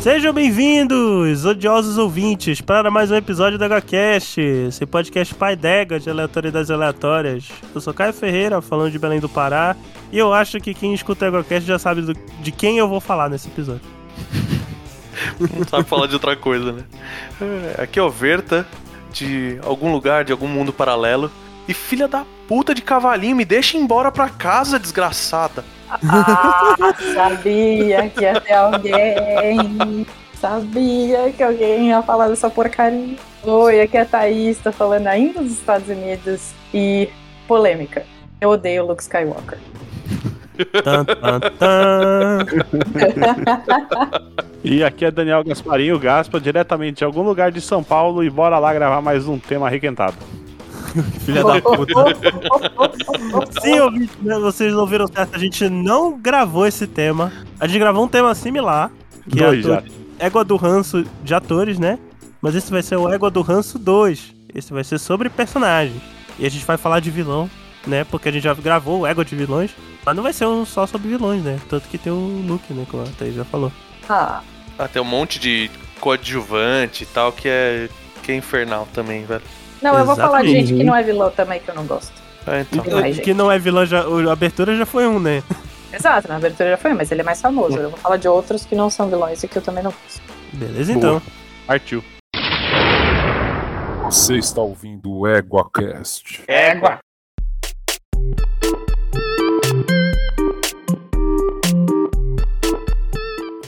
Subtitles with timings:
[0.00, 6.08] Sejam bem-vindos, odiosos ouvintes, para mais um episódio da HCast, esse podcast pai dega de
[6.08, 7.50] aleatoriedades aleatórias.
[7.74, 9.76] Eu sou Caio Ferreira, falando de Belém do Pará,
[10.10, 12.98] e eu acho que quem escuta o HCast já sabe do, de quem eu vou
[12.98, 13.82] falar nesse episódio.
[15.38, 16.84] Não sabe falar de outra coisa, né?
[17.76, 18.66] É, aqui é o Verta,
[19.12, 21.30] de algum lugar, de algum mundo paralelo.
[21.68, 25.64] E filha da puta de cavalinho, me deixa embora pra casa, desgraçada.
[25.88, 26.74] Ah,
[27.14, 30.04] sabia que ia ter alguém.
[30.34, 33.16] Sabia que alguém ia falar dessa porcaria.
[33.44, 36.50] Oi, aqui é a Thaís, tô falando ainda dos Estados Unidos.
[36.74, 37.08] E
[37.46, 38.04] polêmica.
[38.40, 39.58] Eu odeio Luke Skywalker.
[40.82, 42.46] Tan, tan, tan.
[44.62, 48.58] E aqui é Daniel Gasparinho Gaspa, diretamente de algum lugar de São Paulo, e bora
[48.58, 50.16] lá gravar mais um tema arrequentado.
[51.24, 51.92] Filha da puta.
[53.60, 57.32] Sim, ouvintes, né, vocês ouviram certo, a gente não gravou esse tema.
[57.58, 58.90] A gente gravou um tema similar,
[59.28, 61.98] que Dois é ator- Égua do Ranço de atores, né?
[62.42, 64.34] Mas esse vai ser o Égua do Ranço 2.
[64.54, 66.00] Esse vai ser sobre personagens.
[66.38, 67.48] E a gente vai falar de vilão,
[67.86, 68.04] né?
[68.04, 69.70] Porque a gente já gravou o Égua de vilões.
[70.04, 71.58] Mas não vai ser um só sobre vilões, né?
[71.68, 72.86] Tanto que tem o Luke, né?
[72.90, 73.70] Como a Thaís já falou.
[74.08, 74.40] Ah,
[74.78, 77.88] Ah, tem um monte de coadjuvante e tal que é,
[78.22, 79.42] que é infernal também, velho.
[79.82, 82.12] Não, eu vou falar de gente que não é vilão também, que eu não gosto.
[82.46, 82.84] Ah, então.
[83.02, 83.20] Gente.
[83.20, 85.42] que não é vilão, já, a abertura já foi um, né?
[85.92, 87.76] Exato, na abertura já foi, mas ele é mais famoso.
[87.76, 90.22] Eu vou falar de outros que não são vilões e que eu também não gosto.
[90.52, 91.22] Beleza, então.
[91.66, 92.02] Partiu.
[94.04, 96.42] Você está ouvindo o EguaCast.
[96.46, 96.98] Égua!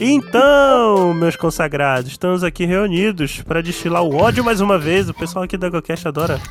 [0.05, 5.07] Então, meus consagrados, estamos aqui reunidos para destilar o ódio mais uma vez.
[5.07, 6.41] O pessoal aqui da GoCast adora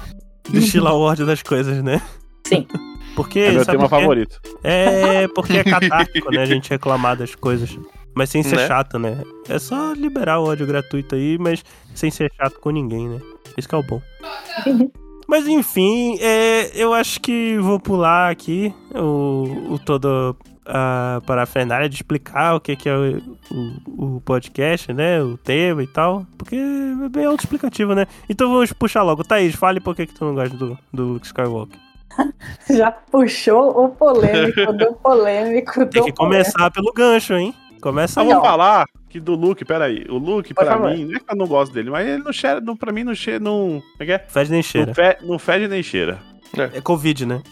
[0.49, 2.01] destilar o ódio das coisas, né?
[2.47, 2.67] Sim.
[3.15, 4.41] Porque, É meu sabe tema favorito.
[4.65, 6.41] É porque é catártico, né?
[6.41, 7.79] A gente reclamar das coisas.
[8.15, 8.67] Mas sem ser Né?
[8.67, 9.23] chato, né?
[9.47, 11.63] É só liberar o ódio gratuito aí, mas
[11.95, 13.21] sem ser chato com ninguém, né?
[13.59, 14.01] Isso que é o bom.
[15.29, 20.35] Mas enfim, é, eu acho que vou pular aqui o, o todo
[20.67, 23.19] a parafernália de explicar o que, que é o,
[23.51, 25.23] o, o podcast, né?
[25.23, 26.27] O tema e tal.
[26.39, 28.07] Porque é bem autoexplicativo, né?
[28.29, 29.25] Então vamos puxar logo.
[29.25, 31.79] Thaís, fale por que, que tu não gosta do, do Luke Skywalker.
[32.71, 37.55] Já puxou o polêmico do polêmico do Tem que começar pelo gancho, hein?
[37.81, 38.41] Começa vou Não.
[38.43, 40.07] falar que do Luke, peraí.
[40.09, 42.33] O Luke, Por pra mim, não é que eu não gosto dele, mas ele não
[42.33, 43.83] cheira, não, pra mim não cheira, não.
[43.83, 44.19] Como é que é?
[44.21, 44.95] Fede nem Não, cheira.
[44.95, 46.19] fe, não fede nem cheira.
[46.73, 47.43] É Covid, né?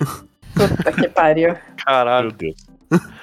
[0.54, 1.56] Puta que pariu.
[1.84, 2.28] Caralho.
[2.28, 2.69] Meu Deus.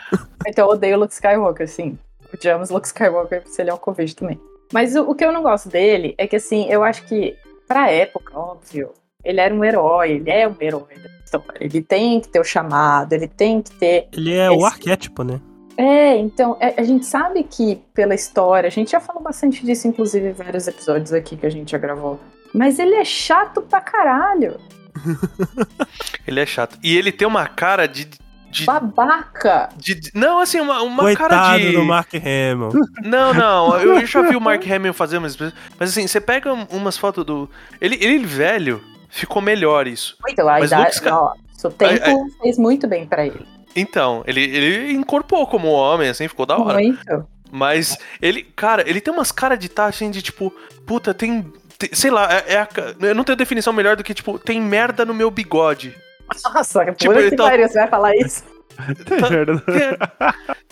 [0.48, 1.98] Então eu odeio o Luke Skywalker, sim.
[2.34, 4.40] Odiamos o Luke Skywalker se ele é um Covid também.
[4.72, 7.36] Mas o, o que eu não gosto dele é que, assim, eu acho que,
[7.68, 8.92] pra época, óbvio,
[9.26, 11.58] ele era um herói, ele é um herói da história.
[11.60, 14.08] Ele tem que ter o chamado, ele tem que ter.
[14.14, 15.42] Ele é o Esse- arquétipo, né?
[15.76, 19.88] É, então, é- a gente sabe que pela história, a gente já falou bastante disso,
[19.88, 22.20] inclusive, em vários episódios aqui que a gente já gravou.
[22.54, 24.60] Mas ele é chato pra caralho.
[26.26, 26.78] Ele é chato.
[26.84, 28.10] E ele tem uma cara de.
[28.50, 29.70] De, Babaca.
[29.78, 31.72] de- não, assim, uma, uma Coitado cara de.
[31.74, 32.70] do Mark Hamill.
[33.04, 35.38] Não, não, eu já vi o Mark Hamill fazer umas.
[35.80, 37.50] Mas assim, você pega umas fotos do.
[37.80, 40.16] Ele, ele velho, ficou melhor isso.
[40.26, 43.46] Muito, a Mas idade, Luke Sky- ó, o tempo Ai, fez muito bem pra ele.
[43.76, 46.80] Então, ele, ele incorporou como homem, assim, ficou da hora.
[46.80, 47.28] Muito.
[47.52, 50.52] Mas ele, cara, ele tem umas caras de tá assim de tipo,
[50.86, 51.52] puta, tem.
[51.78, 52.68] tem- sei lá, é, é a
[53.02, 55.96] eu não tenho definição melhor do que, tipo, tem merda no meu bigode.
[56.44, 58.44] Nossa, que Tipo, ele que pariu, você vai falar isso?
[58.78, 59.28] Tá-.
[59.28, 59.98] Tem,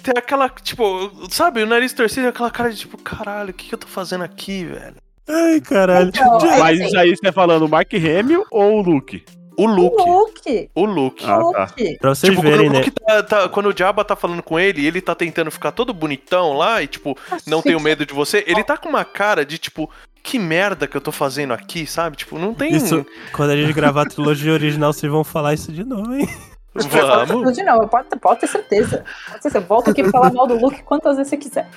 [0.03, 3.73] tem aquela, tipo, sabe, o nariz torcido, aquela cara de tipo, caralho, o que, que
[3.73, 4.95] eu tô fazendo aqui, velho?
[5.27, 6.09] Ai, caralho.
[6.09, 6.87] Então, Já- é- Mas assim.
[6.87, 9.25] isso aí você tá falando o Mark Hamill ou o Luke?
[9.57, 10.03] O O Luke.
[10.09, 10.69] Luke.
[10.75, 11.25] O Luke.
[11.25, 11.61] Ah, O tá.
[11.61, 11.97] Luke.
[11.97, 12.77] Pra vocês Tipo, quando verem, o né?
[12.79, 15.71] Luke tá, tá- quando o Jabba tá falando com ele, e ele tá tentando ficar
[15.71, 17.17] todo bonitão lá e, tipo,
[17.47, 19.89] não tenho medo de você, ele tá com uma cara de, tipo,
[20.25, 22.17] que merda que eu tô fazendo aqui, sabe?
[22.17, 22.75] Tipo, não tem.
[22.75, 26.27] Isso, quando a gente gravar a trilogia original, vocês vão falar isso de novo, hein?
[26.73, 27.57] Vamos.
[27.57, 29.05] Novo, pode, pode ter certeza.
[29.27, 29.65] Pode ter certeza.
[29.65, 31.69] Volta aqui pra falar mal do Luke quantas vezes você quiser.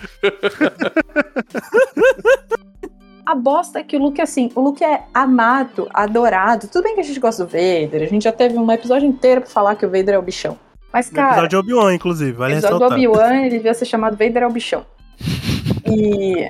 [3.25, 6.67] A bosta é que o Luke, assim, o Luke é amado, adorado.
[6.67, 9.43] Tudo bem que a gente gosta do Vader, a gente já teve um episódio inteiro
[9.43, 10.58] pra falar que o Vader é o bichão.
[10.93, 12.99] Mas, No cara, episódio de Obi-Wan, inclusive, vale o episódio do ressaltar.
[12.99, 14.87] Obi-Wan, ele devia ser chamado Vader é o bichão.
[15.87, 16.49] E.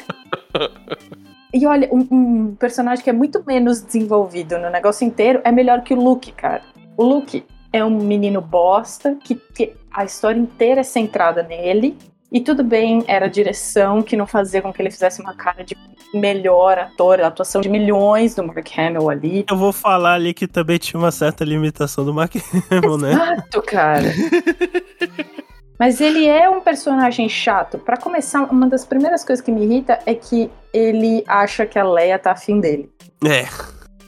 [1.52, 5.82] E olha, um, um personagem que é muito menos desenvolvido no negócio inteiro é melhor
[5.82, 6.62] que o Luke, cara.
[6.96, 11.96] O Luke é um menino bosta, que, que a história inteira é centrada nele.
[12.30, 15.64] E tudo bem, era a direção que não fazia com que ele fizesse uma cara
[15.64, 15.74] de
[16.12, 19.44] melhor ator, a atuação de milhões do Mark Hamill ali.
[19.48, 22.34] Eu vou falar ali que também tinha uma certa limitação do Mark
[22.70, 23.12] Hamill, né?
[23.12, 24.04] Exato, cara.
[25.78, 27.78] Mas ele é um personagem chato.
[27.78, 31.84] Pra começar, uma das primeiras coisas que me irrita é que ele acha que a
[31.84, 32.90] Leia tá afim dele.
[33.24, 33.46] É.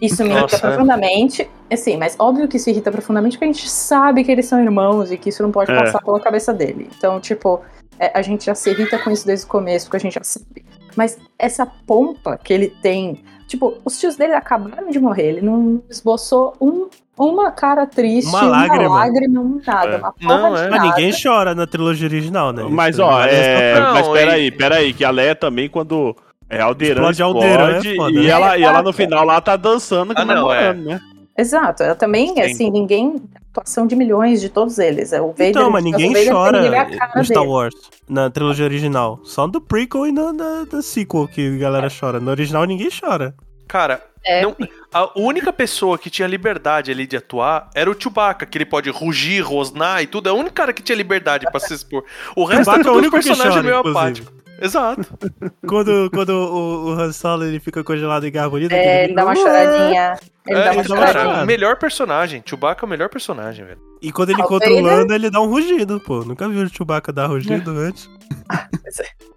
[0.01, 0.61] Isso me Nossa, irrita é.
[0.61, 1.51] profundamente.
[1.71, 5.13] Assim, mas óbvio que isso irrita profundamente porque a gente sabe que eles são irmãos
[5.13, 5.77] e que isso não pode É.
[5.77, 6.91] passar pela cabeça dele.
[6.97, 7.61] Então, tipo,
[7.99, 10.25] é, a gente já se irrita com isso desde o começo, porque a gente já
[10.25, 10.65] sabe.
[10.97, 13.23] Mas essa pompa que ele tem.
[13.51, 15.25] Tipo, os tios dele acabaram de morrer.
[15.31, 16.89] Ele não esboçou um,
[17.19, 18.95] uma cara triste, Uma lágrima.
[18.95, 19.91] lágrima, um nada.
[19.91, 19.99] É.
[19.99, 20.71] Uma porra Não, de é.
[20.71, 20.85] Mas nada.
[20.85, 22.65] ninguém chora na trilogia original, né?
[22.71, 23.75] Mas, Isso ó, vale é...
[23.81, 26.15] Não, mas peraí, peraí, que a Leia também, quando
[26.49, 28.27] é Alderan Explode Alderan, é foda, e, né?
[28.27, 31.01] ela, e ela no final lá tá dançando, Ah, não, comemorando, né?
[31.37, 32.41] Exato, ela também, Sim.
[32.43, 33.17] assim, ninguém.
[33.53, 35.13] Atuação de milhões de todos eles.
[35.13, 36.61] É o Vader, Então, mas o ninguém Vader, chora
[37.17, 37.51] no Star dele.
[37.53, 37.75] Wars,
[38.09, 39.21] na trilogia original.
[39.25, 42.21] Só no prequel e na, na, na sequel que a galera chora.
[42.21, 43.35] No original ninguém chora.
[43.67, 44.55] Cara, É, Não,
[44.93, 48.91] a única pessoa que tinha liberdade ali de atuar era o Chewbacca, que ele pode
[48.91, 50.29] rugir, rosnar e tudo.
[50.29, 52.05] É o único cara que tinha liberdade pra se expor.
[52.37, 53.99] O resto Chewbacca é é o único personagem chora, meio inclusive.
[53.99, 54.33] apático.
[54.61, 55.03] Exato.
[55.67, 59.25] Quando, quando o, o Han Solo ele fica congelado em guerra bonita, é, ele dá
[59.25, 60.19] uma choradinha.
[60.47, 61.07] Ele É, dá uma choradinha.
[61.13, 61.47] cara, choradinha.
[61.47, 62.43] melhor personagem.
[62.45, 63.79] Chewbacca é o melhor personagem, velho.
[64.03, 66.25] E quando ele Ah, o encontra o Vader- Lando, ele dá um rugido, pô.
[66.25, 68.09] Nunca viu o Chewbacca dar rugido antes.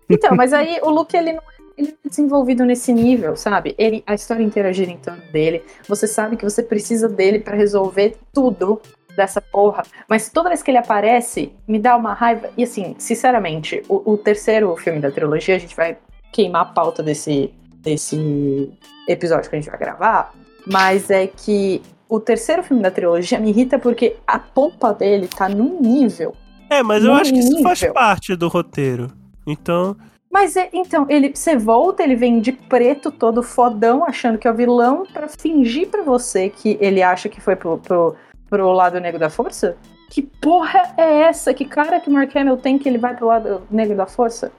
[0.10, 3.74] Então, mas aí o Luke, ele não é ele não é desenvolvido nesse nível, sabe?
[3.80, 5.64] Ele, a história inteira gira em torno dele.
[5.90, 8.80] Você sabe que você precisa dele pra resolver tudo
[9.16, 9.84] dessa porra.
[10.08, 12.50] Mas toda vez que ele aparece, me dá uma raiva.
[12.58, 15.98] E assim, sinceramente, o, o terceiro filme da trilogia, a gente vai
[16.32, 18.72] queimar a pauta desse, desse
[19.08, 20.34] episódio que a gente vai gravar.
[20.66, 25.50] Mas é que o terceiro filme da trilogia me irrita porque a pompa dele tá
[25.50, 26.36] num nível
[26.70, 29.08] É, mas eu acho que isso faz parte do roteiro.
[29.46, 29.96] Então,
[30.32, 34.52] Mas é, então, ele você volta, ele vem de preto, todo fodão, achando que é
[34.52, 38.16] o vilão, pra fingir pra você que ele acha que foi pro, pro,
[38.54, 39.76] pro lado negro da força?
[40.12, 41.52] Que porra é essa?
[41.56, 44.52] Que cara que Mark Hamill tem que ele vai pro lado negro da força?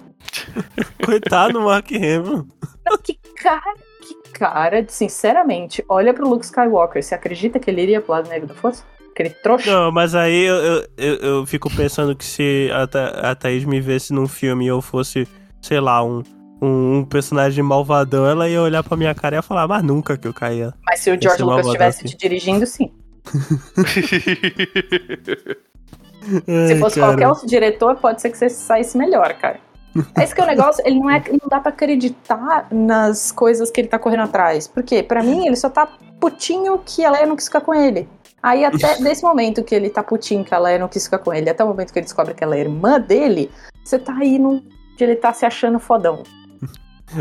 [1.05, 2.44] coitado do Mark Hamill.
[2.85, 8.00] Não, que cara, que cara, sinceramente, olha pro Luke Skywalker, você acredita que ele iria
[8.00, 8.82] pro lado negro da força?
[9.12, 9.70] Aquele trouxa?
[9.70, 13.64] Não, mas aí eu, eu, eu, eu fico pensando que se a, Tha- a Thaís
[13.64, 15.29] me visse num filme e eu fosse,
[15.62, 16.20] sei lá, um,
[16.61, 20.19] um, um personagem malvadão, ela ia olhar pra minha cara e ia falar, mas nunca
[20.19, 20.75] que eu caía.
[20.85, 22.93] Mas se o George Lucas estivesse te dirigindo, sim.
[26.47, 27.12] Se fosse cara.
[27.12, 29.61] qualquer outro diretor, pode ser que você saísse melhor, cara.
[30.19, 33.71] É isso que é o negócio, ele não, é, não dá pra acreditar nas coisas
[33.71, 34.67] que ele tá correndo atrás.
[34.67, 35.87] Porque, pra mim, ele só tá
[36.19, 38.09] putinho que a Leia não quis ficar com ele.
[38.43, 41.32] Aí, até desse momento que ele tá putinho que a Leia não quis ficar com
[41.32, 43.50] ele, até o momento que ele descobre que ela é irmã dele,
[43.85, 44.61] você tá aí num.
[44.99, 46.23] de ele tá se achando fodão.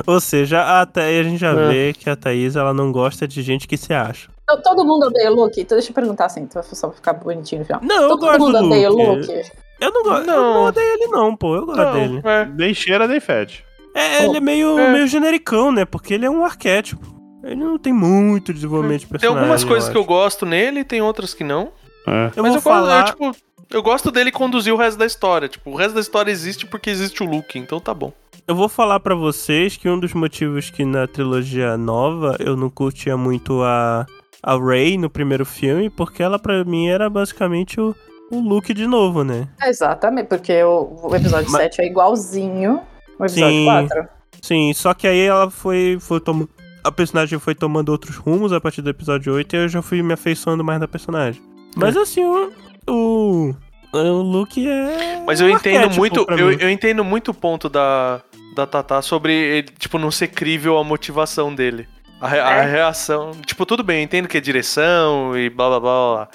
[0.08, 1.68] Ou seja, a, Tha- a gente já É.
[1.68, 4.30] vê que a Thaís ela não gosta de gente que se acha.
[4.44, 5.62] Então, todo mundo odeia o Luke?
[5.62, 7.82] Então, deixa eu perguntar assim, só pra ficar bonitinho no final.
[7.84, 9.52] Não, eu todo gosto mundo do odeia o Luke.
[9.80, 10.20] Eu não gosto.
[10.22, 10.54] Eu Não.
[10.54, 11.56] não odeio ele, não, pô.
[11.56, 12.22] Eu gosto Não, dele.
[12.24, 12.46] é.
[12.46, 13.66] Nem cheira, nem fede.
[13.96, 14.92] É, ele é meio, É.
[14.92, 15.86] meio genericão, né?
[15.86, 17.06] Porque ele é um arquétipo.
[17.44, 19.40] Ele não tem muito desenvolvimento de Tem personagem.
[19.42, 21.72] algumas coisas que eu gosto nele, tem outras que não.
[22.08, 22.32] É.
[22.36, 23.02] Eu Mas vou eu falar.
[23.04, 25.48] gosto, eu, tipo, eu gosto dele conduzir o resto da história.
[25.50, 28.12] Tipo, o resto da história existe porque existe o Luke, então tá bom.
[28.48, 32.70] Eu vou falar pra vocês que um dos motivos que na trilogia nova eu não
[32.70, 34.06] curtia muito a,
[34.44, 37.96] a Rey no primeiro filme, porque ela pra mim era basicamente o,
[38.30, 39.48] o Luke de novo, né?
[39.64, 42.82] Exatamente, porque o, o episódio Mas- 7 é igualzinho
[43.18, 43.66] ao episódio Sim.
[43.66, 44.08] 4.
[44.42, 46.50] Sim, só que aí ela foi, foi tomando.
[46.84, 50.04] A personagem foi tomando outros rumos a partir do episódio 8 e eu já fui
[50.04, 51.42] me afeiçoando mais da personagem.
[51.78, 52.52] Mas assim, o.
[52.86, 53.56] O,
[53.94, 55.24] o Luke é.
[55.26, 58.20] Mas eu entendo muito, eu, eu entendo muito o ponto da,
[58.54, 61.88] da Tatá sobre ele, tipo, não ser crível a motivação dele.
[62.24, 62.72] A, re- a É.
[62.72, 63.32] reação.
[63.46, 66.16] Tipo, tudo bem, eu entendo que é direção e blá blá blá blá.
[66.16, 66.30] blá.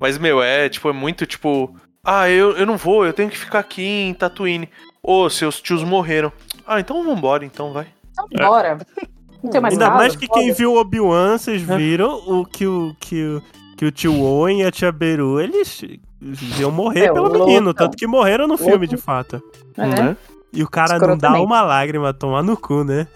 [0.00, 1.76] Mas, meu, é, tipo, é muito tipo.
[2.04, 4.68] Ah, eu, eu não vou, eu tenho que ficar aqui em Tatooine.
[5.02, 6.32] Ô, seus tios morreram.
[6.66, 7.86] Ah, então vambora, então vai.
[8.10, 8.78] Então, bora.
[9.42, 9.98] Não tem mais Ainda nada.
[9.98, 13.42] mais que quem viu o Obi-Wan, vocês viram o que o, que o,
[13.76, 15.82] que o tio Owen e a tia Beru, eles
[16.58, 19.42] iam morrer É, pelo menino, tanto que morreram no filme, de fato.
[19.76, 19.86] É.
[19.86, 20.16] Né?
[20.52, 21.44] E o cara não dá Escrotamente.
[21.46, 23.06] uma lágrima, tomar no cu, né?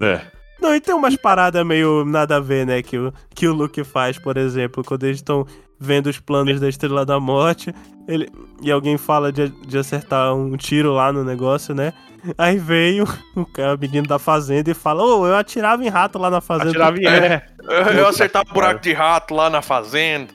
[0.00, 0.20] É.
[0.64, 2.82] Não, e tem umas paradas meio nada a ver, né?
[2.82, 5.46] Que o, que o Luke faz, por exemplo, quando eles estão
[5.78, 7.74] vendo os planos da Estrela da Morte,
[8.08, 8.28] ele,
[8.62, 11.92] e alguém fala de, de acertar um tiro lá no negócio, né?
[12.38, 13.04] Aí veio
[13.36, 16.40] o, cara, o menino da fazenda e fala: Ô, eu atirava em rato lá na
[16.40, 16.70] fazenda.
[16.70, 17.42] Atirava em é.
[17.62, 20.32] Eu, eu acertava buraco de rato lá na fazenda.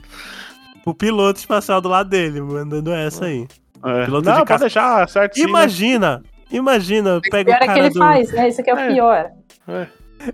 [0.86, 3.48] O piloto espacial do lado dele, mandando essa aí.
[3.84, 4.04] é.
[4.04, 5.46] Piloto Não, de pode deixar certinho.
[5.46, 5.50] né?
[5.50, 6.22] Imagina!
[6.52, 7.98] Imagina, O pega o pior é que cara ele do.
[7.98, 8.48] faz, né?
[8.48, 8.92] Esse aqui é o É.
[8.92, 9.30] pior.
[9.68, 9.86] É,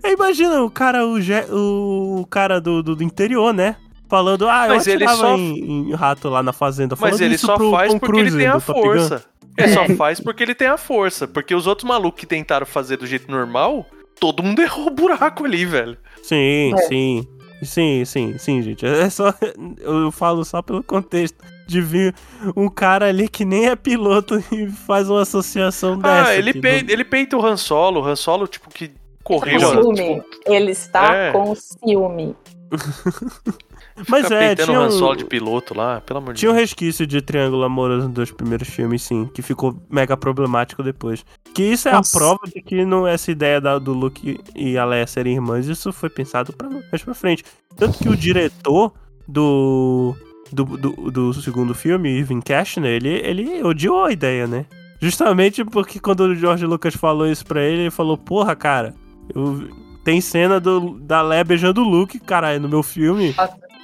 [0.03, 3.75] Imagina o cara, o, ge- o cara do, do, do interior, né?
[4.09, 6.95] falando, ah, eu Mas ele atirava só- em, em rato lá na fazenda.
[6.97, 9.25] Mas falando ele isso só pro faz porque ele tem a força.
[9.57, 11.27] Ele só faz porque ele tem a força.
[11.27, 13.85] Porque os outros malucos que tentaram fazer do jeito normal,
[14.17, 15.97] todo mundo errou o buraco ali, velho.
[16.23, 16.77] Sim, É.
[16.83, 17.27] sim.
[17.63, 18.85] Sim, sim, sim, gente.
[18.85, 19.33] É só.
[19.81, 22.15] Eu falo só pelo contexto de vir
[22.55, 26.29] um cara ali que nem é piloto e faz uma associação dessa.
[26.29, 27.99] ah, ele, pei- ele peita o Han Solo.
[28.01, 28.91] O Han Solo, tipo, que
[29.27, 29.59] correu.
[29.59, 30.21] Ciúme.
[30.45, 31.31] Ele está É.
[31.31, 32.35] com ciúme.
[34.07, 36.61] Mas fica é, tinha um, Solo de piloto lá, pelo amor de tinha um Deus.
[36.69, 41.25] resquício de triângulo amoroso dos primeiros filmes, sim, que ficou mega problemático depois.
[41.53, 42.15] Que isso é Nossa.
[42.15, 45.65] a prova de que não essa ideia da- do Luke e a Leia serem irmãs,
[45.65, 47.43] isso foi pensado pra, mais pra frente.
[47.75, 48.93] Tanto que o diretor
[49.27, 50.15] do,
[50.51, 54.65] do, do, do segundo filme, Irving Cashner, ele, ele odiou a ideia, né?
[55.01, 58.93] Justamente porque quando o George Lucas falou isso pra ele, ele falou, porra, cara,
[59.35, 59.69] eu,
[60.03, 63.35] tem cena do, da Leia beijando o Luke, caralho, no meu filme.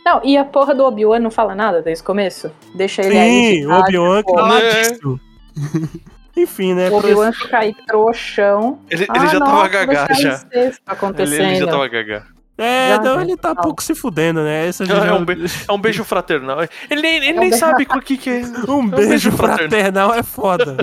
[0.05, 2.51] Não, e a porra do Obi-Wan não fala nada desde o começo?
[2.75, 3.55] Deixa ele aí.
[3.61, 5.19] Sim, o Obi-Wan caladíssimo.
[6.35, 6.89] Enfim, né?
[6.89, 8.79] O Obi-Wan fica aí trouxão.
[8.89, 10.29] Ele, ele Ah, já nossa, tava gagá já.
[10.29, 11.41] eu ver o que tá Ele, acontecendo.
[11.41, 12.23] ele já tava gagá.
[12.57, 13.61] É, não, ele tá um Não.
[13.63, 14.67] pouco se fudendo, né?
[14.67, 16.59] Essa É um, be- é um beijo fraternal.
[16.89, 18.41] Ele nem, ele É um nem beijo- sabe o que, que é.
[18.69, 20.77] Um beijo beijo fraternal é foda.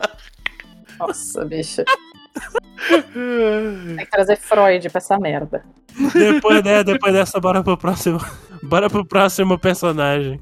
[0.98, 1.82] Nossa, bicho.
[3.96, 5.64] Tem que trazer Freud pra essa merda.
[6.14, 8.20] depois, né, depois dessa, bora pro próximo.
[8.62, 10.40] Bora pro próximo personagem.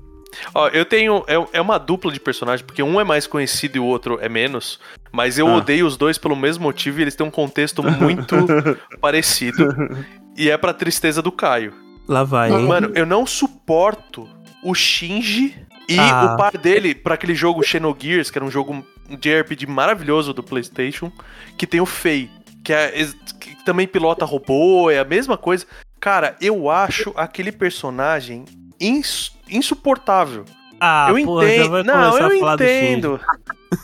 [0.55, 1.25] Ó, eu tenho.
[1.27, 4.29] É, é uma dupla de personagens, porque um é mais conhecido e o outro é
[4.29, 4.79] menos.
[5.11, 5.57] Mas eu Ah.
[5.57, 8.37] odeio os dois pelo mesmo motivo e eles têm um contexto muito
[9.01, 9.75] parecido.
[10.37, 11.73] E é pra tristeza do Caio.
[12.07, 12.67] Lá vai, hein?
[12.67, 14.29] Mano, eu não suporto
[14.63, 15.55] o Shinji
[15.89, 16.35] e Ah.
[16.35, 20.43] o par dele pra aquele jogo Xenogears, que era um jogo de RPG maravilhoso do
[20.43, 21.11] PlayStation,
[21.57, 22.31] que tem o Fei,
[22.65, 22.93] que, é,
[23.41, 25.67] que também pilota robô, é a mesma coisa.
[26.01, 28.45] Cara, eu acho aquele personagem
[28.81, 30.45] ins- insuportável.
[30.81, 31.85] Ah, eu entendo.
[31.85, 33.21] Não, eu entendo.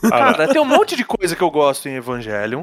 [0.09, 2.63] Cara, tem um monte de coisa que eu gosto em Evangelion.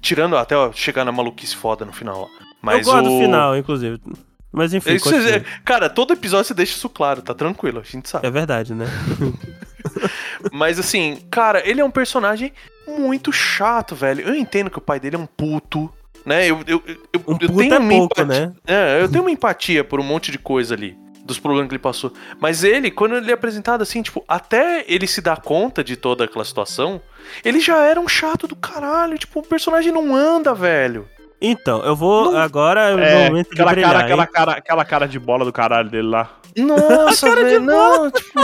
[0.00, 2.28] Tirando até ó, chegar na maluquice foda no final.
[2.60, 3.18] Mas eu gosto o...
[3.18, 4.00] do final, inclusive.
[4.56, 8.08] Mas enfim, Isso, é- cara, todo episódio você deixa isso claro, tá tranquilo, a gente
[8.08, 8.26] sabe.
[8.26, 8.86] É verdade, né?
[10.50, 12.54] Mas assim, cara, ele é um personagem
[12.88, 14.26] muito chato, velho.
[14.26, 15.92] Eu entendo que o pai dele é um puto,
[16.24, 16.46] né?
[16.50, 16.82] Eu, eu,
[17.12, 18.52] eu, Um eu tenho é uma pouco, empatia- né?
[18.66, 20.96] É, eu tenho uma empatia por um monte de coisa ali.
[21.22, 22.12] Dos problemas que ele passou.
[22.40, 26.24] Mas ele, quando ele é apresentado assim, tipo, até ele se dar conta de toda
[26.24, 26.98] aquela situação,
[27.44, 29.18] ele já era um chato do caralho.
[29.18, 31.06] Tipo, o personagem não anda, velho.
[31.40, 35.06] Então, eu vou Não- agora É, momento de aquela, brilhar, cara, aquela, cara, aquela cara
[35.08, 36.30] de bola do caralho dele lá.
[36.56, 38.40] Nossa, velho, não, tipo.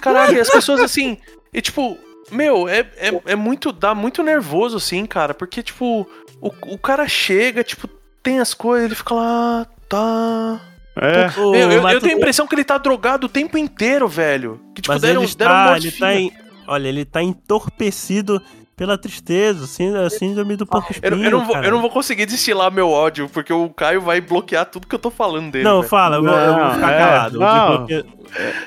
[0.00, 1.18] Caralho, as pessoas assim.
[1.52, 1.98] E tipo,
[2.30, 3.72] meu, é, é, é muito.
[3.72, 5.34] dá muito nervoso, assim, cara.
[5.34, 6.08] Porque, tipo,
[6.40, 7.88] o, o cara chega, tipo,
[8.22, 10.60] tem as coisas, ele fica lá, tá.
[10.96, 11.40] É.
[11.40, 14.08] Ô, Meu, eu, eu tu- tenho a impressão que ele tá drogado o tempo inteiro,
[14.08, 14.60] velho.
[14.74, 16.06] Que, tipo, Mas deram, ele deram está, ele morfina.
[16.06, 16.32] tá em,
[16.66, 18.42] olha, ele tá entorpecido
[18.80, 21.66] pela tristeza, assim, a síndrome do porco eu, espinho, eu não vou, cara.
[21.66, 24.98] eu não vou conseguir destilar meu ódio, porque o Caio vai bloquear tudo que eu
[24.98, 25.64] tô falando dele.
[25.64, 25.88] Não, velho.
[25.90, 27.38] fala, eu vou, eu vou Não, ficar é, calado.
[27.38, 27.76] não.
[27.76, 28.04] Porque-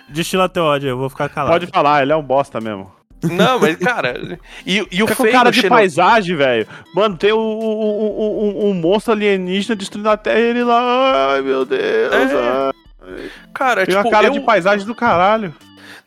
[0.09, 1.53] Destila teu ódio, eu vou ficar calado.
[1.53, 2.91] Pode falar, ele é um bosta mesmo.
[3.23, 4.37] Não, mas, cara.
[4.67, 6.67] E, e o Fica com feio cara do de Xeno- paisagem, velho.
[6.93, 11.31] Mano, tem um, um, um- um monstro alienígena destruindo a Terra e ele lá.
[11.33, 11.81] Ai, meu Deus.
[12.13, 12.71] É.
[13.07, 13.29] ai.
[13.51, 14.31] Cara, Tem tipo, uma cara eu...
[14.33, 15.55] de paisagem do caralho.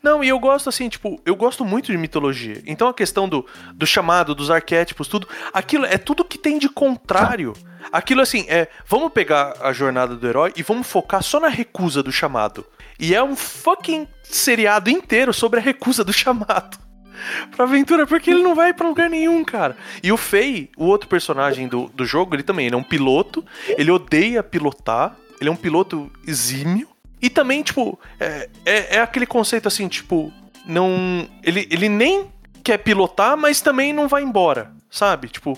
[0.01, 2.61] Não, e eu gosto assim, tipo, eu gosto muito de mitologia.
[2.65, 6.69] Então a questão do, do chamado, dos arquétipos, tudo, aquilo é tudo que tem de
[6.69, 7.53] contrário.
[7.91, 12.03] Aquilo assim, é, vamos pegar a jornada do herói e vamos focar só na recusa
[12.03, 12.65] do chamado.
[12.99, 16.77] E é um fucking seriado inteiro sobre a recusa do chamado.
[17.55, 19.75] Pra aventura, porque ele não vai pra lugar nenhum, cara.
[20.03, 23.43] E o Fei, o outro personagem do, do jogo, ele também ele é um piloto,
[23.69, 26.87] ele odeia pilotar, ele é um piloto exímio.
[27.21, 30.31] E também, tipo, é, é, é aquele conceito assim, tipo,
[30.65, 31.27] não.
[31.43, 32.31] Ele, ele nem
[32.63, 35.29] quer pilotar, mas também não vai embora, sabe?
[35.29, 35.57] Tipo,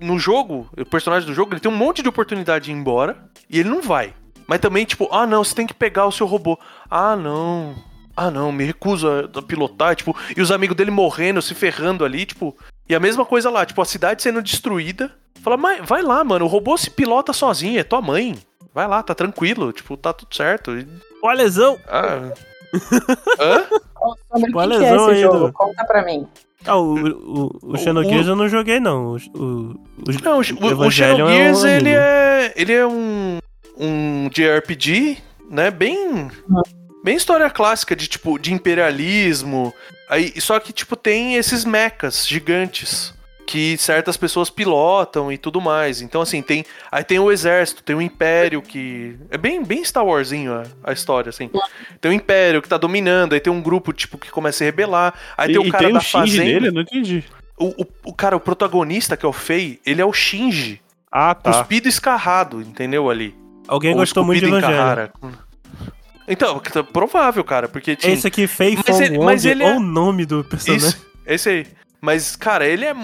[0.00, 3.28] no jogo, o personagem do jogo, ele tem um monte de oportunidade de ir embora
[3.48, 4.14] e ele não vai.
[4.46, 6.58] Mas também, tipo, ah, não, você tem que pegar o seu robô.
[6.90, 7.74] Ah, não.
[8.16, 12.04] Ah, não, me recuso a, a pilotar, tipo, e os amigos dele morrendo, se ferrando
[12.04, 12.56] ali, tipo.
[12.88, 15.12] E a mesma coisa lá, tipo, a cidade sendo destruída.
[15.42, 18.36] Fala, mas vai lá, mano, o robô se pilota sozinho, é tua mãe.
[18.78, 20.78] Vai lá, tá tranquilo, tipo, tá tudo certo.
[20.78, 20.86] E-
[21.20, 21.76] Ó, lesão!
[21.88, 22.30] Ah.
[23.40, 23.66] Hã?
[24.00, 25.52] Ô, Sombra, Qual o que, que é lesão esse aí, jogo?
[25.52, 26.28] Conta pra mim.
[26.64, 29.14] Ah, o, o, o Xenogears eu não joguei, não.
[29.14, 32.52] O, o, o, Não, o, o, o Evangelion Xenogears, um ele é.
[32.54, 33.38] Ele é um.
[33.76, 35.18] Um JRPG,
[35.50, 35.72] né?
[35.72, 36.30] Bem.
[37.02, 39.74] Bem história clássica de tipo, de imperialismo.
[40.08, 43.12] Aí, só que, tipo, tem esses mechas gigantes.
[43.48, 46.02] Que certas pessoas pilotam e tudo mais.
[46.02, 46.66] Então, assim, tem.
[46.92, 49.16] Aí tem o exército, tem o império que.
[49.30, 51.48] É bem, bem Star Warsinho a, a história, assim.
[51.98, 54.64] Tem o império que tá dominando, aí tem um grupo, tipo, que começa a se
[54.64, 55.14] rebelar.
[55.34, 56.44] Aí E, tem o cara tem da o fazenda.
[56.44, 56.68] dele?
[56.68, 57.24] Eu não entendi.
[57.56, 60.82] O, o, o cara, o protagonista, que é o Fei, ele é o Shinji.
[61.10, 61.50] Ah, tá.
[61.50, 63.08] Cuspido escarrado, entendeu?
[63.08, 63.34] Ali.
[63.66, 65.10] Alguém Ou gostou muito de Evangelho.
[66.28, 68.12] Então, tá provável, cara, porque tinha.
[68.12, 70.86] Esse aqui, Fei Mas ele- mas ele é- olha o nome do personagem.
[70.88, 71.66] Isso, esse aí.
[72.00, 72.94] Mas, cara, ele é.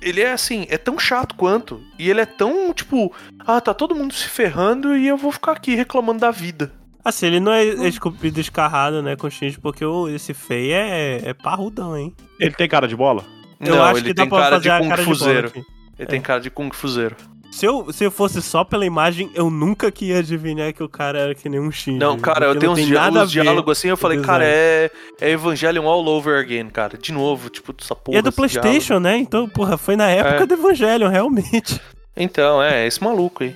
[0.00, 1.80] Ele é assim, é tão chato quanto.
[1.98, 5.52] E ele é tão, tipo, ah, tá todo mundo se ferrando e eu vou ficar
[5.52, 6.72] aqui reclamando da vida.
[7.04, 11.34] Assim, ele não é esculpido escarrado, né, com Shinji, porque o, esse Fei é, é
[11.34, 12.14] parrudão, hein?
[12.38, 13.24] Ele tem cara de bola?
[13.60, 15.06] Eu Não, acho ele que dá tem pra cara fazer de a Kung cara de
[15.06, 15.48] bola Fuzeiro.
[15.48, 15.64] aqui.
[15.98, 17.16] Ele tem cara de Kung Fuzeiro.
[17.52, 20.88] Se eu, se eu fosse só pela imagem, eu nunca que ia adivinhar que o
[20.88, 21.98] cara era que nem um Shinji.
[21.98, 24.90] Não, cara, eu tenho uns, dia- uns diálogos assim, eu falei, o cara, é,
[25.20, 26.96] é Evangelion all over again, cara.
[26.96, 28.16] De novo, tipo, essa porra.
[28.16, 29.18] E é do Playstation, né?
[29.18, 30.46] Então, porra, foi na época É.
[30.46, 31.74] do Evangelion, realmente.
[31.74, 31.84] diálogo.
[32.16, 33.54] Então, é, esse maluco aí.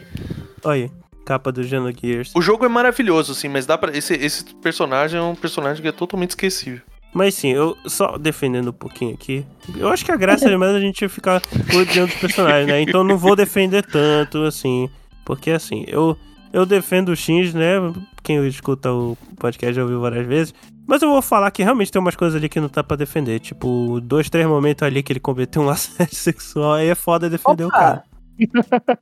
[0.62, 0.91] Olha aí,
[1.25, 2.33] capa do Xenogears.
[2.37, 5.88] O jogo é maravilhoso, assim, mas dá para esse, esse personagem é um personagem que
[5.88, 6.81] é totalmente esquecível.
[7.16, 9.42] Mas sim, eu só defendendo um pouquinho aqui.
[9.75, 11.40] Eu acho que a graça é mais a gente ficar
[11.75, 12.82] odiando os personagens, né?
[12.82, 14.90] Então não vou defender tanto, assim.
[15.25, 16.14] Porque assim, eu,
[16.52, 17.76] eu defendo o Shinji, né?
[18.23, 20.52] Quem escuta o podcast já ouviu várias vezes.
[20.87, 23.40] Mas eu vou falar que realmente tem umas coisas ali que não tá pra defender.
[23.40, 27.64] Tipo, dois, três momentos ali que ele cometeu um assédio sexual, aí é foda defender
[27.64, 28.04] o cara.
[28.37, 28.99] Opa,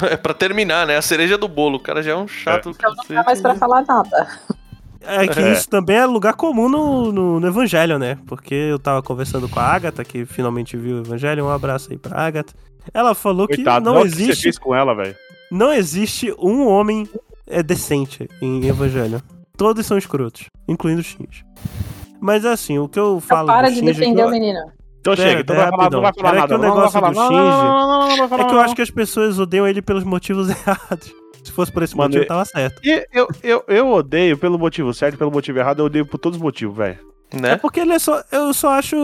[0.08, 0.96] É pra terminar, né?
[0.96, 1.78] A cereja do bolo.
[1.78, 2.70] O cara já é um chato.
[2.70, 4.28] então não dá mais pra falar nada.
[5.00, 5.52] É que É.
[5.52, 8.18] isso também é lugar comum no, no, no Evangelho, né?
[8.26, 11.44] Porque eu tava conversando com a Agatha, que finalmente viu o Evangelho.
[11.46, 12.52] Um abraço aí pra Agatha.
[12.92, 15.14] Ela falou Coitado, que não o que você existe, fez com ela, velho.
[15.50, 17.08] não existe um homem
[17.46, 19.22] é, decente em Evangelho.
[19.56, 21.44] Todos são escrotos, incluindo o Shinji.
[22.20, 24.58] Mas assim, o que eu Então falo para do de é defender eu- o menino.
[25.00, 26.48] Então Pera, chega, então pera, vai falar, não vai falar Pera nada.
[26.48, 27.14] que o não vai negócio falar do.
[27.14, 29.38] Shinji Não, não, não, não, não vai falar É que eu acho que as pessoas
[29.38, 31.12] odeiam ele pelos motivos errados.
[31.48, 32.80] Se fosse por esse Mano, motivo, eu- tava certo.
[32.84, 36.36] E eu, eu, eu odeio pelo motivo certo, pelo motivo errado, eu odeio por todos
[36.36, 36.98] os motivos, velho.
[37.30, 37.56] É Né?
[37.56, 38.22] porque ele é só.
[38.30, 38.96] Eu só acho.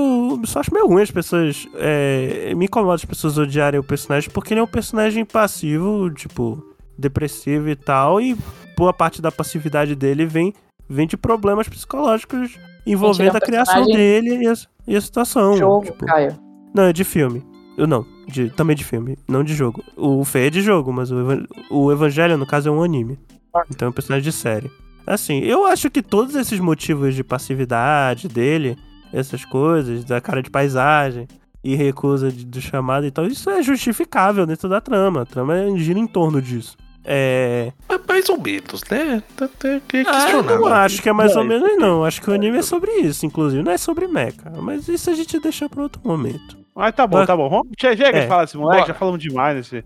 [0.44, 1.66] Só acho meio ruim as pessoas.
[1.74, 6.62] é, me incomoda as pessoas odiarem o personagem, porque ele é um personagem passivo, tipo,
[6.98, 8.20] depressivo e tal.
[8.20, 8.36] E
[8.76, 10.52] boa parte da passividade dele vem,
[10.88, 14.54] vem de problemas psicológicos envolvendo a é um criação personagem- dele e a,
[14.88, 15.56] e a situação.
[15.56, 16.04] Jogo, tipo.
[16.06, 16.36] Caio.
[16.74, 17.42] Não, é de filme.
[17.76, 18.06] Eu não.
[18.26, 19.82] De, também de filme, não de jogo.
[19.96, 23.18] O Fê é de jogo, mas o, Evan- o Evangelho, no caso, é um anime.
[23.54, 23.62] Ah.
[23.70, 24.70] Então é um personagem de série.
[25.06, 28.76] Assim, eu acho que todos esses motivos de passividade dele,
[29.12, 31.28] essas coisas, da cara de paisagem
[31.62, 35.22] e recusa de- do chamado e tal, isso é justificável dentro da trama.
[35.22, 36.76] A trama gira em torno disso.
[37.04, 37.70] É.
[37.86, 39.22] Mas mais ou menos, né?
[39.36, 40.60] Tá até que Ah, eu questionável.
[40.60, 42.02] não acho que é mais ou Não, menos, não.
[42.04, 43.62] Acho que o anime é sobre isso, inclusive.
[43.62, 44.50] Não é sobre mecha.
[44.62, 46.56] Mas isso a gente deixa pra outro momento.
[46.74, 47.48] Mas tá bom, tá bom.
[47.48, 48.92] Vamos, chega É, de falar desse moleque, bora.
[48.92, 49.76] já falamos demais nesse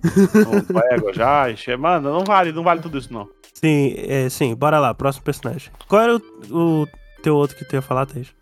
[0.90, 1.44] ego já.
[1.78, 3.28] Mano, não vale, não vale tudo isso, não.
[3.52, 5.70] Sim, é, sim, bora lá, próximo personagem.
[5.88, 6.20] Qual era o,
[6.50, 6.86] o
[7.22, 8.32] teu outro que tu ia falar, Thaís?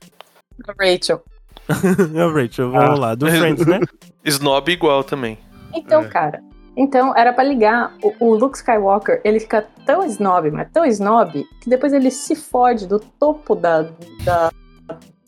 [0.78, 1.22] Rachel.
[2.14, 3.00] É o Rachel, vamos Ah.
[3.00, 3.80] lá, do Friends, né?
[4.24, 5.38] Snob igual também.
[5.74, 6.08] Então, É.
[6.08, 6.40] cara.
[6.76, 7.94] Então, era pra ligar.
[8.02, 12.36] O, o Luke Skywalker, ele fica tão snob, mas tão snob, que depois ele se
[12.36, 13.82] fode do topo da,
[14.24, 14.50] da,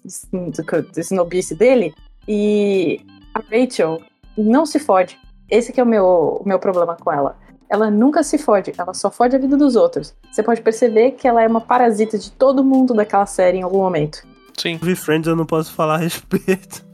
[0.05, 1.93] do, do snobice dele.
[2.29, 3.01] E
[3.35, 4.03] a Rachel
[4.37, 5.19] não se fode.
[5.51, 7.37] Esse que é o meu, o meu problema com ela.
[7.71, 10.15] Ela nunca se fode, ela só fode a vida dos outros.
[10.31, 13.79] Você pode perceber que ela é uma parasita de todo mundo daquela série em algum
[13.79, 14.27] momento.
[14.57, 14.79] Sim.
[14.83, 16.87] Vi Friends, eu não posso falar a respeito.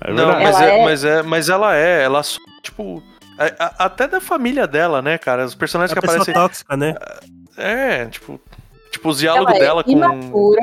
[0.00, 3.02] É não, mas Ela é, é- mas é, mas ela é, ela só, tipo,
[3.38, 5.44] a- a- até da família dela, né, cara?
[5.44, 6.94] Os personagens É que aparecem, tóxica, né?
[7.56, 8.38] é, tipo,
[8.90, 10.60] tipo os diálogos ela é dela com imatura,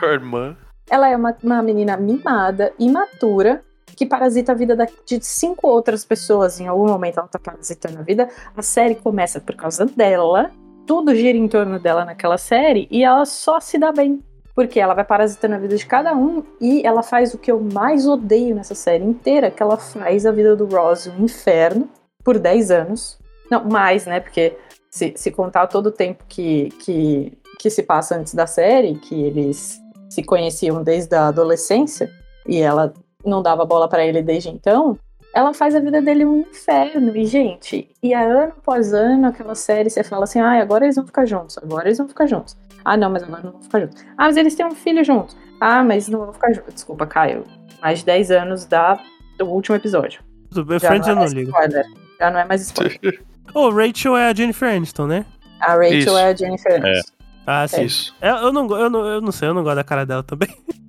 [0.00, 0.56] a irmã.
[0.92, 3.64] Ela é uma, uma menina mimada, imatura,
[3.96, 6.60] que parasita a vida da- de cinco outras pessoas.
[6.60, 8.28] Em algum momento ela tá parasitando a vida.
[8.54, 10.50] A série começa por causa dela.
[10.86, 14.22] Tudo gira em torno dela naquela série e ela só se dá bem.
[14.54, 17.58] Porque ela vai parasitando a vida de cada um e ela faz o que eu
[17.58, 21.88] mais odeio nessa série inteira, que ela faz a vida do Ross um inferno
[22.22, 23.18] por 10 anos.
[23.50, 24.20] Não, mais, né?
[24.20, 24.58] Porque
[24.90, 29.14] se, se contar todo o tempo que, que, que se passa antes da série, que
[29.22, 29.81] eles
[30.12, 32.10] se conheciam desde a adolescência
[32.46, 32.92] e ela
[33.24, 34.98] não dava bola pra ele desde então,
[35.34, 37.16] ela faz a vida dele um inferno.
[37.16, 40.96] E, gente, e a ano após ano, aquela série, você fala assim: ah, agora eles
[40.96, 42.56] vão ficar juntos, agora eles vão ficar juntos.
[42.84, 44.02] Ah, não, mas agora não vão ficar juntos.
[44.18, 45.36] Ah, mas eles têm um filho juntos.
[45.60, 46.74] Ah, mas não vão ficar juntos.
[46.74, 47.44] Desculpa, Caio.
[47.80, 49.00] Mais de 10 anos da,
[49.38, 50.20] do último episódio.
[50.50, 51.50] Tudo bem, Já Friends eu não é não mais ligo.
[51.50, 51.84] spoiler.
[52.18, 53.22] Já não é mais spoiler.
[53.54, 55.24] Ô, Rachel é a Jennifer Aniston, né?
[55.60, 56.16] A Rachel Isso.
[56.18, 57.12] é a Jennifer Aniston.
[57.46, 57.82] Ah, sim.
[57.84, 58.14] Isso.
[58.20, 60.48] É, Eu, não, eu, não, eu não sei, eu não gosto da cara dela também.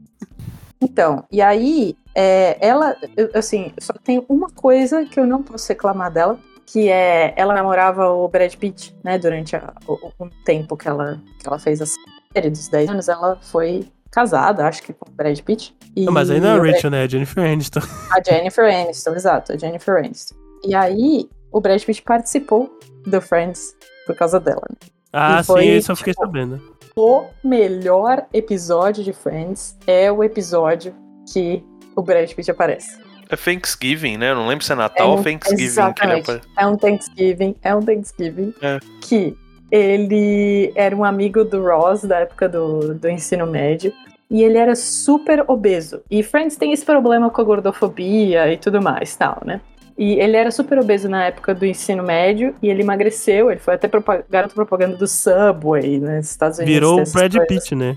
[0.81, 5.67] Então, e aí É, ela, eu- assim, só tem uma coisa que eu não posso
[5.69, 9.17] reclamar dela, que é ela namorava o Brad Pitt, né?
[9.17, 13.07] Durante a- o, o tempo que ela, que ela fez a série dos 10 anos,
[13.09, 15.75] ela foi casada, acho que com o Brad Pitt.
[15.95, 17.01] E Não, mas aí não é a Brad- Rachel, né?
[17.01, 17.79] É a Jennifer Aniston.
[18.11, 20.35] A Jennifer Aniston, exato, a Jennifer Aniston.
[20.63, 23.73] E aí, o Brad Pitt participou do Friends
[24.05, 24.61] por causa dela.
[24.69, 24.87] né?
[25.13, 26.59] Ah, E foi, sim, isso eu fiquei tipo, sabendo.
[26.95, 30.93] O melhor episódio de Friends é o episódio
[31.31, 31.63] que
[31.95, 32.99] o Brad Pitt aparece.
[33.29, 34.31] É Thanksgiving, né?
[34.31, 36.21] Eu não lembro se é Natal É ou um- Thanksgiving que ele exatamente.
[36.31, 36.47] aparece.
[36.57, 38.79] É um Thanksgiving, é um Thanksgiving É.
[39.01, 39.35] que
[39.71, 43.91] ele era um amigo do Ross da época do, do ensino médio.
[44.29, 46.01] E ele era super obeso.
[46.09, 49.61] E Friends tem esse problema com a gordofobia e tudo mais, tal, né?
[49.97, 53.51] E ele era super obeso na época do ensino médio e ele emagreceu.
[53.51, 53.89] Ele foi até
[54.29, 56.17] garoto propaganda do Subway, né?
[56.17, 56.73] Nos Estados Unidos.
[56.73, 57.47] Virou o Brad coisas.
[57.47, 57.95] Pitt, né?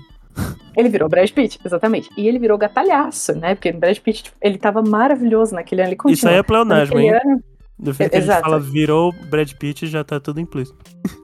[0.75, 2.09] Ele virou Brad Pitt, exatamente.
[2.15, 3.55] E ele virou gatalhaço, né?
[3.55, 5.89] Porque o Brad Pitt, tipo, ele tava maravilhoso naquele ano.
[5.89, 6.13] Ele continua.
[6.13, 7.09] Isso aí é pleonasmo, hein?
[7.09, 7.43] ano,
[7.79, 10.77] Do jeito que a gente fala virou Brad Pitt, já tá tudo implícito.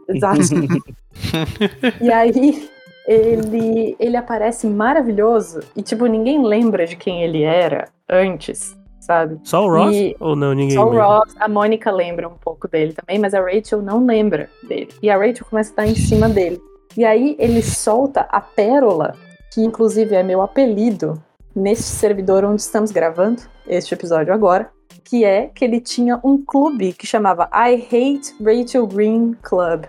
[0.09, 0.39] Exato.
[2.01, 2.67] e aí
[3.07, 8.75] ele, ele aparece maravilhoso e, tipo, ninguém lembra de quem ele era antes,
[9.05, 9.39] sabe?
[9.43, 9.95] Só o Ross?
[9.95, 10.91] E- Ou não, ninguém Só o?
[10.91, 14.89] Ross, a Mônica lembra um pouco dele também, mas a Rachel não lembra dele.
[15.01, 16.61] E a Rachel começa a estar em cima dele.
[16.95, 19.15] E aí ele solta a pérola,
[19.53, 21.21] que inclusive é meu apelido
[21.55, 24.69] nesse servidor onde estamos gravando este episódio agora,
[25.03, 29.83] que é que ele tinha um clube que chamava I Hate Rachel Green Club.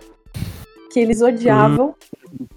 [0.92, 1.94] Que eles odiavam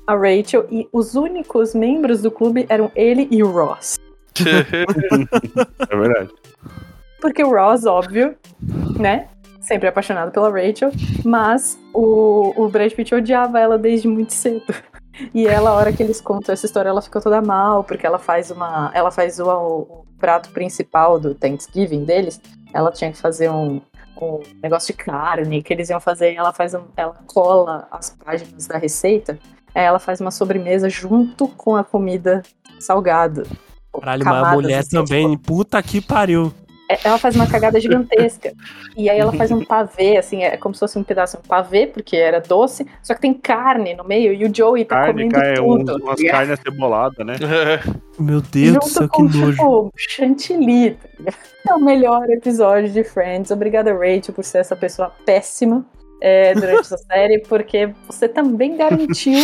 [0.06, 3.98] a Rachel e os únicos membros do clube eram ele e o Ross.
[5.89, 6.30] É verdade.
[7.21, 8.36] Porque o Ross, óbvio,
[9.00, 9.28] né?
[9.60, 10.91] Sempre apaixonado pela Rachel,
[11.26, 14.73] mas o, o Brad Pitt odiava ela desde muito cedo.
[15.34, 18.19] E ela, a hora que eles contam essa história, ela fica toda mal, porque ela
[18.19, 18.91] faz uma.
[18.93, 22.39] Ela faz o, o prato principal do Thanksgiving deles.
[22.71, 23.82] Ela tinha que fazer um,
[24.21, 28.67] um negócio de carne que eles iam fazer, ela faz um- ela cola as páginas
[28.67, 29.39] da receita.
[29.73, 32.41] Ela faz uma sobremesa junto com a comida
[32.80, 33.43] salgada.
[33.99, 36.53] Caralho, mas a mulher assim, tipo, também, puta que pariu.
[36.89, 38.53] é- ela faz uma cagada gigantesca.
[38.95, 41.47] E aí ela faz um pavê, assim, é como se fosse um pedaço de um
[41.47, 45.13] pavê, porque era doce, só que tem carne no meio e o Joey tá Carne,
[45.29, 46.03] comendo cai, um, tudo.
[46.03, 47.36] umas E é carnes ceboladas, né?
[48.17, 49.51] Meu Deus do Junto céu, que com, nojo.
[49.51, 50.91] tipo, chantilly.
[51.25, 51.33] tá?
[51.69, 53.51] É o melhor episódio de Friends.
[53.51, 55.86] Obrigada, Rachel, por ser essa pessoa péssima
[56.21, 59.38] é, durante essa série, porque você também garantiu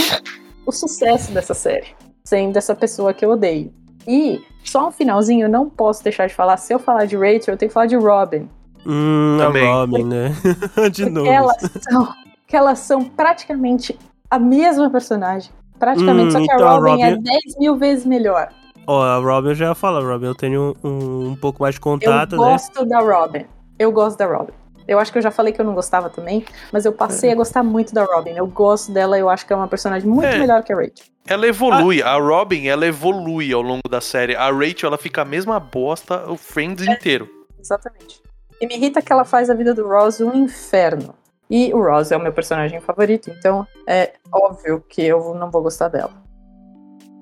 [0.66, 1.88] o sucesso dessa série,
[2.24, 3.74] sendo essa pessoa que eu odeio.
[4.08, 7.54] E, só um finalzinho, eu não posso deixar de falar, se eu falar de Rachel,
[7.54, 8.50] eu tenho que falar de Robin.
[8.86, 9.66] Hum, a Também.
[9.66, 10.30] Robin, né?
[10.92, 11.28] de novo.
[11.28, 11.58] elas
[11.90, 12.14] são,
[12.48, 13.98] que elas são praticamente
[14.30, 15.52] a mesma personagem.
[15.80, 18.50] Praticamente, Hum, só que a então a Robin, é Robin- 10 mil vezes melhor.
[18.86, 21.80] Ó, a Robin eu já ia falar, Robin, eu tenho um, um pouco mais de
[21.80, 22.38] Eu contato, né?
[22.38, 23.46] gosto da Robin.
[23.80, 24.52] Eu gosto da Robin.
[24.88, 27.36] Eu acho que eu já falei que eu não gostava também, mas eu passei a
[27.36, 28.32] gostar muito da Robin.
[28.32, 30.38] Eu gosto dela, eu acho que é uma personagem muito É.
[30.38, 31.06] melhor que a Rachel.
[31.26, 34.36] Ela evolui, a Robin, ela evolui ao longo da série.
[34.36, 37.30] A Rachel, ela fica a mesma bosta o Friends inteiro.
[37.58, 38.22] Exatamente.
[38.60, 41.16] E me irrita que ela faz a vida do Ross um inferno.
[41.50, 45.62] E o Ross é o meu personagem favorito, então é óbvio que eu não vou
[45.62, 46.12] gostar dela.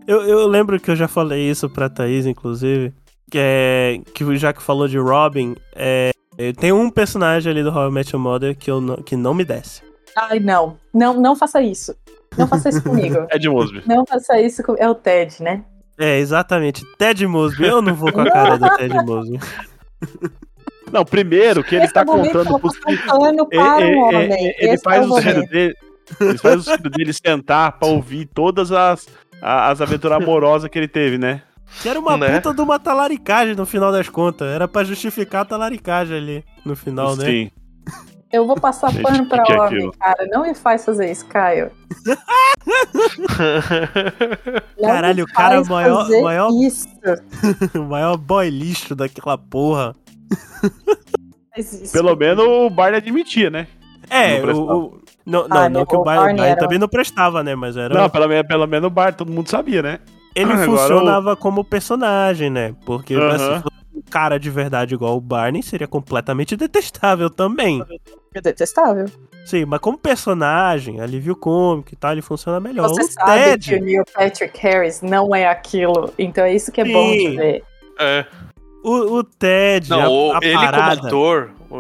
[0.08, 2.94] Eu, eu lembro que eu já falei isso pra Thaís, inclusive,
[3.30, 6.11] que é que já que falou de Robin, é,
[6.58, 9.34] tem um personagem ali do How I Met Your Mother que, eu não, que não
[9.34, 9.82] me desce.
[10.16, 10.78] Ai, não.
[10.94, 11.96] Não, não faça isso.
[12.38, 13.26] Não faça isso comigo.
[13.30, 13.84] É de Mosby.
[13.86, 14.76] Não faça isso com...
[14.78, 15.64] É o Ted, né?
[16.00, 16.84] É, exatamente.
[16.98, 17.66] Ted Mosby.
[17.66, 19.40] Eu não vou com a cara do Ted Mosby.
[20.92, 25.22] Não, primeiro que ele Esse tá é contando pros pano para ele, faz é o
[25.22, 25.76] filho dele,
[26.20, 29.08] ele faz o filho dele sentar pra ouvir todas as,
[29.42, 31.44] as aventuras amorosas que ele teve, né?
[31.82, 32.40] Que era uma Né?
[32.40, 34.48] puta de uma talaricagem no final das contas.
[34.48, 37.26] Era pra justificar a talaricagem ali no final, né?
[37.26, 37.52] Sim.
[38.32, 39.92] Eu vou passar Gente, pano pra que é homem, aquilo?
[40.00, 40.26] cara.
[40.32, 41.70] Não me faz fazer isso, Caio.
[44.82, 46.88] Caralho, o cara faz maior- maior- Isso.
[47.76, 49.96] o maior boy lixo daquela porra.
[51.92, 53.68] Pelo menos o Barney admitia, né?
[54.10, 54.78] É, Não o.
[54.86, 57.44] o- não, não, Ah, não né, que o Barney, Barney Barney era- também não prestava,
[57.44, 57.56] né?
[57.56, 57.94] Mas era.
[57.94, 60.00] Não, pelo, menos- pelo menos o Bart, todo mundo sabia, né?
[60.36, 62.76] Ele agora funcionava como personagem, né?
[62.86, 63.66] Porque se fosse
[63.96, 67.84] um cara de verdade igual o Barney, seria completamente detestável também.
[68.34, 69.06] É detestável.
[69.46, 72.88] Sim, mas como personagem, alívio cômico e tal, ele funciona melhor.
[72.90, 76.14] Você o sabe que o Ted, Neil Patrick Harris não é aquilo.
[76.18, 77.36] Então é isso que é bom de Sim.
[77.38, 77.64] ver.
[78.00, 78.26] É.
[78.84, 81.08] o, o Ted, Não, a, o- a ele como parada.
[81.08, 81.52] ator.
[81.70, 81.76] O,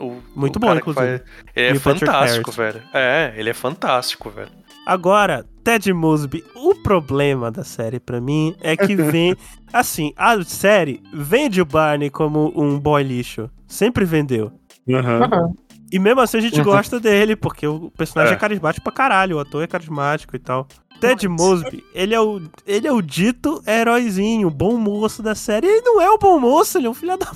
[0.00, 1.18] o- Muito o bom, inclusive.
[1.18, 1.22] faz-
[1.54, 2.74] ele é Neil fantástico, Harris.
[2.74, 2.82] velho.
[2.92, 4.50] É, ele é fantástico, velho.
[4.86, 9.34] Agora, Ted Mosby, o problema da série pra mim é que vem.
[9.72, 13.50] assim, a série vende o Barney como um boy lixo.
[13.66, 14.52] Sempre vendeu.
[14.88, 15.54] Aham.
[15.90, 16.64] E mesmo assim a gente Uhum.
[16.64, 18.36] gosta dele, porque o personagem é.
[18.36, 18.38] É.
[18.38, 20.66] carismático pra caralho, o ator é carismático e tal.
[21.00, 25.66] Ted Mosby, ele é, o, ele é o dito heróizinho, o bom moço da série.
[25.66, 27.26] Ele não é o bom moço, ele é um filho da.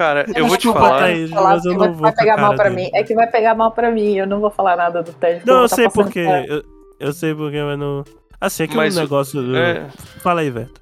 [0.00, 0.98] Cara, eu vou te Desculpa, falar.
[1.00, 2.76] Thaís, falar mas eu que não vai, vou vai pegar mal pra dele.
[2.84, 2.90] mim.
[2.94, 4.16] É que vai pegar mal pra mim.
[4.16, 5.42] Eu não vou falar nada do Ted.
[5.46, 6.20] eu Não, eu tá sei passando porque.
[6.20, 6.64] Eu,
[6.98, 8.02] eu sei porque, mas não.
[8.40, 9.42] Assim, é que Mas um negócio.
[9.42, 9.88] do- É,
[10.22, 10.80] Fala aí, Veto.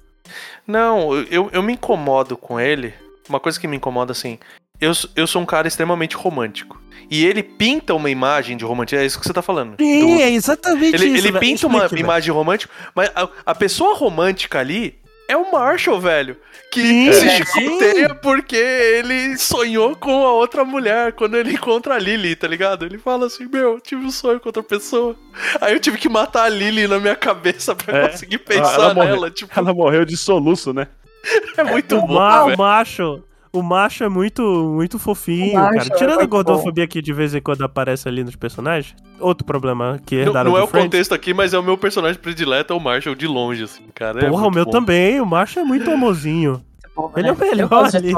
[0.65, 2.93] Não, eu, eu me incomodo com ele.
[3.27, 4.39] Uma coisa que me incomoda assim.
[4.79, 6.81] Eu, eu sou um cara extremamente romântico.
[7.11, 9.03] E ele pinta uma imagem de romantismo.
[9.03, 9.75] É isso que você tá falando.
[9.75, 11.39] Do- é exatamente ele ele velho.
[11.39, 12.05] pinta uma Explique, velho.
[12.05, 14.97] imagem romântica, mas a, a pessoa romântica ali
[15.29, 16.35] é o Marshall, velho.
[16.71, 17.35] Que Sim, se é.
[17.45, 22.85] chicoteia porque ele sonhou com a outra mulher quando ele encontra a Lily, tá ligado?
[22.85, 25.15] Ele fala assim: Meu, tive um sonho com outra pessoa.
[25.61, 28.09] Aí eu tive que matar a Lily na minha cabeça pra É.
[28.09, 29.15] conseguir Ela pensar morreu.
[29.15, 29.31] nela.
[29.31, 30.87] Tipo, Ela morreu de soluço, né?
[31.57, 32.13] é muito O, bom,
[32.43, 32.57] o velho.
[33.51, 34.41] O macho é muito,
[34.75, 35.93] muito fofinho, O macho cara.
[35.93, 38.95] é Tirando a gordofobia que de vez em quando aparece ali nos personagens.
[39.19, 41.77] Outro problema que Não, herdaram não é do o contexto aqui, mas é o meu
[41.77, 44.25] personagem predileto, é o Marshall de longe, assim, cara.
[44.25, 44.71] é Porra, o muito meu bom.
[44.71, 45.19] também.
[45.19, 46.63] O macho é muito amorzinho.
[46.93, 47.45] Porra, Ele é o né?
[47.45, 48.13] Eu melhor ali.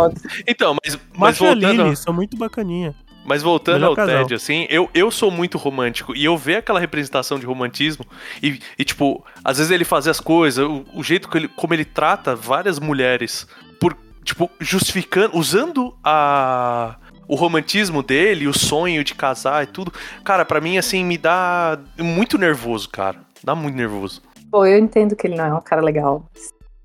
[0.47, 1.83] Então, mas, mas Macho e a voltando.
[1.83, 2.93] Lily são muito bacaninha.
[3.23, 4.21] Mas voltando Melhor ao casal.
[4.23, 8.03] Ted, assim, eu, eu sou muito romântico e eu ver aquela representação de romantismo
[8.41, 11.71] e, e, tipo, às vezes ele fazer as coisas, o, o jeito que ele, como
[11.73, 13.47] ele trata várias mulheres,
[13.79, 16.95] por, tipo, justificando, usando a
[17.27, 21.79] o romantismo dele, o sonho de casar e tudo, cara, pra mim, assim, me dá
[21.97, 23.19] muito nervoso, cara.
[23.41, 24.21] Dá muito nervoso.
[24.51, 26.25] Pô, eu entendo que ele não é um cara legal.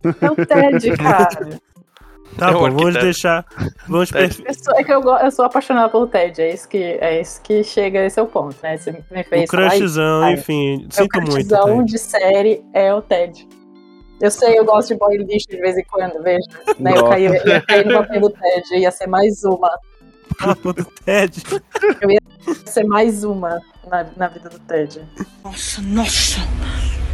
[0.04, 1.58] É o Ted, cara.
[2.38, 3.44] Tá É o bom, vamos deixar.
[3.88, 4.36] Vamos Ted.
[4.36, 4.46] per...
[4.46, 6.40] Eu sou, é que eu, eu sou apaixonada pelo Ted.
[6.40, 8.76] É isso que, é isso que chega, esse é o ponto, né?
[8.76, 9.50] Você me o fez isso.
[9.50, 10.86] crushzão, enfim.
[10.90, 11.32] Sinto muito.
[11.32, 11.90] crushzão Ted.
[11.90, 13.48] de série é o Ted.
[14.20, 16.46] Eu sei, eu gosto de boy lixo de vez em quando, veja.
[16.78, 16.92] Né?
[16.96, 19.70] Eu, caí, eu ia cair no papel do Ted, ia ser mais uma.
[20.38, 21.42] Papo do Ted.
[22.08, 22.20] Ia
[22.66, 25.00] ser mais uma na, na vida do Ted.
[25.44, 26.40] Nossa, nossa.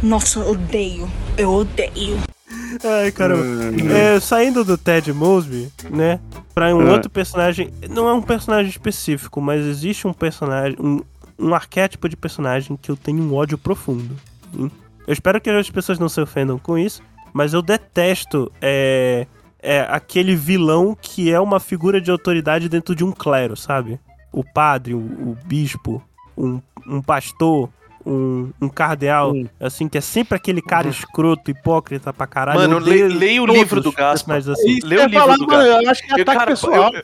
[0.01, 1.09] Nossa, eu odeio.
[1.37, 2.17] Eu odeio.
[2.83, 3.43] Ai, caramba.
[3.93, 6.19] É, saindo do Ted Mosby, né?
[6.53, 6.91] Pra um É.
[6.91, 7.73] outro personagem.
[7.89, 10.77] Não é um personagem específico, mas existe um personagem.
[10.79, 11.01] Um,
[11.39, 14.15] um arquétipo de personagem que eu tenho um ódio profundo.
[15.07, 17.01] Eu espero que as pessoas não se ofendam com isso,
[17.33, 19.27] mas eu detesto é,
[19.61, 23.99] é, aquele vilão que é uma figura de autoridade dentro de um clero, sabe?
[24.31, 26.01] O padre, o, o bispo,
[26.37, 27.69] um, um pastor.
[28.05, 29.45] Um, um cardeal, Hum.
[29.61, 32.59] assim, que é sempre aquele cara escroto, hipócrita pra caralho.
[32.59, 34.33] Mano, le- leia o livro do os Gaspa.
[34.33, 34.79] personagens assim.
[34.85, 35.83] Lê o livro falar, do mano, Gato.
[35.85, 36.93] eu acho que é Eu, ataque cara, pessoal.
[36.93, 37.03] eu-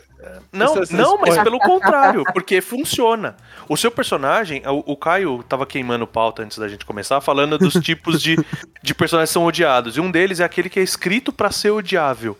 [0.51, 3.35] não, esse não, mas pelo contrário, porque funciona.
[3.67, 7.73] O seu personagem, o, o Caio tava queimando pauta antes da gente começar, falando dos
[7.81, 8.35] tipos de,
[8.83, 9.95] de personagens que são odiados.
[9.97, 12.37] E um deles é aquele que é escrito pra ser odiável.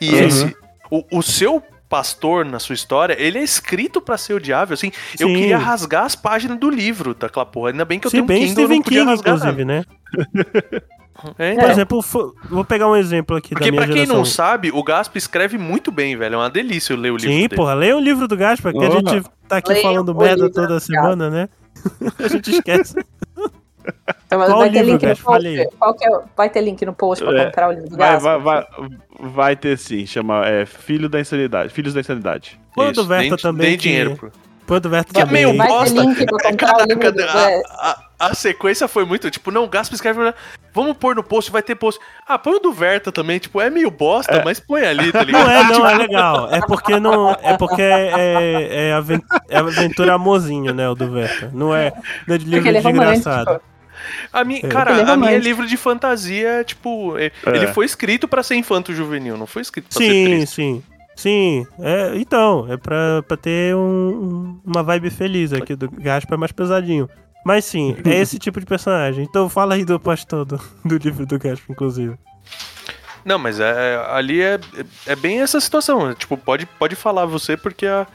[0.00, 0.18] E Uhum.
[0.26, 0.56] esse,
[0.90, 4.74] o, o seu pastor na sua história, ele é escrito pra ser odiável.
[4.74, 4.90] Assim,
[5.20, 5.34] eu Sim.
[5.34, 7.70] queria rasgar as páginas do livro daquela porra.
[7.70, 9.34] Ainda bem que eu Se tenho um bem Kindle, eu Stephen não podia King, rasgar
[9.36, 9.86] inclusive, nada.
[9.88, 10.82] né?
[11.38, 11.70] É, Por então.
[11.70, 12.04] exemplo,
[12.50, 14.16] vou pegar um exemplo aqui Porque da minha pra quem geração.
[14.16, 16.34] não sabe, o Gasp escreve muito bem, velho.
[16.34, 17.56] É uma delícia eu ler o livro Sim, dele.
[17.56, 20.80] porra, leia o livro do Gaspa, que a gente tá aqui Leia falando merda toda
[20.80, 21.48] semana, né?
[22.18, 22.94] a gente esquece.
[24.26, 25.14] Então, mas Qual vai ter livro, link?
[25.20, 25.56] Fale aí.
[25.64, 25.76] post.
[25.78, 28.12] Qual que é, vai ter link no post pra É, comprar o livro do Vai,
[28.12, 28.38] Gaspa?
[28.38, 28.88] vai, vai,
[29.20, 31.72] vai ter sim, chama é, Filho da Insanidade.
[31.72, 32.60] Filhos da Insanidade.
[32.74, 33.72] Põe o Verta também.
[33.72, 35.46] que- dinheiro pro- Que é também.
[35.46, 36.00] meio bosta.
[36.02, 40.32] livro Caraca, a, a, a sequência foi muito, tipo, não, Gaspa escreve,
[40.72, 42.00] vamos pôr no post, vai ter post.
[42.26, 45.44] Ah, põe o do Verta também, tipo, é meio bosta, mas põe ali, tá ligado?
[45.46, 46.48] Não é, não, é legal.
[46.54, 47.32] É porque não.
[47.42, 50.88] É porque é, é, aven- é aventura amorzinho, né?
[50.88, 51.50] O do Verta.
[51.52, 51.92] Não é,
[52.26, 53.18] não é de livro ele é de romântico.
[53.28, 53.60] engraçado.
[54.32, 54.68] A minha, É.
[54.68, 57.56] cara, é a minha é livro de fantasia, tipo, é- É.
[57.56, 60.54] ele foi escrito pra ser infanto juvenil, não foi escrito pra ser Sim, triste.
[60.54, 60.82] sim.
[61.16, 66.34] Sim, é, então, é pra, pra ter um- um- uma vibe feliz aqui do Gaspa
[66.34, 67.08] é mais pesadinho.
[67.44, 69.24] Mas sim, é esse tipo de personagem.
[69.24, 72.16] Então fala aí do pastor do, do livro do Gaspa, inclusive.
[73.24, 74.58] Não, mas é, ali é,
[75.06, 76.10] é bem essa situação.
[76.10, 78.06] é, Tipo, pode, pode falar você, porque a,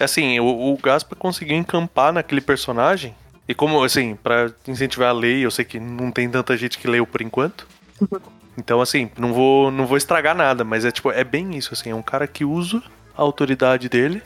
[0.00, 3.14] assim, o, o Gaspa conseguiu encampar naquele personagem.
[3.48, 6.88] E como, assim, pra incentivar a lei, eu sei que não tem tanta gente que
[6.88, 7.66] leu por enquanto.
[8.58, 11.90] Então, assim, não vou, não vou estragar nada, mas é tipo, é bem isso, assim,
[11.90, 12.82] é um cara que usa
[13.16, 14.22] a autoridade dele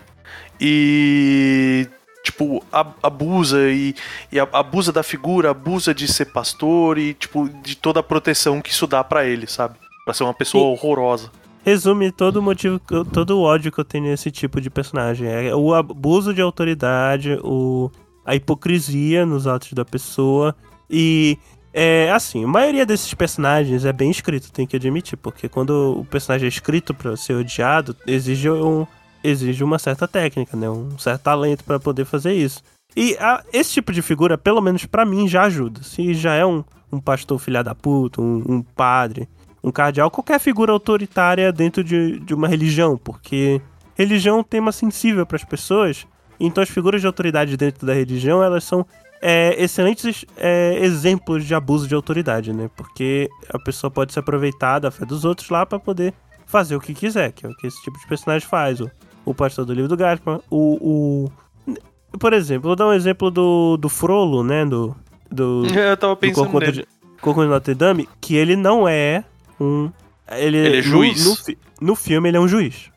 [0.61, 1.87] e
[2.23, 3.95] tipo, ab- abusa e,
[4.31, 8.71] e abusa da figura, abusa de ser pastor e, tipo, de toda a proteção que
[8.71, 9.75] isso dá pra ele, sabe?
[10.05, 11.31] Pra ser uma pessoa horrorosa.
[11.65, 12.79] Resume todo o motivo,
[13.13, 15.29] todo o ódio que eu tenho nesse tipo de personagem.
[15.29, 17.91] É o abuso de autoridade, o,
[18.25, 20.55] a hipocrisia nos atos da pessoa.
[20.89, 21.39] E
[21.73, 26.05] é assim, a maioria desses personagens é bem escrito, tem que admitir, porque quando o
[26.05, 28.87] personagem é escrito pra ser odiado, exige, um,
[29.23, 30.69] exige uma certa técnica, né?
[30.69, 32.63] Um certo talento pra poder fazer isso.
[32.97, 35.83] E a- esse tipo de figura, pelo menos pra mim, já ajuda.
[35.83, 39.29] Se já é um, um pastor filha da puta, um, um padre,
[39.63, 43.61] um cardeal, qualquer figura autoritária dentro de, de uma religião, porque
[43.95, 46.07] religião é um tema sensível pras pessoas,
[46.41, 48.87] então as figuras de autoridade dentro da religião, elas são
[49.23, 52.71] é, excelentes é, exemplos de abuso de autoridade, né?
[52.77, 56.15] Porque a pessoa pode se aproveitar da fé dos outros lá pra poder
[56.47, 58.81] fazer o que quiser, que é o que esse tipo de personagem faz.
[58.81, 58.91] O,
[59.25, 61.29] o pastor do livro do Gaspar, o,
[61.69, 61.77] o...
[62.19, 64.65] Por exemplo, vou dar um exemplo do, do Frollo, né?
[64.65, 64.97] Do,
[65.31, 66.83] do, Eu tava do pensando Corcunda nele.
[66.83, 69.23] de, Corcunda de Notre Dame, que ele não é
[69.61, 69.91] um...
[70.33, 71.25] Ele, Ele é no- juiz.
[71.27, 72.91] No, fi- no filme ele é um juiz.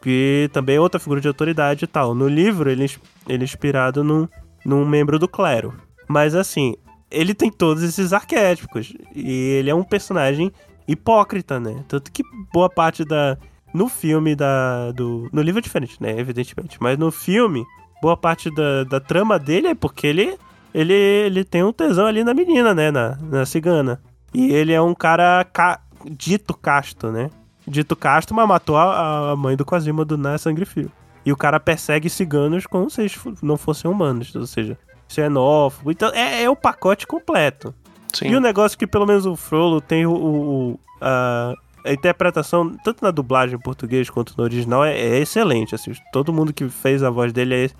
[0.00, 2.14] Que também é outra figura de autoridade e tal.
[2.14, 2.88] No livro ele, é
[3.32, 4.28] ele é inspirado num,
[4.68, 5.72] num membro do clero.
[6.06, 6.76] Mas assim,
[7.10, 8.92] ele tem todos esses arquétipos.
[9.16, 10.52] E ele é um personagem
[10.86, 11.82] hipócrita, né?
[11.88, 13.38] Tanto que boa parte da...
[13.72, 14.92] No filme da...
[14.92, 16.18] Do, no livro é diferente, né?
[16.18, 16.76] Evidentemente.
[16.80, 17.64] Mas no filme,
[18.02, 20.38] boa parte da, da trama dele é porque ele
[20.74, 22.90] ele, ele tem um tesão ali na menina, né?
[22.90, 24.00] Na, na cigana.
[24.34, 27.30] E ele é um cara ca- dito casto, né?
[27.66, 30.90] Dito casto, mas matou a, a mãe do Quasimodo na Sangue Frio.
[31.28, 35.90] E o cara persegue ciganos como se eles não fossem humanos, ou seja, xenófobo.
[35.90, 37.74] Então é, é o pacote completo.
[38.14, 38.28] Sim.
[38.28, 41.52] E o negócio que pelo menos o Frollo tem o- o- a,
[41.84, 45.74] a interpretação, tanto na dublagem em português quanto no original, é, é excelente.
[45.74, 47.70] Assim, todo mundo que fez a voz dele é,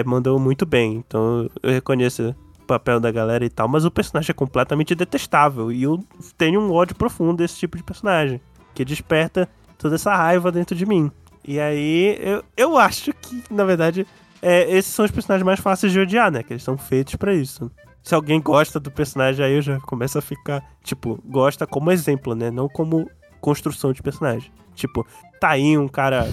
[0.00, 0.96] é, mandou muito bem.
[1.06, 3.68] Então eu reconheço o papel da galera e tal.
[3.68, 5.70] Mas o personagem é completamente detestável.
[5.70, 6.04] E eu
[6.36, 8.40] tenho um ódio profundo desse tipo de personagem.
[8.74, 11.12] Que desperta toda essa raiva dentro de mim.
[11.44, 14.06] E aí eu, eu acho que, na verdade,
[14.40, 16.42] é, esses são os personagens mais fáceis de odiar, né?
[16.42, 17.70] Que eles são feitos pra isso.
[18.02, 22.34] Se alguém gosta do personagem, aí eu já começo a ficar, tipo, gosta como exemplo,
[22.34, 22.50] né?
[22.50, 23.08] Não como
[23.40, 24.50] construção de personagem.
[24.74, 25.06] Tipo,
[25.40, 26.26] tá aí um cara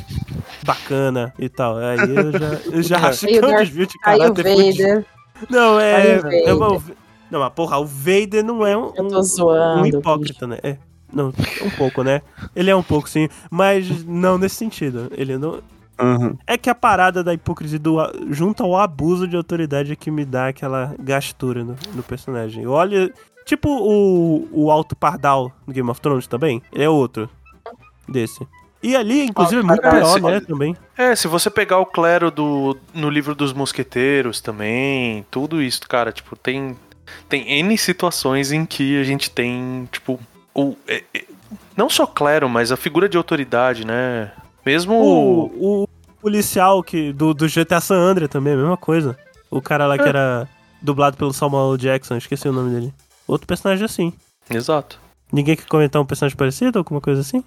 [0.65, 1.77] bacana e tal.
[1.77, 4.43] Aí eu já, eu já acho que é um desvio de Aí o caráter.
[4.43, 5.05] Vader,
[5.49, 6.49] Não, Aí é.
[6.49, 6.81] é uma-
[7.29, 9.81] não, mas porra, o Vader não é um, um- zoando.
[9.81, 10.57] um hipócrita, né?
[10.63, 10.77] É.
[11.11, 11.29] Não,
[11.63, 12.21] um pouco, né?
[12.55, 13.27] Ele é um pouco, sim.
[13.49, 15.11] Mas não nesse sentido.
[15.15, 15.61] Ele não.
[16.01, 16.37] Uhum.
[16.47, 17.97] É que a parada da hipocrisia do,
[18.29, 22.65] junto ao abuso de autoridade é que me dá aquela gastura no, no personagem.
[22.67, 23.11] Olha.
[23.45, 26.61] Tipo o, o Alto Pardal do Game of Thrones também.
[26.71, 27.27] Ele é outro.
[28.07, 28.47] Desse.
[28.81, 30.47] E ali, inclusive, é Alto muito Pardal, pior, esse- né?
[30.47, 30.77] Também.
[30.95, 36.11] É, se você pegar o clero do no livro dos mosqueteiros também, tudo isso, cara,
[36.11, 36.77] tipo, tem
[37.27, 40.19] tem N situações em que a gente tem, tipo,
[40.53, 41.25] o é- é-
[41.75, 44.31] não só clero, mas a figura de autoridade, né?
[44.65, 45.87] Mesmo O, o
[46.21, 49.17] policial que, do, do GTA San Andreas também, a mesma coisa.
[49.49, 50.09] O cara lá que É.
[50.09, 50.47] era
[50.81, 52.93] dublado pelo Samuel Jackson, esqueci o nome dele.
[53.27, 54.13] Outro personagem assim.
[54.49, 54.99] Exato.
[55.31, 57.43] Ninguém quer comentar um personagem parecido, alguma coisa assim?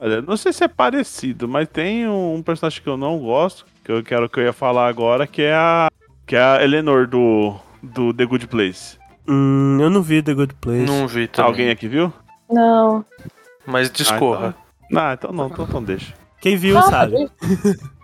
[0.00, 3.92] Olha, não sei se é parecido, mas tem um personagem que eu não gosto, que
[3.92, 5.88] eu quero que eu ia falar agora, que é a
[6.26, 8.96] que é a Eleanor do do The Good Place.
[9.28, 10.86] Hum, eu não vi The Good Place.
[10.86, 11.50] Não vi também.
[11.50, 12.12] Alguém aqui viu?
[12.50, 13.04] Não.
[13.66, 14.54] Mas discorra.
[14.90, 16.14] Não, então não, então, então deixa.
[16.40, 17.28] Quem viu Ah, sabe.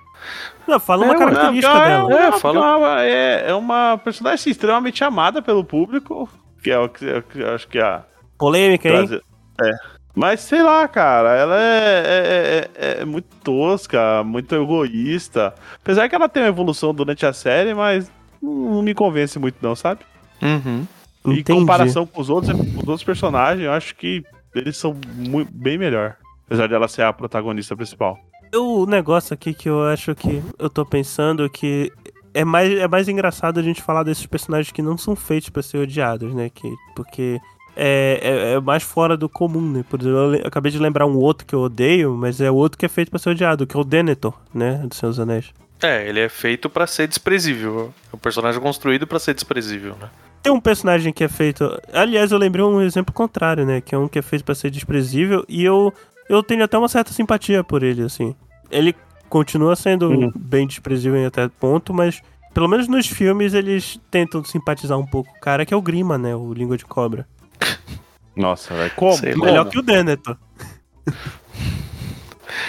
[0.67, 1.25] Não, fala uma É, ué.
[1.25, 2.21] característica Não, dela.
[2.23, 3.03] É, É, fala.
[3.05, 6.29] É, é uma personagem extremamente amada pelo público,
[6.63, 8.05] que é o que é eu acho que é a
[8.39, 9.21] Polêmica, hein?
[9.65, 9.71] É.
[10.15, 15.55] Mas sei lá, cara, ela é, é, é- é muito tosca, muito egoísta.
[15.81, 19.75] Apesar que ela tem uma evolução durante a série, mas não me convence muito, não,
[19.75, 20.01] sabe?
[20.41, 20.87] Uhum.
[21.27, 24.23] Em comparação com os outros, com os outros personagens, eu acho que
[24.55, 26.17] eles são mui- bem melhor.
[26.47, 28.19] Apesar dela ser a protagonista principal.
[28.55, 31.91] O negócio aqui que eu acho que eu tô pensando que
[32.35, 35.63] é mais, é mais engraçado a gente falar desses personagens que não são feitos pra
[35.63, 36.51] ser odiados, né?
[36.51, 37.41] Que, porque
[37.75, 39.85] é, é, é mais fora do comum, né?
[39.89, 42.85] Por exemplo, eu acabei de lembrar um outro que eu odeio, mas é outro que
[42.85, 44.85] é feito pra ser odiado, que é o Denethor, né?
[44.87, 45.51] Do Senhor dos Anéis.
[45.83, 47.93] É, ele é feito pra ser desprezível.
[48.13, 50.11] É um personagem construído pra ser desprezível, né?
[50.43, 51.81] Tem um personagem que é feito.
[51.93, 53.81] Aliás, eu lembrei um exemplo contrário, né?
[53.81, 55.93] Que é um que é feito pra ser desprezível e eu,
[56.29, 58.35] eu tenho até uma certa simpatia por ele, assim.
[58.71, 58.95] Ele
[59.29, 60.33] continua sendo Uhum.
[60.35, 62.21] bem desprezível em até ponto, mas
[62.53, 65.31] pelo menos nos filmes eles tentam simpatizar um pouco.
[65.37, 66.35] O cara que é o Grima, né?
[66.35, 67.27] O Língua de Cobra.
[68.35, 68.91] Nossa, velho.
[68.97, 69.17] Como?
[69.17, 69.35] Sei lá.
[69.39, 69.45] Como?
[69.47, 70.37] Melhor que o Denethor.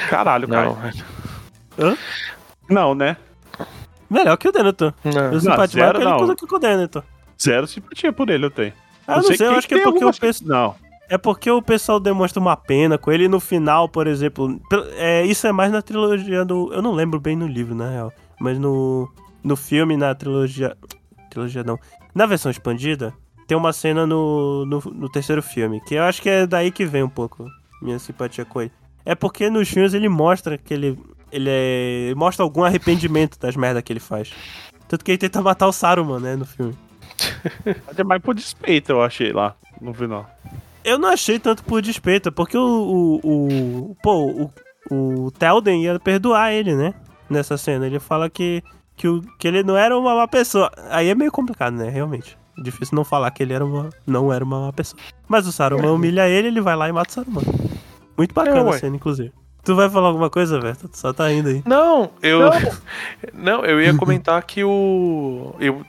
[0.09, 0.93] Caralho, Não, cara.
[2.69, 3.17] Não, né?
[4.09, 4.93] Melhor que o Denethor.
[5.03, 5.34] não.
[5.34, 6.36] Eu simpatizo mais zero com ele não.
[6.36, 7.03] que com o Denethor.
[7.43, 8.73] Zero simpatia por ele eu tenho.
[9.07, 10.49] Ah, não sei, eu quem acho que é porque o pessoal.
[10.79, 10.93] Não.
[11.09, 14.59] É porque o pessoal demonstra uma pena com ele no final, por exemplo.
[14.95, 16.73] É, isso é mais na trilogia do.
[16.73, 18.13] Eu não lembro bem no livro, na real.
[18.39, 19.11] Mas no,
[19.43, 20.75] no filme, na trilogia.
[21.29, 21.77] trilogia não.
[22.15, 23.13] Na versão expandida,
[23.47, 26.85] tem uma cena no, no, no terceiro filme, que eu acho que é daí que
[26.85, 27.47] vem um pouco
[27.81, 28.71] minha simpatia com ele.
[29.05, 30.97] É porque nos filmes ele mostra que ele.
[31.31, 34.31] Ele é, mostra algum arrependimento das merdas que ele faz.
[34.87, 36.75] Tanto que ele tenta matar o Saruman, né, no filme.
[37.88, 40.30] Mas é mais por despeito, eu achei lá, no final.
[40.84, 43.19] Eu não achei tanto por despeito, porque o.
[43.24, 44.49] o, o pô,
[44.91, 46.93] o, o Telden ia perdoar ele, né?
[47.30, 47.86] Nessa cena.
[47.86, 48.61] Ele fala que,
[48.97, 50.69] que, o, que ele não era uma má pessoa.
[50.89, 51.89] Aí é meio complicado, né?
[51.89, 52.38] Realmente.
[52.57, 55.01] Difícil não falar que ele era uma, não era uma má pessoa.
[55.28, 57.43] Mas o Saruman humilha ele, ele vai lá e mata o Saruman.
[58.17, 59.32] Muito bacana É, a cena, inclusive.
[59.63, 60.76] Tu vai falar alguma coisa, velho?
[60.76, 61.63] Tu só tá indo aí.
[61.65, 62.41] Não, eu.
[63.34, 65.55] Não, eu ia comentar que o.
[65.57, 65.86] Eu.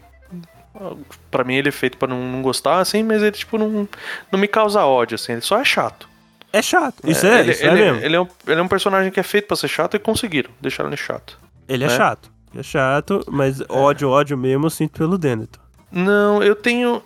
[1.30, 3.88] Pra mim ele é feito pra não, não gostar, assim, mas ele, tipo, não,
[4.30, 6.08] não me causa ódio, assim, ele só é chato.
[6.52, 6.96] É chato.
[7.04, 8.00] Isso é, ele, isso é ele, mesmo.
[8.04, 10.50] Ele é, um, ele é um personagem que é feito pra ser chato e conseguiram,
[10.60, 11.38] deixaram ele chato.
[11.68, 11.90] Ele é, É.
[11.90, 12.30] chato.
[12.52, 15.60] Ele é chato, mas ódio, ódio mesmo eu sinto pelo Denethor.
[15.90, 17.02] Não, eu tenho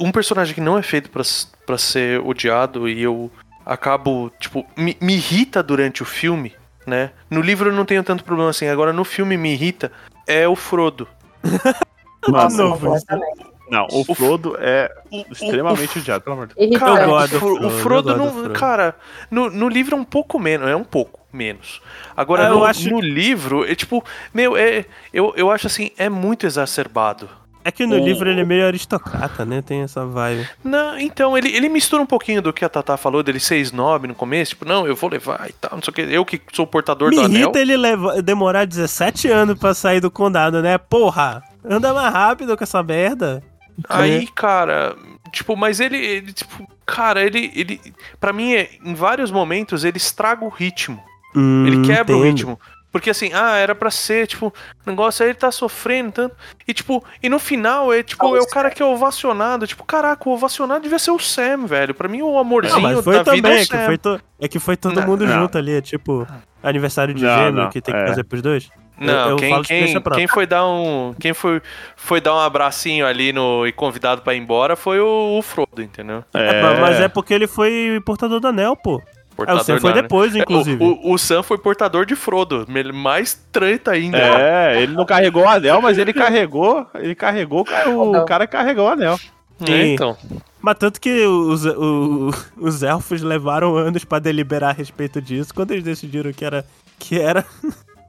[0.00, 3.30] um personagem que não é feito pra ser odiado e eu
[3.64, 6.52] acabo, tipo, me, me irrita durante o filme,
[6.84, 7.10] né?
[7.30, 9.92] No livro eu não tenho tanto problema assim, agora no filme me irrita,
[10.26, 11.06] é o Frodo.
[12.28, 13.46] Mano, novo, completamente.
[13.70, 16.78] não, o Frodo é O- o- extremamente odiado, pelo amor de Deus.
[16.78, 18.52] Cara, Eu o gosto do Fro- Frodo, o Frodo não.
[18.52, 18.94] Cara,
[19.30, 21.80] no, no livro é um pouco menos, é um pouco menos.
[22.16, 24.04] Agora, Ah, eu no, acho- no livro, é tipo,
[24.34, 27.28] meu, é, eu, eu acho assim, é muito exacerbado.
[27.62, 29.60] É que no O- livro ele é meio aristocrata, né?
[29.60, 30.48] Tem essa vibe.
[30.64, 34.08] Não, então, ele, ele mistura um pouquinho do que a Tatá falou, dele ser snob
[34.08, 36.40] no começo, tipo, não, eu vou levar e tal, não sei o que, eu que
[36.54, 37.40] sou o portador Me do anel.
[37.42, 40.78] irrita ele leva, demorar 17 anos pra sair do condado, né?
[40.78, 41.42] Porra!
[41.64, 43.42] Anda mais rápido com essa merda.
[43.88, 44.94] Aí, cara,
[45.32, 47.80] tipo, mas ele, ele, tipo, cara, ele, ele,
[48.20, 51.02] pra mim, é, em vários momentos, ele estraga o ritmo.
[51.34, 52.22] Hum, Ele quebra o entendo.
[52.36, 52.60] ritmo.
[52.92, 54.48] Porque assim, ah, era pra ser, tipo,
[54.84, 56.34] o negócio aí ele tá sofrendo tanto.
[56.66, 59.64] E tipo, e no final é tipo, é o cara que é ovacionado.
[59.64, 61.94] Tipo, caraca, o ovacionado devia ser o Sam, velho.
[61.94, 63.96] Pra mim, o Não, amorzinho mas da foi vida também, é é o que foi,
[63.98, 65.32] to- é que foi todo Não, mundo não.
[65.42, 66.26] junto ali, é tipo
[66.60, 68.06] aniversário de Não, gêmeo não, que tem que é.
[68.08, 68.68] fazer pros dois.
[69.00, 71.14] Não, eu, eu quem, quem, quem foi dar um.
[71.18, 71.62] Quem foi,
[71.96, 75.80] foi dar um abracinho ali no, e convidado pra ir embora foi o, o Frodo,
[75.82, 76.22] entendeu?
[76.34, 79.00] É, mas é porque ele foi portador do anel, pô.
[79.38, 80.84] É, o Sam Portador foi depois, É, inclusive.
[80.84, 82.66] O, o, o Sam foi portador de Frodo.
[82.74, 84.18] ele- Mais treta ainda.
[84.18, 86.86] É, ele não carregou o anel, mas ele carregou.
[86.94, 88.26] Ele carregou, o Não.
[88.26, 89.18] cara carregou o anel.
[89.62, 89.94] É, Sim.
[89.94, 90.14] então.
[90.60, 95.70] Mas tanto que os, o- os elfos levaram anos pra deliberar a respeito disso, quando
[95.70, 96.66] eles decidiram que era.
[96.98, 97.42] que era.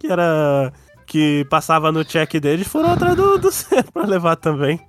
[0.02, 0.74] Que era.
[1.06, 3.50] que passava no check deles, foram atrás do, do
[3.94, 4.80] pra levar também.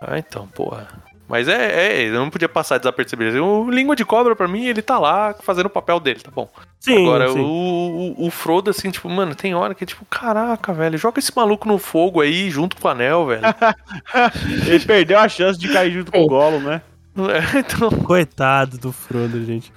[0.00, 0.86] Ah, então, porra.
[1.28, 3.44] Mas é, é, eu não podia passar desapercebido.
[3.44, 6.48] O Língua de Cobra, pra mim, ele tá lá fazendo o papel dele, tá bom.
[6.78, 7.40] Sim, Agora, sim.
[7.40, 11.18] O, o, o Frodo, assim, tipo, mano, tem hora que é tipo, caraca, velho, joga
[11.18, 13.42] esse maluco no fogo aí, junto com o anel, velho.
[14.68, 16.80] Ele perdeu a chance de cair junto com o Gollum, né?
[17.56, 19.72] É, então, Coitado do Frodo, gente.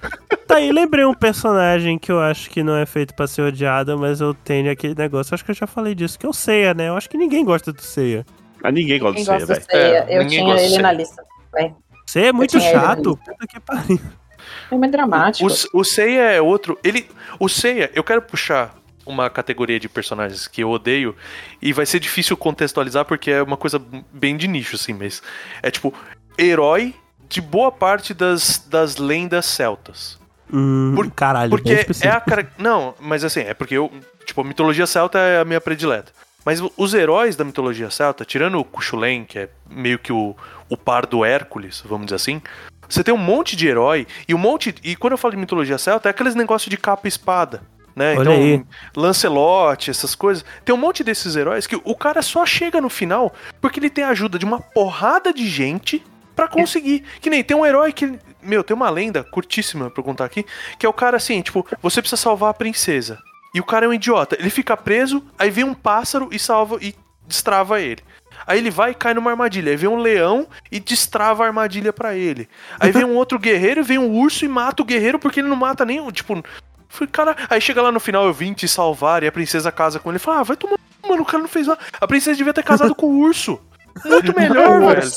[0.46, 3.98] Tá aí, lembrei um personagem que eu acho que não é feito pra ser odiado,
[3.98, 5.34] mas eu tenho aquele negócio.
[5.34, 6.88] Acho que eu já falei disso, que é o Seiya, né?
[6.88, 8.26] Eu acho que ninguém gosta do Seiya.
[8.62, 9.64] Mas ninguém gosta de ser, gosta velho.
[9.72, 10.92] É, eu ninguém tinha ele na ceia.
[10.92, 11.24] lista.
[11.50, 11.76] também.
[12.06, 13.16] Seiya é muito na chato.
[13.16, 14.00] Puta que pariu.
[14.70, 15.50] É muito dramático.
[15.74, 16.78] o, o Seiya é outro.
[16.84, 17.08] Ele.
[17.38, 18.74] O Seiya, eu quero puxar
[19.06, 21.16] uma categoria de personagens que eu odeio.
[21.62, 23.80] E vai ser difícil contextualizar porque é uma coisa
[24.12, 25.22] bem de nicho, assim, mas.
[25.62, 25.94] É tipo,
[26.36, 26.94] herói
[27.30, 30.18] de boa parte das, das lendas celtas.
[30.52, 32.50] Hum, Por- caralho, Porque é a cara.
[32.58, 33.90] Não, mas assim, é porque eu.
[34.26, 36.12] Tipo, a mitologia celta é a minha predileta.
[36.44, 40.34] Mas os heróis da mitologia celta, tirando o Cuchulain, que é meio que o,
[40.68, 42.42] o par do Hércules, vamos dizer assim,
[42.88, 44.74] você tem um monte de herói e um monte.
[44.82, 47.62] E quando eu falo de mitologia celta, é aqueles negócios de capa e espada.
[47.94, 48.14] Né?
[48.16, 48.64] Olha então, aí.
[48.96, 50.44] Lancelot, essas coisas.
[50.64, 54.04] Tem um monte desses heróis que o cara só chega no final porque ele tem
[54.04, 56.02] a ajuda de uma porrada de gente
[56.40, 57.04] pra conseguir.
[57.20, 58.18] Que nem tem um herói que.
[58.42, 60.46] Meu, tem uma lenda curtíssima pra eu contar aqui.
[60.78, 63.18] Que é o cara assim, tipo, você precisa salvar a princesa.
[63.54, 64.36] E o cara é um idiota.
[64.38, 66.94] Ele fica preso, aí vem um pássaro e salva e
[67.26, 68.02] destrava ele.
[68.46, 69.70] Aí ele vai e cai numa armadilha.
[69.70, 72.48] Aí vem um leão e destrava a armadilha pra ele.
[72.78, 75.48] Aí vem um outro guerreiro e vem um urso e mata o guerreiro porque ele
[75.48, 76.10] não mata nem o.
[76.10, 76.42] Tipo.
[76.88, 77.36] Foi, cara.
[77.50, 80.18] Aí chega lá no final, eu vim te salvar e a princesa casa com ele.
[80.18, 80.78] Fala, ah, vai tomar.
[81.06, 81.80] Mano, o cara não fez nada.
[82.00, 83.60] A princesa devia ter casado com o urso.
[84.04, 85.10] Muito melhor, velho.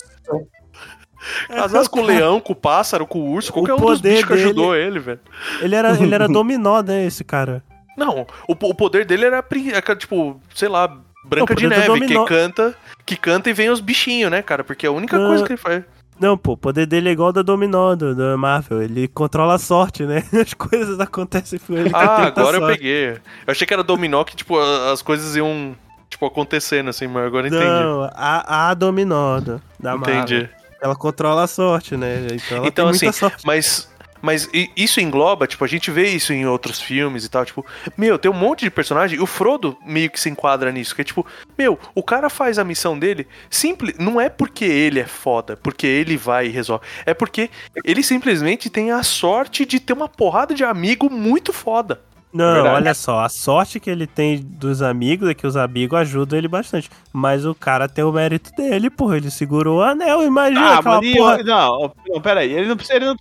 [1.48, 4.24] Casasse com o leão, com o pássaro, com o urso, qualquer um dos poder bichos
[4.28, 5.20] que dele- ajudou ele, velho.
[5.62, 7.64] Ele era, ele era dominó, né, esse cara.
[7.98, 9.38] Não, o, o poder dele era,
[9.74, 10.88] é, tipo, sei lá,
[11.26, 14.64] Branca O de do Neve, que canta, que canta e vem os bichinhos, né, cara?
[14.64, 15.28] Porque é a única Não.
[15.30, 15.84] coisa que ele faz.
[16.20, 18.82] Não, pô, o poder dele é igual da Dominó, do, da Marvel.
[18.84, 20.24] Ele controla a sorte, né?
[20.40, 21.90] As coisas acontecem com ele.
[21.94, 23.10] Ah, agora eu peguei.
[23.12, 23.18] Eu
[23.48, 25.76] achei que era dominó que, tipo, as coisas iam
[26.10, 27.66] Tipo, acontecendo assim, mas agora eu entendi.
[27.66, 30.16] Não, a, a dominó da da Marvel.
[30.22, 30.50] Entendi.
[30.84, 32.28] Ela controla a sorte, né?
[32.34, 33.08] Então Então, assim.
[33.46, 33.90] Mas,
[34.22, 37.66] mas isso engloba, tipo, a gente vê isso em outros filmes e tal, tipo,
[37.98, 41.00] meu, tem um monte de personagem, e o Frodo meio que se enquadra nisso, que
[41.00, 41.26] é tipo,
[41.58, 45.88] meu, o cara faz a missão dele, simples, não é porque ele é foda, porque
[45.88, 47.50] ele vai e resolve, é porque
[47.84, 52.02] ele simplesmente tem a sorte de ter uma porrada de amigo muito foda.
[52.34, 52.76] Não, Verdade.
[52.76, 56.48] olha só, a sorte que ele tem dos amigos é que os amigos ajudam ele
[56.48, 56.90] bastante.
[57.14, 59.18] Mas o cara tem o mérito dele, porra.
[59.18, 62.52] Ele segurou o anel, imagina Ah, mas e- porra não, não, peraí.
[62.52, 63.16] Ele não, precisa- ele não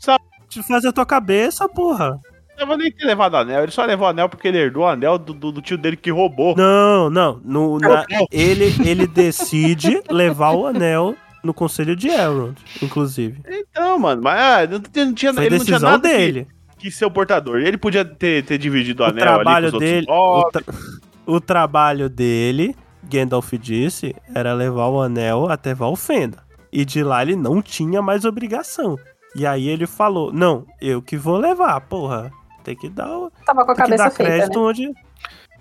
[0.67, 2.19] fazer a tua cabeça, porra.
[2.79, 3.63] nem ter levado anel.
[3.65, 5.97] Ele só levou o anel porque ele herdou o anel do, do- do tio dele
[5.97, 6.55] que roubou.
[6.57, 7.41] Não, não.
[7.45, 8.27] No, na- Não.
[8.31, 13.41] ele, ele decide levar o anel no conselho de Elrond, inclusive.
[13.49, 16.45] Então, mano, mas ah, não, tinha- não tinha, Foi ele não tinha decisão nada dele.
[16.45, 17.59] Que, ser o portador.
[17.61, 20.07] Ele podia ter, ter dividido o anel ali trabalho com os dele.
[20.09, 20.75] outros O, tra-
[21.27, 22.75] o trabalho dele,
[23.05, 26.39] Gandalf disse, era levar o anel até Valfenda.
[26.73, 28.99] E de lá ele não tinha mais obrigação.
[29.37, 32.31] E aí ele falou: Não, eu que vou levar, porra.
[32.65, 34.67] Tem que dar, o- Tava com a que cabeça feita, crédito né?
[34.67, 34.91] onde.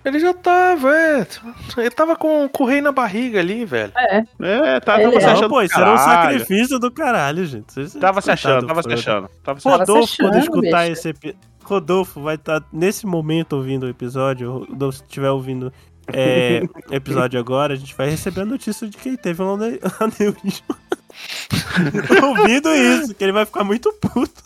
[0.04, 1.26] Ele já tava, é,
[1.76, 3.92] ele tava com, com o rei na barriga ali, velho.
[3.96, 4.24] É.
[4.40, 5.26] É, tá, Ele tava se é.
[5.26, 7.72] Não, achando pô, do isso era um sacrifício do caralho, gente.
[7.72, 9.28] Vocês- Tava se achando, do tava se achando.
[9.44, 9.78] Tava se achando.
[9.80, 10.92] Rodolfo, quando escutar bicho.
[10.92, 11.36] esse epi...
[11.64, 14.66] Rodolfo vai estar nesse momento ouvindo o episódio.
[14.68, 15.72] Rodolfo, se estiver ouvindo
[16.12, 19.78] é, episódio agora, a gente vai receber a notícia de que ele teve um ane-
[20.00, 20.76] aneurisma.
[22.26, 24.42] ouvindo isso, que ele vai ficar muito puto.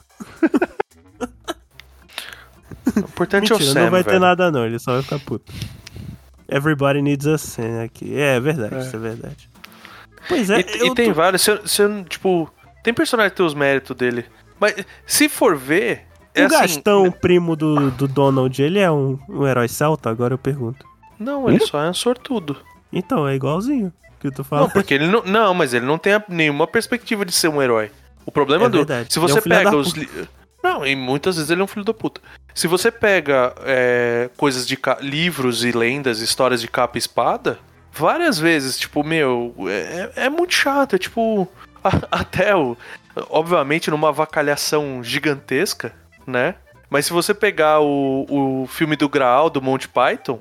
[2.97, 4.15] O importante é o Mentira, Sam, não vai velho.
[4.17, 5.53] ter nada não, ele só vai ficar puto.
[6.49, 8.15] Everybody needs a Sam aqui.
[8.17, 8.79] É, é verdade, É.
[8.81, 9.51] isso é verdade.
[10.29, 12.51] Pois é, E, e tem tô- vários, você, você, tipo,
[12.83, 14.25] tem personagem que tem os méritos dele.
[14.59, 14.75] Mas
[15.07, 19.47] se for ver, é o assim, Gastão, primo do, do Donald, ele é um, um
[19.47, 20.09] herói celta?
[20.11, 20.85] Agora eu pergunto.
[21.19, 22.57] Não, ele só é um sortudo.
[22.93, 25.23] Então, é igualzinho que eu tô Não, porque ele não.
[25.25, 27.91] Não, mas ele não tem nenhuma perspectiva de ser um herói.
[28.25, 28.79] O problema É do.
[28.79, 29.13] verdade.
[29.13, 29.93] Se Ele é você um pega os.
[29.93, 30.09] li-
[30.67, 32.21] Não, e muitas vezes ele é um filho da puta.
[32.55, 37.59] Se você pega é, coisas de livros e lendas, histórias de capa e espada,
[37.93, 40.97] várias vezes, tipo, meu, é, é muito chato.
[40.97, 41.47] É tipo.
[41.85, 42.77] a- até o.
[43.31, 45.93] Obviamente, numa avacalhação gigantesca,
[46.27, 46.57] né?
[46.91, 50.39] Mas se você pegar o, o filme do Graal, do Monty Python,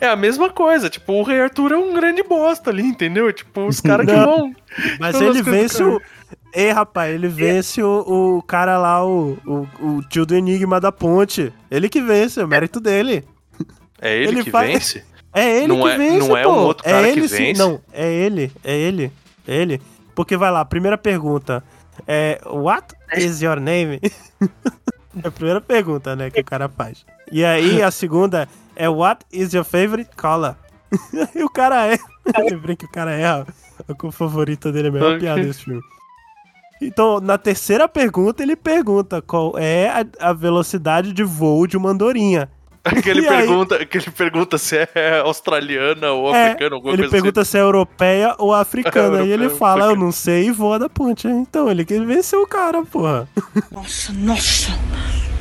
[0.00, 0.88] é a mesma coisa.
[0.88, 3.32] Tipo, o Rei Arthur é um grande bosta ali, entendeu?
[3.32, 4.54] Tipo, os caras que vão.
[5.00, 6.00] Mas ele vence o.
[6.54, 10.92] Ei, rapaz, ele vence o, o cara lá, o, o, o tio do Enigma da
[10.92, 11.52] Ponte.
[11.70, 13.24] Ele que vence, é o mérito dele.
[14.00, 15.04] É ele, Ele que faz- vence?
[15.32, 16.50] É ele Não que é- vence, não é pô.
[16.52, 17.36] um outro cara é que ele, sim.
[17.38, 17.58] vence?
[17.58, 19.12] Não, é ele, é ele,
[19.48, 19.80] é ele.
[20.14, 21.64] Porque vai lá, primeira pergunta.
[22.06, 23.98] É, what is your name?
[25.22, 27.06] é a primeira pergunta, né, que o cara faz.
[27.30, 28.46] E aí a segunda
[28.76, 30.54] é what is your favorite color?
[31.34, 31.98] e o cara é.
[32.50, 33.46] Lembrei que o cara é a,
[33.96, 35.20] cor favorita dele, é a melhor Ok.
[35.20, 35.80] piada desse filme.
[36.86, 41.90] Então, na terceira pergunta, ele pergunta qual é a, a velocidade de voo de uma
[41.90, 42.48] andorinha.
[43.02, 43.36] Que ele, E aí?
[43.46, 47.22] pergunta, que ele pergunta se é australiana ou É, africana, alguma ele coisa assim.
[47.22, 49.22] pergunta se é europeia ou africana.
[49.22, 51.28] e ele fala, eu não sei, e voa da ponte.
[51.28, 53.28] Então, ele que venceu o cara, porra.
[53.70, 54.72] Nossa, nossa.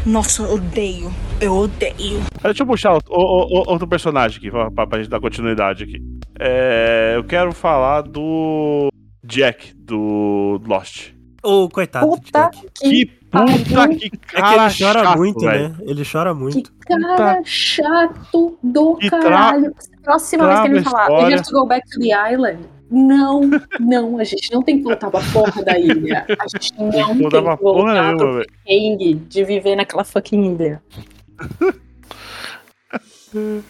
[0.06, 1.12] Nossa, eu odeio.
[1.39, 2.22] Eu odeio.
[2.44, 5.98] Deixa eu puxar outro, outro personagem aqui, pra, pra, pra gente dar continuidade aqui.
[6.39, 8.89] É, eu quero falar do
[9.24, 11.10] Jack, do Lost.
[11.44, 12.50] Ô, coitado do Puta.
[12.76, 15.70] Que que puta que É que cara ele chora chato, muito, velho.
[15.70, 15.76] né?
[15.82, 16.72] Ele chora muito.
[16.72, 19.74] Que cara chato do Que caralho.
[20.04, 21.28] Próxima vez que ele falar, história.
[21.28, 22.60] we have to go back to the island.
[22.94, 23.42] Não,
[23.80, 26.26] não, a gente não tem que voltar pra porra da ilha.
[26.28, 29.26] A gente não tem Não que dava porra voltar nenhuma, pro velho.
[29.30, 30.82] de viver naquela fucking ilha.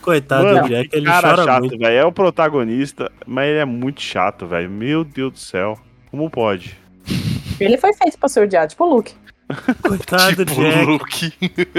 [0.01, 1.77] Coitado Mano, do Jack, que ele cara chora chato, muito.
[1.77, 1.95] velho.
[1.97, 4.69] É o protagonista, mas ele é muito chato, velho.
[4.69, 5.77] Meu Deus do céu.
[6.09, 6.75] Como pode?
[7.65, 9.13] Ele foi feito pra ser odiado, tipo o Luke.
[9.83, 10.85] Coitado do Tipo, Jack.
[10.85, 11.33] Luke.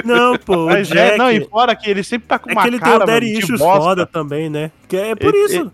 [0.04, 1.14] Não, pô, o Mas Jack...
[1.14, 3.04] é, não, e fora que ele sempre tá com É uma que ele tem cara,
[3.04, 3.80] o Daddy de Issues bosta.
[3.80, 4.70] foda também, né?
[4.88, 5.72] Que é por Ele- isso.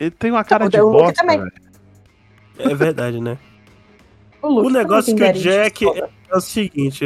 [0.00, 1.38] Ele tem uma cara O de Luke bosta, também.
[1.38, 1.52] velho.
[2.58, 3.38] É verdade, né?
[4.42, 6.10] O, Luke O negócio que o Jack- foda.
[6.30, 7.04] É o seguinte,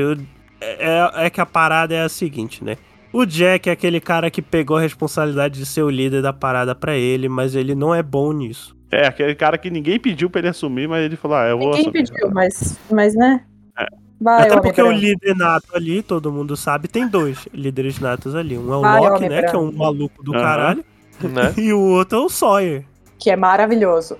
[0.60, 2.76] é, é que a parada é a seguinte, né?
[3.12, 6.74] O Jack é aquele cara que pegou a responsabilidade de ser o líder da parada
[6.74, 8.73] pra ele, mas ele não é bom nisso.
[8.94, 11.68] É, aquele cara que ninguém pediu pra ele assumir, mas ele falou, ah, eu vou
[11.70, 12.10] Ninguém assumir.
[12.10, 13.40] pediu, mas, mas né?
[13.78, 13.86] É.
[14.20, 18.56] Vai, Até porque o líder nato ali, todo mundo sabe, tem dois líderes natos ali.
[18.56, 19.42] Um é o Vai, Loki, né?
[19.42, 20.42] Que é um maluco do Aham.
[20.42, 20.84] caralho.
[21.20, 21.52] né?
[21.58, 22.84] E o outro é o Sawyer.
[23.18, 24.16] Que é maravilhoso.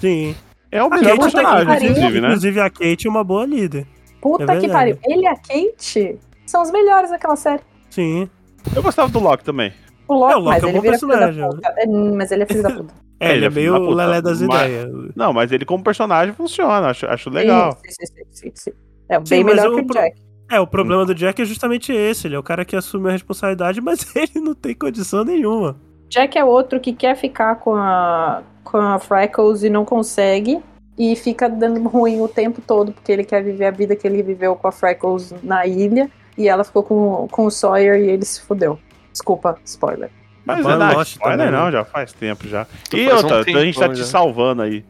[0.00, 0.34] Sim.
[0.70, 2.28] É o A melhor Kate, personagem, inclusive, né?
[2.28, 3.86] Inclusive, a Kate é uma boa líder.
[4.20, 4.98] Puta É que pariu.
[5.04, 7.62] Ele e a Kate são os melhores daquela série.
[7.90, 8.28] Sim.
[8.74, 9.72] Eu gostava do Loki também.
[10.08, 11.74] O Loki, É, o Loki mas é um ele bom personagem, puta.
[11.78, 12.94] É, mas ele é filho da puta.
[13.20, 14.90] É, ele Ele é meio puta, lelé das mas- ideias.
[15.16, 17.72] Não, mas ele como personagem funciona, acho, acho legal.
[17.72, 18.70] Sim, sim, sim, sim, sim.
[19.08, 20.16] É Sim, bem mas melhor o que o pro- Jack.
[20.50, 22.26] É, o problema do Jack é justamente esse.
[22.26, 25.76] Ele é o cara que assume a responsabilidade, mas ele não tem condição nenhuma.
[26.08, 30.60] Jack é outro que quer ficar com a, com a Freckles e não consegue.
[30.98, 34.22] E fica dando ruim o tempo todo, porque ele quer viver a vida que ele
[34.22, 36.08] viveu com a Freckles na ilha.
[36.36, 38.78] E ela ficou com, com o Sawyer e ele se fudeu.
[39.14, 40.10] Desculpa, spoiler.
[40.44, 41.72] Mas Mas é não, Lost spoiler também, não, né?
[41.72, 42.66] já faz tempo já.
[42.90, 44.04] Tu E um outra, então a gente tá tempão te já.
[44.04, 44.84] salvando aí.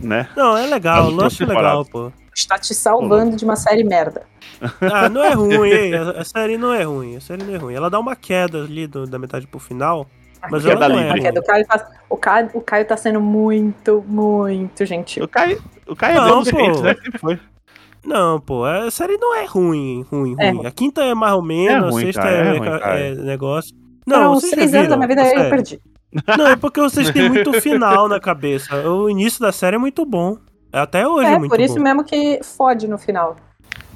[0.00, 0.28] Né?
[0.36, 1.04] Não, é legal.
[1.10, 2.12] Duas Lost é legal, pô.
[2.32, 4.22] Está te salvando de uma série merda.
[4.80, 7.16] Ah, não é ruim, ei, a, a série não é ruim.
[7.16, 7.74] A série não é ruim.
[7.74, 10.06] Ela dá uma queda ali do- da metade pro final,
[10.50, 11.28] mas Queda ela não é ruim.
[11.38, 15.24] O Caio, tá, o, Caio, o Caio tá sendo muito, muito gentil.
[15.24, 16.50] O Caio, o Caio é Não, bom pô.
[16.50, 16.94] clientes, né?
[16.94, 17.40] Sempre foi.
[18.06, 20.50] Não, pô, a série não é ruim, ruim, É.
[20.50, 20.66] ruim.
[20.66, 23.14] A quinta é mais ou menos, É a ruim, sexta cara, é, é ruim, é
[23.24, 23.74] negócio.
[24.08, 25.80] Foram Não, já três anos da minha vida a aí eu perdi.
[26.38, 28.88] Não, é porque vocês têm muito final na cabeça.
[28.88, 30.38] O início da série é muito bom.
[30.72, 31.82] Até hoje é, É, muito por isso bom.
[31.82, 33.36] mesmo que fode no final.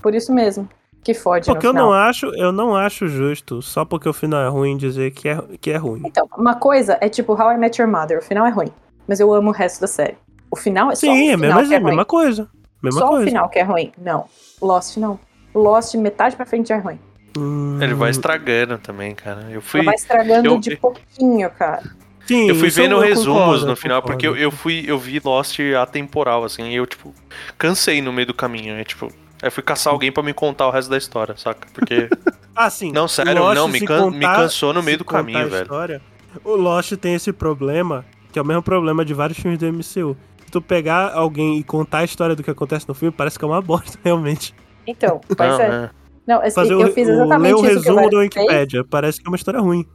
[0.03, 0.69] Por isso mesmo
[1.05, 1.87] que fode Porque no eu final.
[1.87, 5.39] não acho, eu não acho justo, só porque o final é ruim, dizer que é,
[5.61, 6.03] que é ruim.
[6.05, 8.69] Então, uma coisa é tipo How I Met Your Mother, o final é ruim,
[9.07, 10.17] mas eu amo o resto da série.
[10.51, 12.05] O final é só Sim, o é a que é a mesma ruim.
[12.05, 12.49] coisa.
[12.83, 13.25] Mesma só coisa.
[13.25, 13.93] o final que é ruim.
[13.99, 14.27] Não.
[14.61, 15.19] Lost não.
[15.55, 16.99] Lost metade pra frente é ruim.
[17.39, 19.47] Hum, Ele vai estragando também, cara.
[19.51, 21.83] Eu fui, Ela vai estragando eu- de pouquinho, cara.
[22.27, 24.17] Sim, eu fui vendo eu resumos concordo, no final, concordo.
[24.23, 27.13] porque eu, eu fui, eu vi Lost atemporal, assim, e eu, tipo,
[27.59, 28.75] cansei no meio do caminho.
[28.77, 31.67] É, tipo, aí eu fui caçar alguém pra me contar o resto da história, saca?
[31.75, 32.09] Porque.
[32.55, 32.93] Ah, sim.
[32.93, 35.63] Não, sério, Lost, não, me can- me cansou no meio do contar caminho, a velho.
[35.63, 36.03] história,
[36.45, 40.15] o Lost tem esse problema, que é o mesmo problema de vários filmes do MCU.
[40.51, 43.49] Tu pegar alguém e contar a história do que acontece no filme, parece que é
[43.49, 44.55] uma bosta, realmente.
[44.87, 45.85] Então, pois Não, é.
[45.85, 45.91] é.
[46.27, 48.15] Não, esse- Fazer eu o, fiz o, ler exatamente o o resumo fez.
[48.15, 49.87] Wikipedia, parece que é uma história ruim.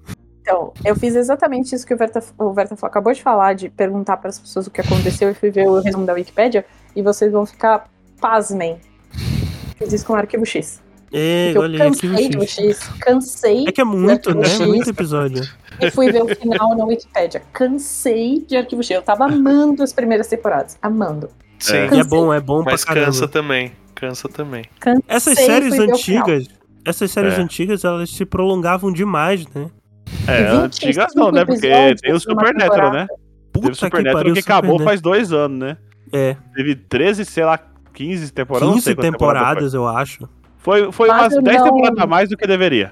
[0.42, 4.18] Então, eu fiz exatamente isso que o Verta, o Verta acabou de falar, de perguntar
[4.18, 7.32] para as pessoas o que aconteceu e fui ver o resumo da Wikipédia, e vocês
[7.32, 7.90] vão ficar
[8.22, 8.80] pasmem.
[9.78, 10.82] Fiz isso com o Arquivo X.
[11.18, 12.52] É, eu olha cansei do X.
[12.78, 14.46] X, cansei É que é muito, né?
[14.46, 14.60] X.
[14.68, 15.44] Muito episódio.
[15.82, 17.42] e fui ver o final na Wikipédia.
[17.54, 18.92] Cansei de Arquivo X.
[18.92, 20.78] Eu tava amando as primeiras temporadas.
[20.82, 21.30] Amando.
[21.60, 21.88] Sim.
[21.94, 23.06] E é bom, é bom Mas pra caramba.
[23.14, 23.72] cansa também.
[23.96, 24.66] Cansa também.
[24.80, 26.48] Cansei Essas séries antigas,
[26.84, 27.42] essas séries É.
[27.42, 29.70] antigas, elas se prolongavam demais, né?
[30.28, 31.46] É, 25 antigas não, né?
[31.46, 32.98] Porque tem o Supernatural, temporada.
[32.98, 33.08] né?
[33.54, 35.78] Puta Teve o Supernatural que Super acabou Net- faz dois anos, né?
[36.12, 37.58] É, Teve 13, sei lá,
[37.94, 38.68] 15 temporadas.
[38.68, 40.30] não 15 sei quantas temporadas temporadas, eu acho.
[40.66, 42.92] Foi, foi, foi Mas umas eu 10 não- temporadas a mais do que deveria.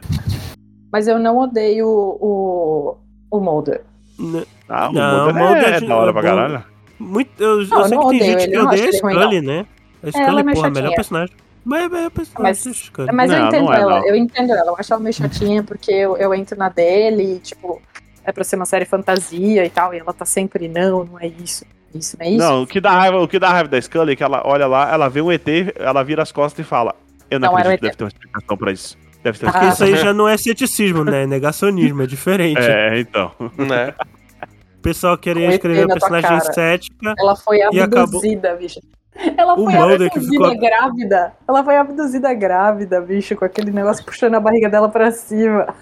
[0.92, 2.98] Mas eu não odeio o,
[3.32, 3.82] o Mulder.
[4.20, 6.64] N- Ah, o Não, Mulder o Mulder é, é da hora é pra caralho.
[7.00, 8.90] Muito, eu, eu Não, eu sei não que tem odeio gente ele, que eu odeia
[8.90, 9.66] a Scully, né?
[10.04, 11.36] A é Scully, meio porra, a melhor personagem.
[11.66, 13.12] Mas é melhor personagem Mas- Scully.
[13.12, 14.08] Mas eu Não, entendo não é, ela, não.
[14.08, 14.68] eu entendo ela.
[14.72, 17.82] Eu acho ela meio chatinha porque eu, eu entro na dele e, tipo,
[18.24, 21.26] é pra ser uma série fantasia e tal, e ela tá sempre, não, não é
[21.28, 21.66] isso,
[21.96, 22.38] isso, não é isso.
[22.38, 24.68] Não, o que dá raiva, o que dá raiva da Scully é que ela olha
[24.68, 26.94] lá, ela vê um ET, ela vira as costas e fala:
[27.34, 27.82] Eu não, Não acredito, ET.
[27.84, 28.98] deve ter uma explicação pra isso.
[29.24, 29.70] Deve ter uma Porque Ah.
[29.70, 31.24] isso aí já não é ceticismo, né?
[31.24, 32.60] É negacionismo, é diferente.
[32.62, 33.32] É, então.
[33.58, 33.94] Né?
[34.78, 37.14] O pessoal queria escrever tua personagem cética.
[37.18, 38.80] Ela foi E acabou- abduzida, bicho.
[39.38, 41.34] Ela O foi Mulder que abduzida ficou- grávida.
[41.48, 45.74] Ela foi abduzida grávida, bicho, com aquele negócio puxando a barriga dela pra cima.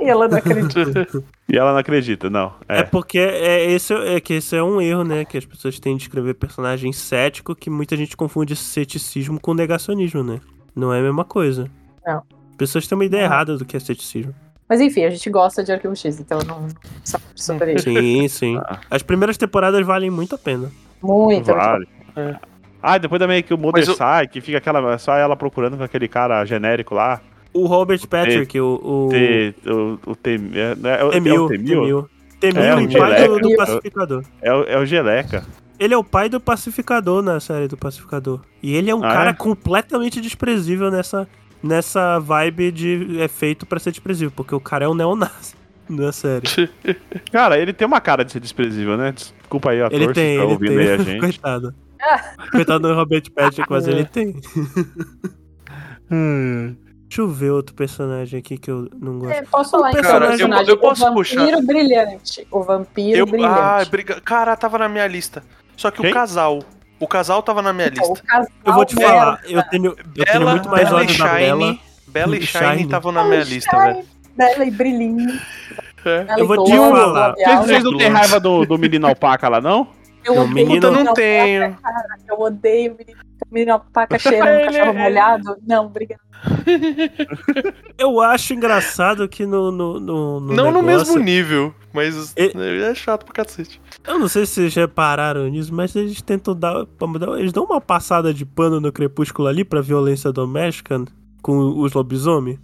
[0.00, 1.06] E ela não acredita.
[1.52, 2.54] E ela não acredita, não.
[2.66, 2.82] É, É.
[2.82, 5.22] porque é, esse, é que esse é um erro, né?
[5.24, 10.22] Que as pessoas têm de escrever personagem cético, que muita gente confunde ceticismo com negacionismo,
[10.22, 10.40] né?
[10.74, 11.70] Não é a mesma coisa.
[12.06, 12.18] Não.
[12.50, 13.32] As pessoas têm uma ideia Não.
[13.34, 14.34] errada do que é ceticismo.
[14.68, 16.66] Mas enfim, a gente gosta de Arquivo X, então não
[17.04, 17.84] só sobre isso.
[17.84, 18.56] Sim, sim.
[18.64, 18.80] Ah.
[18.90, 20.70] As primeiras temporadas valem muito a pena.
[21.02, 21.46] Muito.
[21.52, 21.86] Vale.
[22.16, 22.36] É.
[22.82, 24.96] Ah, depois também que o Mulder o- sai, que fica aquela.
[24.98, 27.20] Só ela procurando com aquele cara genérico lá.
[27.52, 28.80] O Robert Patrick, o.
[28.82, 29.08] o...
[29.10, 31.80] T, o, o T, é, é, é o Temil, Temil?
[31.80, 32.08] Temil.
[32.40, 33.40] Temil, É, o o pai do, Geleca.
[33.40, 34.24] do pacificador.
[34.40, 35.44] É, o, é o Geleca.
[35.82, 38.40] Ele é o pai do pacificador na série do pacificador.
[38.62, 39.34] E ele é um Ah, cara é?
[39.34, 41.26] completamente desprezível nessa,
[41.62, 45.54] nessa vibe de é feito pra ser desprezível, porque o cara é um neonazi
[45.88, 46.46] na série.
[47.32, 49.12] Cara, ele tem uma cara de ser desprezível, né?
[49.12, 51.04] Desculpa aí, ator, Ele se tem, tá ele ouvindo aí a tem.
[51.06, 51.20] gente.
[51.20, 51.74] Coitado.
[52.50, 54.34] Coitado do Robert Patrick, mas ele tem.
[56.10, 56.76] Hum.
[57.08, 59.32] Deixa eu ver outro personagem aqui que eu não gosto.
[59.34, 61.16] É, posso falar então, Cara, o eu- personagem, eu posso o vampiro
[61.50, 61.62] puxar.
[61.62, 62.46] brilhante.
[62.50, 63.54] O vampiro Eu, brilhante.
[63.60, 64.20] ah, briga...
[64.22, 65.42] Cara, tava na minha lista.
[65.76, 66.10] Só que Quem?
[66.10, 66.60] o casal.
[67.00, 68.46] O casal tava na minha Então, lista.
[68.64, 69.12] Eu vou te merda.
[69.12, 71.60] falar, eu tenho, eu tenho Bela, muito mais Bela e ódio da Bela.
[71.66, 71.80] Shine.
[72.06, 72.82] Bela e Shine Shine.
[72.82, 74.04] estavam na minha lista, Shine, velho.
[74.36, 75.40] Bela e brilhinho.
[76.04, 76.24] É.
[76.24, 77.32] Bela Eu vou te falar.
[77.34, 79.88] Vocês, vocês não têm raiva do, do menino alpaca lá, não?
[80.24, 81.76] Eu Não, odeio menino- não tenho.
[81.82, 81.98] cara.
[82.28, 83.18] Eu odeio o menino
[83.52, 85.56] menino paca cheirando cachorro é- molhado.
[85.66, 86.20] Não, obrigado.
[87.98, 89.70] Eu acho engraçado que no.
[89.70, 93.80] no, no, no Não no negócio- mesmo nível, mas E- é chato pra cacete.
[94.04, 96.84] Eu não sei se vocês repararam nisso, mas eles tentam dar.
[97.38, 101.04] Eles dão uma passada de pano no crepúsculo ali pra violência doméstica
[101.42, 102.58] com os lobisomens.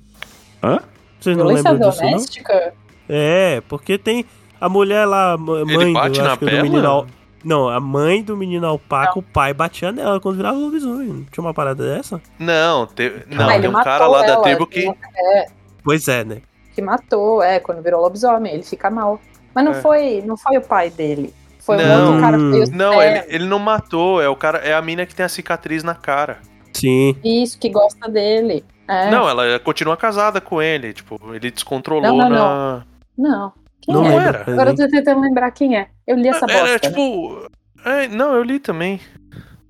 [0.62, 0.80] Hã?
[1.20, 2.10] Vocês não Violência lembram disso, não?
[2.10, 2.74] doméstica?
[3.08, 4.24] É, porque tem
[4.60, 6.62] a mulher lá, mãe Ele do, acho que do Bela?
[6.62, 7.06] menino.
[7.44, 11.08] Não, a mãe do menino alpaca, o pai batia nela quando virava lobisomem.
[11.08, 12.20] Não tinha uma parada dessa?
[12.38, 13.12] Não, te...
[13.30, 14.88] não Ah, tem um cara lá da ela, tribo que.
[15.16, 15.46] É,
[15.84, 16.42] Pois é, né?
[16.74, 19.20] que matou, é, quando virou lobisomem, ele fica mal.
[19.52, 19.80] Mas não, É.
[19.80, 21.34] foi, não foi o pai dele.
[21.58, 22.04] Foi um Não.
[22.06, 25.14] outro cara que Não, ele, ele não matou, é o cara, é a mina que
[25.14, 26.38] tem a cicatriz na cara.
[26.72, 27.16] Sim.
[27.24, 28.64] Isso, que gosta dele.
[28.86, 29.10] É.
[29.10, 32.82] Não, ela continua casada com ele, tipo, ele descontrolou Não, não, na.
[33.18, 33.52] Não.
[33.52, 34.08] Quem Não é?
[34.08, 34.28] lembro.
[34.28, 34.38] era.
[34.46, 35.88] mas Agora eu tô tentando lembrar quem é.
[36.06, 36.52] Eu li essa bosta.
[36.56, 36.78] Era né?
[36.78, 37.48] tipo.
[37.84, 39.00] é, não, eu li também.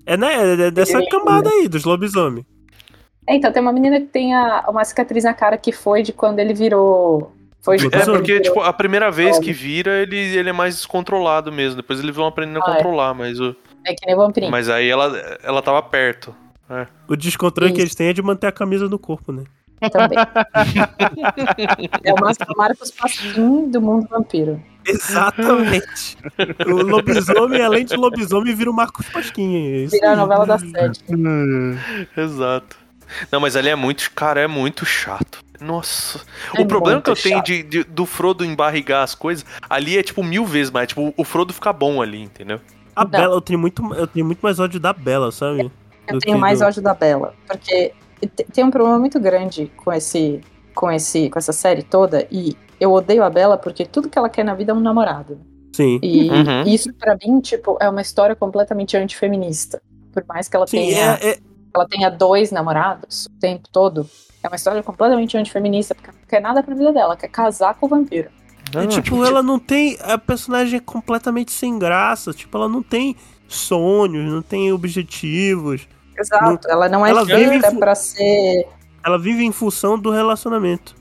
[0.05, 0.67] É, né?
[0.67, 2.45] É dessa Ele- camada aí, dos lobisomens.
[3.27, 6.11] É, então, tem uma menina que tem a- uma cicatriz na cara que foi de
[6.11, 7.31] quando ele virou.
[7.61, 10.53] Foi de É, É porque, virou- tipo, a primeira vez que vira, ele, ele é
[10.53, 11.75] mais descontrolado mesmo.
[11.75, 12.75] Depois ele vão aprendendo a Ah, é.
[12.77, 13.55] controlar, mas, o,
[13.85, 14.51] É que nem vampirinho.
[14.51, 16.33] mas aí ela, ela tava perto.
[17.07, 19.43] O descontrole que eles têm é de manter a camisa no corpo, né?
[19.91, 20.17] Também.
[22.03, 24.61] é o Márcio- Marcos Pasquim do mundo vampiro.
[24.85, 26.17] Exatamente.
[26.65, 29.59] o lobisomem, além de lobisomem, vira o Marcos Pasquinha.
[29.59, 31.03] é isso Virar a novela da sete.
[32.17, 32.77] Exato.
[33.31, 34.09] Não, mas ali é muito.
[34.11, 35.39] Cara, é muito chato.
[35.59, 36.21] Nossa.
[36.55, 37.45] É o problema que eu muito tenho chato.
[37.47, 40.87] de, de- do Frodo embarrigar as coisas, ali é tipo mil vezes mais.
[40.87, 42.61] Tipo, o Frodo fica bom ali, entendeu?
[42.95, 43.09] A Não.
[43.11, 45.71] Bela, eu tenho, muito, eu tenho muito mais ódio da Bela, sabe?
[46.07, 47.93] Eu tenho mais do- ódio da Bela, porque
[48.27, 50.41] tem um problema muito grande com esse,
[50.75, 54.29] com esse, com essa série toda e eu odeio a Bela porque tudo que ela
[54.29, 55.39] quer na vida é um namorado.
[55.75, 55.99] Sim.
[56.01, 56.63] E Uhum.
[56.65, 59.81] isso pra mim, tipo, é uma história completamente antifeminista.
[60.13, 61.39] Por mais que ela Sim, tenha, é, é-
[61.75, 64.09] ela tenha dois namorados o tempo todo,
[64.43, 67.27] é uma história completamente antifeminista, porque ela não quer nada pra vida dela, ela quer
[67.27, 68.29] casar com o vampiro.
[68.73, 69.97] é tipo, ela não tem.
[70.01, 72.33] A personagem é completamente sem graça.
[72.33, 73.15] Tipo, ela não tem
[73.47, 75.87] sonhos, não tem objetivos.
[76.19, 78.67] Exato, ela não é ela vive feita fu- pra ser
[79.05, 80.95] Ela vive em função do relacionamento.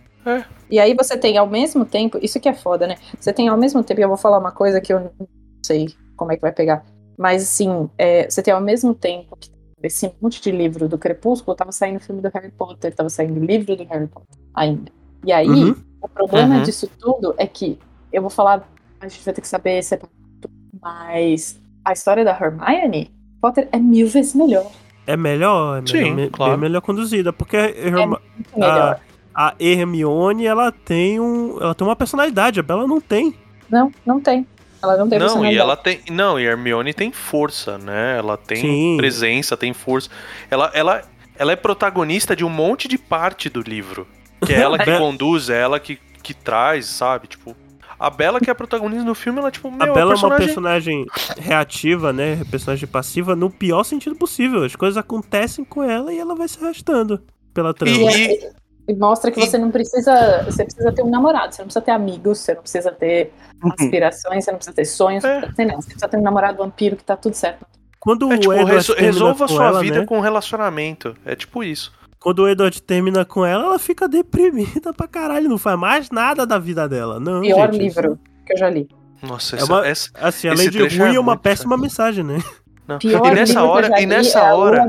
[0.70, 2.96] E aí você tem ao mesmo tempo, isso que é foda, né?
[3.18, 5.26] Você tem ao mesmo tempo, e eu vou falar uma coisa que eu não
[5.64, 6.84] sei como é que vai pegar,
[7.18, 9.50] mas assim, é, você tem ao mesmo tempo que
[9.82, 13.40] esse monte de livro do Crepúsculo, tava saindo o filme do Harry Potter, tava saindo
[13.40, 14.90] o livro do Harry Potter ainda.
[15.24, 15.76] E aí, Uhum.
[16.02, 16.62] o problema Uhum.
[16.62, 17.78] disso tudo é que
[18.12, 18.68] eu vou falar,
[19.00, 20.10] a gente vai ter que saber separar
[20.40, 20.52] tudo,
[20.82, 23.10] mas a história da Hermione
[23.40, 24.70] Potter é mil vezes melhor.
[25.08, 26.52] É melhor, é Sim, melhor, me- claro.
[26.52, 27.32] bem melhor conduzida.
[27.32, 29.00] Porque a, Herma- Muito melhor.
[29.34, 31.56] a Hermione, ela tem um.
[31.60, 33.34] Ela tem uma personalidade, a Bela não tem.
[33.70, 34.46] Não, não tem.
[34.82, 35.58] Ela não tem Não, e personalidade.
[35.60, 36.00] ela tem.
[36.10, 38.18] Não, e a Hermione tem força, né?
[38.18, 38.96] Ela tem Sim.
[38.98, 40.10] presença, tem força.
[40.50, 41.02] Ela, ela,
[41.36, 44.06] ela é protagonista de um monte de parte do livro.
[44.44, 47.26] Que é ela que Be- conduz, é ela que, que traz, sabe?
[47.28, 47.56] Tipo.
[47.98, 50.36] A Bela que é a protagonista no filme, ela, tipo, meu, a Bela é uma
[50.36, 51.04] personagem...
[51.04, 51.06] personagem
[51.38, 52.42] reativa, né?
[52.50, 54.62] Personagem passiva no pior sentido possível.
[54.64, 57.22] As coisas acontecem com ela e ela vai se arrastando
[57.52, 57.96] pela trama.
[57.96, 60.44] E- E, e mostra que e- você não precisa.
[60.44, 63.32] Você precisa ter um namorado, você não precisa ter amigos, você não precisa ter
[63.72, 65.28] aspirações, você não precisa ter sonhos, É.
[65.28, 65.80] você não precisa ter nada.
[65.82, 67.66] Você precisa ter um namorado vampiro que tá tudo certo.
[68.00, 70.06] Quando É tipo, o Edward resolva sua ela, vida né?
[70.06, 71.16] com relacionamento.
[71.26, 71.92] É tipo isso.
[72.20, 75.48] Quando o Edward termina com ela, ela fica deprimida pra caralho.
[75.48, 77.20] Não faz mais nada da vida dela.
[77.20, 78.88] Não, Pior gente, livro que eu já li.
[79.22, 82.24] Nossa, É essa, uma- essa- Assim, Esse além de ruim, é é uma péssima mensagem,
[82.24, 82.42] né?
[82.86, 82.98] não.
[82.98, 84.86] Pior E nessa hora, e nessa é hora,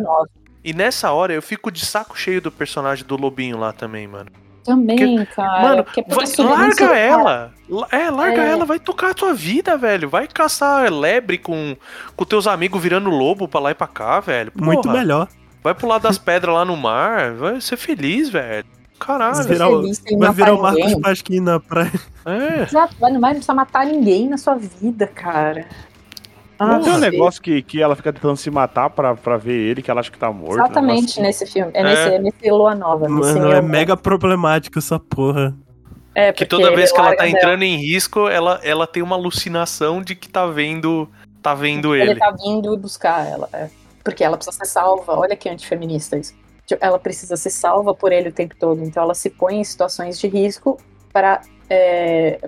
[0.64, 4.30] e nessa hora eu fico de saco cheio do personagem do Lobinho lá também, mano.
[4.64, 5.62] Também, cara.
[5.64, 7.52] Mano, porque é vai- larga ela.
[7.68, 8.50] La- É, larga É.
[8.52, 10.08] ela, vai tocar a tua vida, velho.
[10.10, 11.76] Vai caçar lebre com,
[12.16, 14.52] com teus amigos virando lobo pra lá e pra cá, velho.
[14.52, 15.28] Porra, Muito melhor.
[15.64, 18.66] Vai pular das pedras lá no mar, vai ser feliz, velho.
[19.00, 19.36] Caralho.
[19.36, 20.96] Ser virar feliz Vai virar o Marcos.
[21.02, 21.92] Pasquim na praia.
[22.26, 22.64] É.
[22.64, 25.66] Exato, vai no mar, não precisa matar ninguém na sua vida, cara.
[26.60, 29.82] Não tem um negócio que, que ela fica tentando se matar pra, pra ver ele,
[29.82, 30.56] que ela acha que tá morto.
[30.56, 31.72] Exatamente negócio nesse filme.
[31.74, 31.84] É, É.
[31.84, 33.08] nesse, é nesse Lua Nova.
[33.08, 35.56] nesse Mano, é mega problemático essa porra.
[36.14, 37.30] É, Que porque toda vez que ela tá dela.
[37.30, 41.08] entrando em risco, ela, ela tem uma alucinação de que tá vendo.
[41.42, 42.20] Tá vendo Ele ele.
[42.20, 43.48] tá vindo buscar ela.
[43.54, 43.70] é.
[44.04, 45.18] Porque ela precisa ser salva.
[45.18, 46.34] Olha que antifeminista isso.
[46.66, 48.84] Tipo, Ela precisa ser salva por ele o tempo todo.
[48.84, 50.78] Então ela se põe em situações de risco
[51.12, 52.40] para é,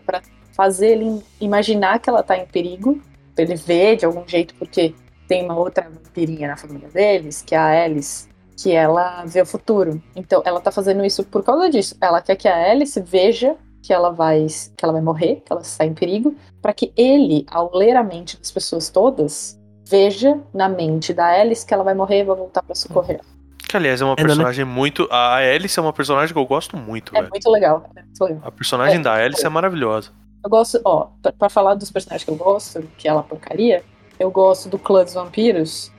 [0.54, 3.02] fazer ele imaginar que ela tá em perigo.
[3.34, 4.94] Pra ele ver de algum jeito, porque
[5.28, 8.28] tem uma outra vampirinha na família deles, que é a Alice,
[8.58, 10.02] que ela vê o futuro.
[10.14, 11.96] Então ela tá fazendo isso por causa disso.
[12.02, 15.62] Ela quer que a Alice veja que ela vai que ela vai morrer, que ela
[15.62, 19.60] está em perigo, para que ele, ao ler a mente das pessoas todas,
[19.92, 23.20] veja na mente da Alice que ela vai morrer e vai voltar pra socorrer.
[23.68, 24.28] Que, aliás, é uma É, não, né?
[24.36, 25.08] personagem muito.
[25.12, 27.30] A Alice é uma personagem que eu gosto muito, É velho.
[27.30, 27.84] muito legal.
[27.96, 28.42] É muito legal.
[28.46, 29.46] A personagem É, da Alice é.
[29.46, 30.12] é maravilhosa.
[30.44, 33.84] Eu gosto, ó, pra, pra falar dos personagens que eu gosto, que ela porcaria,
[34.20, 35.92] eu gosto do clã dos vampiros,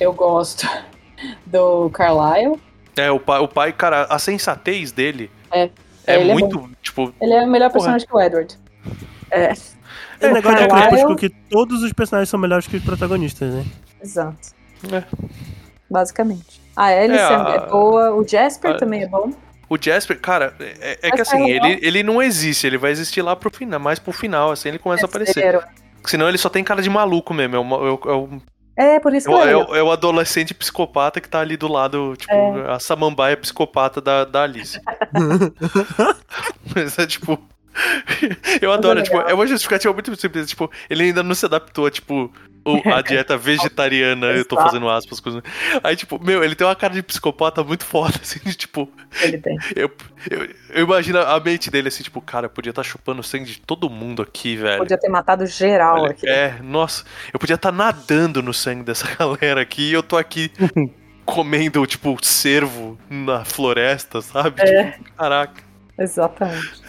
[0.00, 0.66] eu gosto
[1.46, 2.58] do Carlyle,
[2.96, 5.64] É, o pai, o pai, cara, a sensatez dele É.
[6.06, 7.72] é, é muito, tipo, ele é o melhor Porra.
[7.80, 8.58] personagem que o Edward.
[9.30, 9.52] É,
[10.20, 13.64] É o negócio de Crepúsculo que todos os personagens são melhores que os protagonistas, né?
[14.02, 14.36] exato.
[14.92, 15.02] É.
[15.90, 16.60] Basicamente.
[16.76, 19.32] A Alice É, é, a- é boa, o Jasper a- também é bom.
[19.68, 21.70] O Jasper, cara, é, é que assim, é legal.
[21.70, 24.78] ele, ele não existe, ele vai existir lá pro final, mais pro final, assim, ele
[24.78, 25.34] começa a aparecer.
[25.34, 25.62] Terceiro.
[26.04, 28.40] Senão ele só tem cara de maluco mesmo, é, uma- é o-
[28.76, 31.40] é É, por isso é que é é o- é o adolescente psicopata que tá
[31.40, 32.32] ali do lado, tipo,
[32.68, 34.80] a samambaia psicopata da, da Alice.
[36.74, 37.38] Mas é tipo.
[38.60, 40.48] Eu adoro, é tipo, é uma justificativa muito simples.
[40.48, 42.32] Tipo, ele ainda não se adaptou tipo,
[42.92, 45.20] a dieta vegetariana, eu tô fazendo aspas.
[45.20, 45.40] com-
[45.82, 48.90] Aí, tipo, meu, ele tem uma cara de psicopata muito foda, assim, de, tipo,
[49.22, 49.56] Ele tem.
[49.74, 49.90] eu,
[50.30, 53.60] eu, eu imagino a mente dele assim, tipo, cara, eu podia estar chupando sangue de
[53.60, 54.78] todo mundo aqui, velho.
[54.78, 56.28] Podia ter matado geral Olha, aqui.
[56.28, 60.50] É, nossa, eu podia estar nadando no sangue dessa galera aqui e eu tô aqui
[61.24, 64.60] comendo, tipo, cervo na floresta, sabe?
[64.60, 64.90] É.
[64.92, 65.62] Tipo, caraca.
[65.98, 66.79] Exatamente.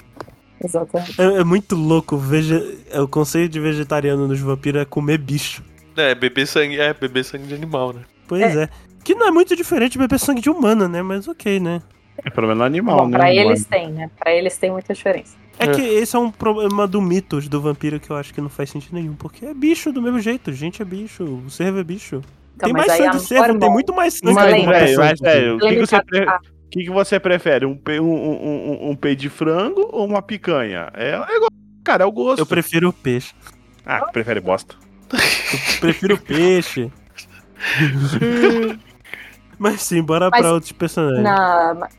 [0.64, 1.20] Exatamente.
[1.22, 2.18] É, é muito louco.
[2.18, 2.80] Vege...
[2.92, 5.64] é, O conceito de vegetariano nos vampiros é comer bicho.
[5.98, 8.02] É, beber sangue, é, beber sangue de animal, né?
[8.28, 8.70] Pois é.
[9.04, 11.02] Que não é muito diferente de beber sangue de humano, né?
[11.02, 11.82] Mas ok, né?
[12.24, 13.18] É pelo menos animal, Bom, né?
[13.18, 14.10] pra eles é- tem, né?
[14.20, 15.36] Pra eles tem muita diferença.
[15.58, 15.68] É, É.
[15.70, 18.70] que esse é um problema do mitos do vampiro que eu acho que não faz
[18.70, 19.14] sentido nenhum.
[19.16, 20.54] Porque é bicho do mesmo jeito.
[20.54, 21.24] Gente é bicho.
[21.24, 22.22] O cervo é bicho.
[22.56, 24.34] Então, tem mais sangue de cervo, tem muito mais sangue.
[24.34, 26.26] Mas mas, com velho, o que, que você pre-
[26.72, 27.66] que, que você prefere?
[27.66, 28.00] Um, pe...
[28.00, 30.90] um, um, um, um peito de frango ou uma picanha?
[30.94, 31.52] É, é igual.
[31.84, 32.40] Cara, é o gosto.
[32.40, 33.34] Eu prefiro o peixe.
[33.86, 34.76] Ah, prefere bosta.
[35.12, 36.92] Eu prefiro o peixe.
[39.60, 41.24] Mas sim, bora Mas pra outros personagens.
[41.24, 41.90] Na...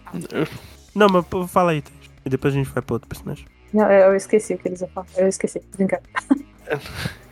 [0.94, 1.84] Não, mas fala aí.
[2.24, 3.44] E depois a gente vai pra outro personagem.
[3.72, 5.06] Não, eu esqueci o que eles iam falar.
[5.16, 5.60] Eu esqueci.
[5.76, 6.10] Brincadeira.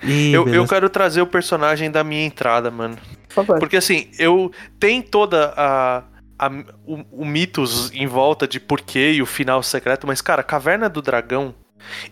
[0.02, 2.96] Ih, Eu, eu quero trazer o personagem da minha entrada, mano.
[3.28, 3.58] Por favor.
[3.58, 6.02] Porque assim, eu tem toda a,
[6.46, 10.88] a- o, o mitos em volta de porquê e o final secreto, mas cara, Caverna
[10.88, 11.54] do Dragão,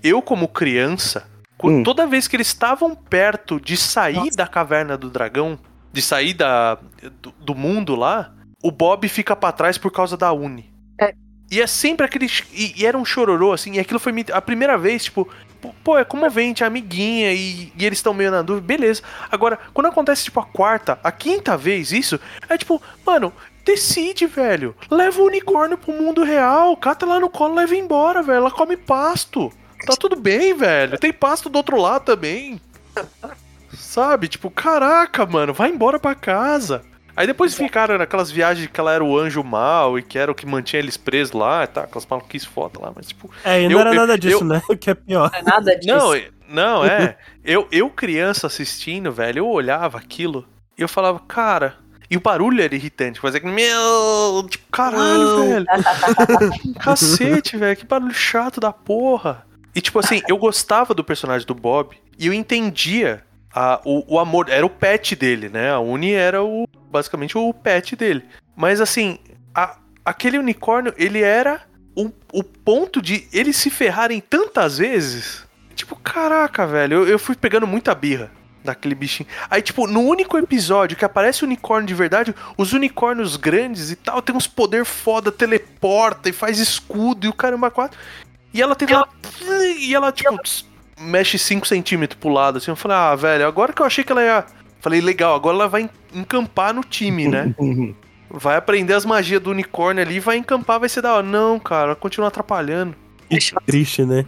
[0.03, 1.27] eu como criança,
[1.63, 1.83] Hum.
[1.83, 4.37] toda vez que eles estavam perto de sair Nossa.
[4.37, 5.59] da Caverna do Dragão,
[5.93, 6.79] de sair da,
[7.21, 10.73] do, do mundo lá, o Bob fica pra trás por causa da Uni.
[11.01, 11.13] É.
[11.51, 12.27] E é sempre aquele.
[12.53, 15.29] E, e era um chororô, assim, e aquilo foi a primeira vez, tipo,
[15.61, 19.03] pô, pô, é comovente, amiguinha, e, e eles estão meio na dúvida, beleza.
[19.31, 23.33] Agora, quando acontece, tipo, a quarta, a quinta vez isso, é tipo, mano,
[23.69, 24.75] decide, velho.
[24.91, 28.39] Leva o unicórnio pro mundo real, cata lá no colo, leva embora, velho.
[28.39, 29.53] Ela come pasto.
[29.87, 30.99] Tá tudo bem, velho.
[30.99, 32.61] Tem pasto do outro lado também.
[33.73, 34.29] Sabe?
[34.29, 36.83] Tipo, caraca, mano, vai embora pra casa.
[37.15, 40.35] Aí depois ficaram naquelas viagens que ela era o anjo mal e que era o
[40.35, 43.29] que mantinha eles presos lá e tá, aquelas maluquices foda lá, mas tipo.
[43.45, 44.63] É, e não eu- era eu- nada disso, eu- né?
[44.69, 45.31] O que é pior.
[45.33, 45.97] Não é nada disso.
[45.97, 47.17] Não, é- não, é.
[47.45, 50.47] eu, eu, criança assistindo, velho, eu olhava aquilo
[50.79, 51.77] e eu falava, cara.
[52.11, 53.47] E o barulho era irritante, fazia que.
[53.47, 54.47] Meu.
[54.49, 55.67] Tipo, caralho, velho.
[56.81, 59.47] Cacete, velho, que barulho chato da porra.
[59.75, 63.23] E tipo assim, eu gostava do personagem do Bob e eu entendia
[63.55, 64.49] a- o, o amor.
[64.49, 65.71] Era o pet dele, né?
[65.71, 68.25] A Uni era o basicamente o pet dele.
[68.57, 69.19] Mas assim,
[69.55, 71.61] a- aquele unicórnio, ele era
[71.95, 75.47] o, o ponto de eles se ferrarem tantas vezes.
[75.75, 78.31] Tipo, caraca, velho, eu, eu fui pegando muita birra
[78.65, 79.29] daquele bichinho.
[79.51, 83.97] Aí, tipo, no único episódio que aparece o unicórnio de verdade, os unicórnios grandes e
[83.97, 87.99] tal, tem uns poder foda, teleporta e faz escudo e o caramba quatro.
[88.53, 89.09] E ela tem lá.
[89.79, 90.37] E ela, tipo,
[91.01, 92.71] mexe 5 centímetros pro lado, assim.
[92.71, 94.45] Eu falei, ah, velho, agora que eu achei que ela ia.
[94.81, 97.55] Falei, legal, agora ela vai en- encampar no time, né?
[98.31, 101.23] Vai aprender as magias do unicórnio ali, vai encampar, vai ser da hora.
[101.23, 102.95] Não, cara, continua atrapalhando.
[103.31, 104.27] Que triste, né?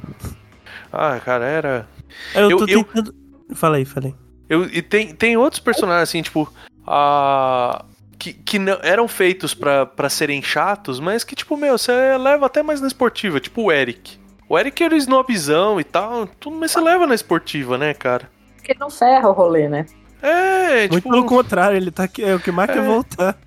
[0.91, 1.89] Ah, cara, era.
[2.35, 3.14] Eu, Eu- tô eu- tentando.
[3.55, 4.14] Fala aí, fala aí.
[4.48, 6.53] Eu, e tem, tem outros personagens, assim, tipo.
[6.86, 7.84] A.
[8.18, 12.44] Que, que não, eram feitos pra, pra serem chatos, mas que, tipo, meu, você leva
[12.46, 14.18] até mais na esportiva, tipo o Eric.
[14.46, 18.28] O Eric era o snobzão e tal, tudo, mas você leva na esportiva, né, cara?
[18.57, 19.86] Porque não ferra o rolê, né?
[20.20, 21.09] É, Muito tipo.
[21.11, 22.22] pelo contrário, ele tá aqui.
[22.22, 22.86] É o que mais quer É.
[22.86, 23.38] voltar.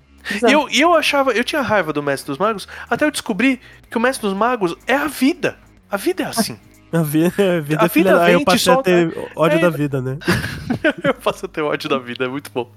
[0.48, 3.60] E eu, e eu achava, eu tinha raiva do Mestre dos Magos, até eu descobri
[3.88, 5.56] que o Mestre dos Magos é a vida.
[5.88, 6.58] A vida é assim.
[6.94, 9.60] A vida, a vida, A é filha vida da- eu passei a ter ódio É.
[9.60, 10.18] da vida, né?
[11.02, 12.70] eu faço até ódio da vida, é muito bom.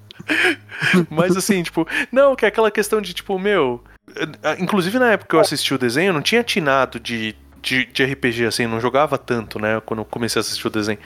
[1.10, 3.84] Mas assim, tipo, não, que é aquela questão de, tipo, meu.
[4.16, 7.86] eh, Inclusive na época que eu assisti o desenho, eu não tinha atinado de, de,
[7.86, 9.82] de RPG, assim, não jogava tanto, né?
[9.86, 11.00] Quando eu comecei a assistir o desenho.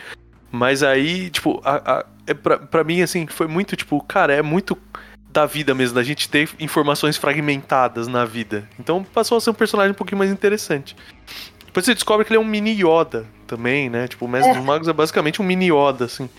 [0.51, 4.41] Mas aí, tipo, a, a, é pra, pra mim, assim, foi muito, tipo, cara, é
[4.41, 4.77] muito
[5.31, 8.67] da vida mesmo, da gente ter informações fragmentadas na vida.
[8.77, 10.93] Então passou a ser um personagem um pouquinho mais interessante.
[11.71, 14.05] Depois você descobre que ele é um mini Yoda também, né?
[14.07, 14.55] Tipo, o Mestre É.
[14.55, 16.29] dos Magos é basicamente um mini Yoda, assim.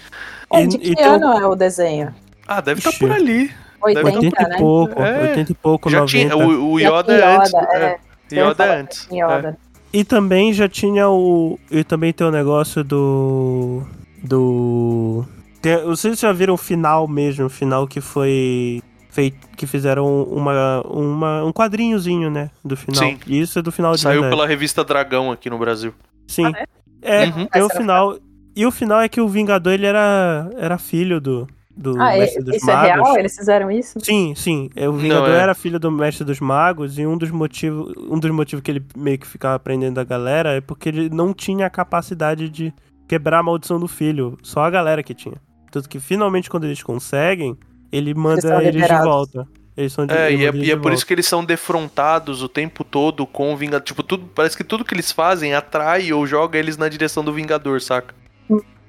[0.52, 2.14] É, de que e tem o- ano é o desenho?
[2.46, 2.98] Ah, deve estar Ixi.
[2.98, 3.50] por ali.
[3.80, 4.54] 80, 80 né?
[4.54, 5.20] e pouco, É.
[5.30, 6.34] 80 e pouco, Já 90.
[6.34, 6.36] tinha.
[6.46, 7.50] O, o Yoda é antes.
[7.52, 7.82] Yoda, é.
[7.84, 7.98] é.
[8.30, 9.08] Eu ia Yoda é antes.
[9.10, 9.58] Yoda.
[9.92, 11.58] E também já tinha o.
[11.70, 13.82] E também tem o negócio do.
[14.22, 15.24] Do.
[15.60, 18.82] Tem, vocês já viram o final mesmo, o final que foi.
[19.12, 22.50] Feito, que fizeram uma, uma, um quadrinhozinho, né?
[22.64, 23.02] Do final.
[23.04, 23.18] Sim.
[23.26, 23.94] E isso é do final É.
[23.96, 25.92] de Saiu pela revista Dragão aqui no Brasil.
[26.26, 26.46] Sim.
[26.46, 26.64] Ah,
[27.02, 27.46] é, Uhum.
[27.46, 28.16] tem o final.
[28.56, 31.46] E o final é que o Vingador ele era, era filho do,
[31.76, 32.88] do Ah, é- Mestre dos isso é Magos.
[33.08, 33.18] real?
[33.18, 33.98] Eles fizeram isso?
[34.00, 34.70] Sim, sim.
[34.74, 35.40] É, O Vingador Não, é.
[35.40, 38.82] era filho do Mestre dos Magos e um dos motivos, um dos motivos que ele
[38.96, 42.72] meio que ficava aprendendo da galera é porque ele não tinha a capacidade de
[43.06, 44.38] quebrar a maldição do filho.
[44.42, 45.36] Só a galera que tinha.
[45.70, 47.56] Tanto que finalmente quando eles conseguem,
[47.92, 49.46] ele manda eles, de volta.
[49.76, 52.42] Eles são de, É, ele e é, e é por isso que eles são defrontados
[52.42, 53.84] o tempo todo com o Vingador.
[53.84, 57.32] Tipo, tudo, parece que tudo que eles fazem atrai ou joga eles na direção do
[57.32, 58.14] Vingador, saca?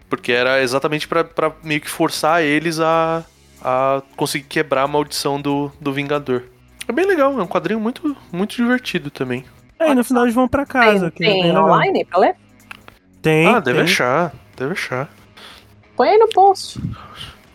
[0.09, 3.23] Porque era exatamente pra, pra meio que forçar eles a,
[3.61, 6.43] a conseguir quebrar a maldição do, do Vingador.
[6.87, 9.45] É bem legal, é um quadrinho muito, muito divertido também.
[9.79, 11.09] É, e no final eles vão pra casa.
[11.11, 11.65] Tem, que é tem legal.
[11.65, 12.35] online pra ler?
[13.21, 13.47] Tem.
[13.47, 13.85] ah, deve tem.
[13.85, 15.09] achar, deve achar.
[15.95, 16.79] Põe aí no post.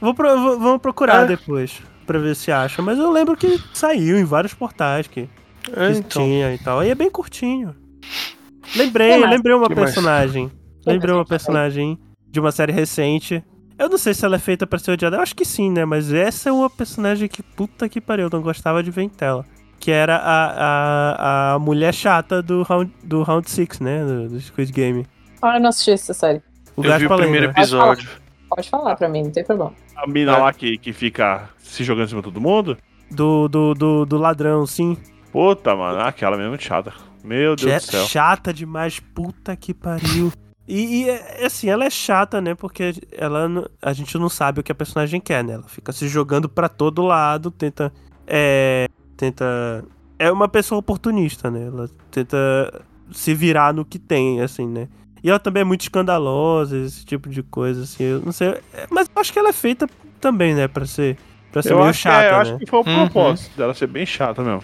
[0.00, 1.26] Vou pro- vou- vamos procurar É.
[1.26, 2.80] depois pra ver se acha.
[2.82, 5.28] Mas eu lembro que saiu em vários portais que,
[5.74, 6.22] É, que então.
[6.22, 6.80] tinha e tal.
[6.80, 7.74] Aí é bem curtinho.
[8.76, 9.30] Lembrei, mais?
[9.30, 9.84] lembrei uma Que mais?
[9.86, 10.50] personagem.
[10.82, 11.98] Que Lembrei mais uma personagem
[12.30, 13.42] de uma série recente.
[13.78, 15.16] Eu não sei se ela é feita pra ser odiada.
[15.16, 15.84] Eu acho que sim, né?
[15.84, 19.08] Mas essa é uma personagem que puta que pariu, eu não gostava de ver em
[19.08, 19.44] tela.
[19.78, 24.04] Que era a, a, a mulher chata do Round, do round 6, né?
[24.04, 25.06] Do, do Squid Game.
[25.42, 26.42] Ah, eu não assisti essa série.
[26.76, 27.60] O Eu vi o primeiro lembra.
[27.60, 28.08] episódio.
[28.48, 29.72] Pode falar pra mim, não tem problema.
[29.96, 30.38] A mina É.
[30.38, 32.76] lá que, que fica se jogando em cima de todo mundo.
[33.10, 34.96] Do, do, do, do ladrão, sim.
[35.32, 36.92] Puta, mano, aquela mesmo é chata.
[37.24, 38.04] Meu Deus do céu.
[38.06, 40.32] Chata demais, puta que pariu.
[40.66, 42.54] E, e, é- assim, ela é chata, né?
[42.54, 43.48] Porque ela
[43.80, 45.54] a gente não sabe o que a personagem quer, né?
[45.54, 47.92] Ela fica se jogando pra todo lado, tenta.
[48.26, 48.86] É.
[49.16, 49.84] Tenta.
[50.18, 51.66] É uma pessoa oportunista, né?
[51.66, 52.36] Ela tenta
[53.10, 54.88] se virar no que tem, assim, né?
[55.22, 58.04] E ela também é muito escandalosa, esse tipo de coisa, assim.
[58.04, 58.48] Eu não sei.
[58.72, 59.88] é, Mas eu acho que ela é feita
[60.20, 60.68] também, né?
[60.68, 61.16] Pra ser.
[61.52, 62.40] Pra ser Eu meio acho, que chata, é, eu né?
[62.42, 62.94] acho que foi o Uhum.
[63.08, 64.62] propósito dela ser bem chata mesmo.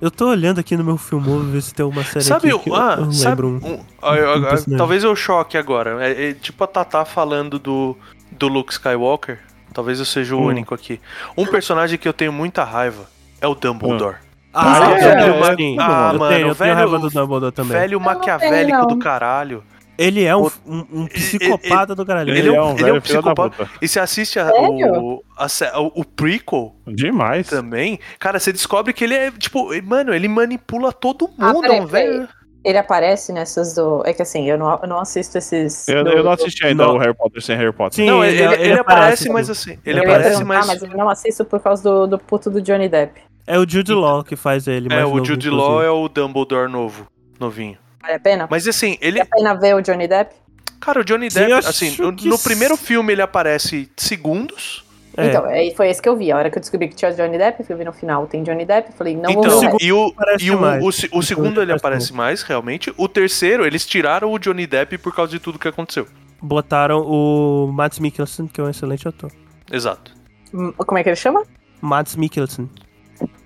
[0.00, 2.70] Eu tô olhando aqui no meu filme, ver se tem uma série Sabe, aqui que
[2.72, 3.72] ah, eu não sabe lembro um.
[3.74, 4.76] um- ah, um ah, personagem.
[4.76, 6.04] talvez eu choque agora.
[6.04, 7.96] É, é tipo a Tatá falando do,
[8.30, 9.38] do Luke Skywalker.
[9.72, 10.46] Talvez eu seja o Hum.
[10.46, 11.00] único aqui.
[11.36, 13.08] Um personagem que eu tenho muita raiva
[13.40, 14.16] é o Dumbledore.
[14.20, 15.76] Ah, Ah, eu é, tenho, é, sim.
[15.80, 17.72] ah, eu mano, tenho, eu tenho velho- raiva do Dumbledore também.
[17.72, 18.86] Velho não tenho, maquiavélico não.
[18.86, 19.64] do caralho.
[19.98, 22.34] Ele é um, um, um psicopata do caralho.
[22.34, 23.68] Ele é um- ele é um psicopata.
[23.80, 27.46] E você assiste a- o, a o, o prequel Demais.
[27.48, 31.78] também, cara, você descobre que ele é, tipo, mano, ele manipula todo Ah, mundo, peraí,
[31.78, 32.28] é um velho.
[32.64, 34.02] Ele aparece nessas do.
[34.06, 35.88] É que assim, eu não, eu não assisto esses.
[35.88, 36.94] Eu, do- eu não assisti ainda Não.
[36.94, 37.96] o Harry Potter sem Harry Potter.
[37.96, 39.30] Sim, Não, ele, ele, ele aparece, sim.
[39.32, 40.66] mas assim, ele aparece, mas...
[40.68, 43.20] mas eu não assisto por causa do, do puto do Johnny Depp.
[43.46, 44.86] É o Jude Law que faz ele.
[44.86, 45.72] É, mais o novo, Jude inclusive.
[45.72, 47.06] Law é o Dumbledore novo,
[47.40, 47.76] novinho.
[48.00, 48.48] Vale a pena?
[48.50, 50.34] Mas assim, ele, Vale a pena ver o Johnny Depp?
[50.82, 54.84] cara, o Johnny Depp, assim, no, que no primeiro filme ele aparece segundos.
[55.16, 55.26] É.
[55.26, 56.32] Então, aí foi esse que eu vi.
[56.32, 58.42] A hora que eu descobri que tinha o Johnny Depp, eu vi no final, tem
[58.42, 59.76] Johnny Depp, eu falei, não então, vou ver.
[59.80, 60.82] e o, aparece e o, mais.
[60.82, 62.92] o, o segundo ele aparece aparece mais, realmente.
[62.96, 66.06] O terceiro, eles tiraram o Johnny Depp por causa de tudo que aconteceu.
[66.40, 69.30] Botaram o Mads Mikkelsen, que é um excelente ator.
[69.70, 70.12] Exato.
[70.52, 71.44] Hum, Como é que ele chama?
[71.80, 72.68] Mads Mikkelsen.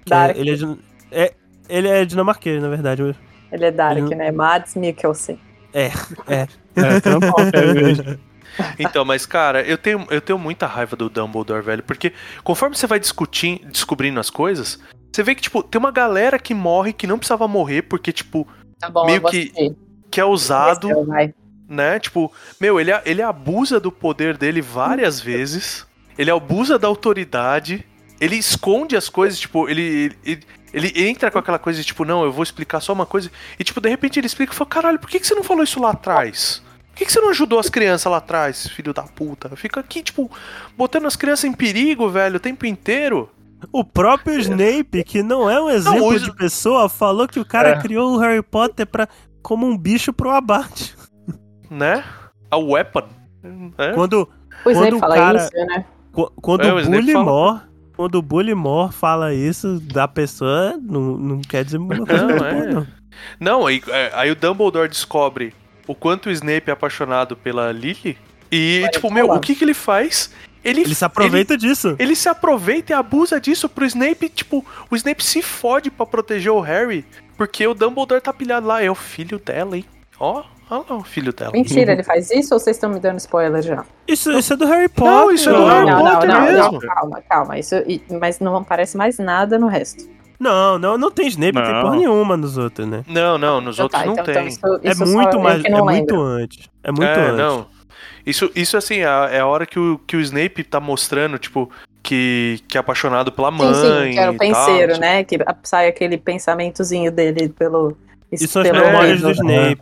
[0.07, 0.37] Que Dark.
[0.37, 0.79] é- ele, é, din-
[1.11, 1.35] é,
[1.69, 3.03] ele é dinamarquês, na verdade.
[3.53, 4.31] Ele é Dark, Ele- né?
[4.31, 5.39] Mads Mikkelsen.
[5.75, 5.91] É,
[6.29, 6.47] é.
[6.77, 8.03] É, trampo, é, vejo.
[8.79, 12.87] Então, mas, cara, eu tenho, eu tenho muita raiva do Dumbledore, velho, porque conforme você
[12.87, 14.79] vai discutindo, descobrindo as coisas,
[15.13, 18.47] você vê que, tipo, tem uma galera que morre que não precisava morrer, porque, tipo,
[18.79, 19.77] Tá bom, Meio que- assistir.
[20.11, 20.89] que é usado,
[21.69, 21.99] né?
[21.99, 25.87] Tipo, meu, ele, ele abusa do poder dele várias vezes,
[26.17, 27.87] ele abusa da autoridade,
[28.21, 30.43] ele esconde as coisas, tipo, ele, ele,
[30.73, 33.65] ele entra com aquela coisa de, tipo, não, eu vou explicar só uma coisa, e,
[33.65, 35.81] tipo, de repente ele explica e fala, caralho, por que, que você não falou isso
[35.81, 36.63] lá atrás?
[36.91, 39.55] Por que, que você não ajudou as crianças lá atrás, filho da puta?
[39.57, 40.31] Fica aqui, tipo,
[40.77, 43.29] botando as crianças em perigo, velho, o tempo inteiro.
[43.73, 47.71] O próprio Snape, que não é um exemplo o- de pessoa, falou que o cara
[47.71, 47.81] É.
[47.81, 49.09] criou o Harry Potter pra,
[49.43, 50.95] como um bicho pro abate.
[51.71, 52.03] né?
[52.51, 53.03] A weapon.
[53.79, 53.93] É?
[53.93, 54.23] Quando,
[54.65, 55.85] O Quando o fala cara- isso, né?
[56.13, 57.61] Qu- Quando É, o o Snape Bullimore,
[57.97, 62.49] quando o Bullimore fala isso da pessoa, não, não quer dizer uma coisa Não, boa,
[62.51, 62.67] é.
[62.73, 62.87] não.
[63.41, 65.55] Não, aí, é, aí o Dumbledore descobre
[65.87, 68.19] o quanto o Snape é apaixonado pela Lily.
[68.53, 69.39] E, Vai tipo, meu, falar.
[69.39, 70.31] o que que ele faz?
[70.63, 71.89] Ele, Ele se aproveita disso.
[71.89, 76.05] Ele, ele se aproveita e abusa disso pro Snape, tipo, o Snape se fode pra
[76.05, 77.05] proteger o Harry,
[77.37, 79.85] porque o Dumbledore tá pilhado lá, é o filho dela, hein?
[80.19, 81.53] Ó, ó lá o filho dela.
[81.53, 83.85] Mentira, ele faz isso ou vocês estão me dando spoiler já?
[84.07, 85.13] Isso, isso é do Harry Potter.
[85.13, 86.73] Não, isso é do Harry não, Potter não, não, mesmo.
[86.73, 87.59] não, calma, calma.
[87.59, 87.75] Isso,
[88.21, 90.05] mas não aparece mais nada no resto.
[90.39, 91.83] Não, não, não tem Snape, não tem Não.
[91.83, 93.03] porra nenhuma nos outros, né?
[93.09, 94.35] Não, não, nos Ah, outros tá, não então, tem.
[94.35, 96.69] então isso, É isso só muito eu mais, é não muito antes.
[96.85, 97.37] É muito é, antes.
[97.39, 97.67] não.
[98.27, 101.71] Isso, isso assim, é, é a hora que o, que o Snape tá mostrando, tipo,
[102.03, 103.73] que, que é apaixonado pela mãe.
[103.73, 105.25] Sim, sim, que era o e tal, penseiro, não sei- né?
[105.25, 107.97] Que sai aquele pensamentozinho dele pelo.
[108.31, 109.77] Isso são as memórias do né?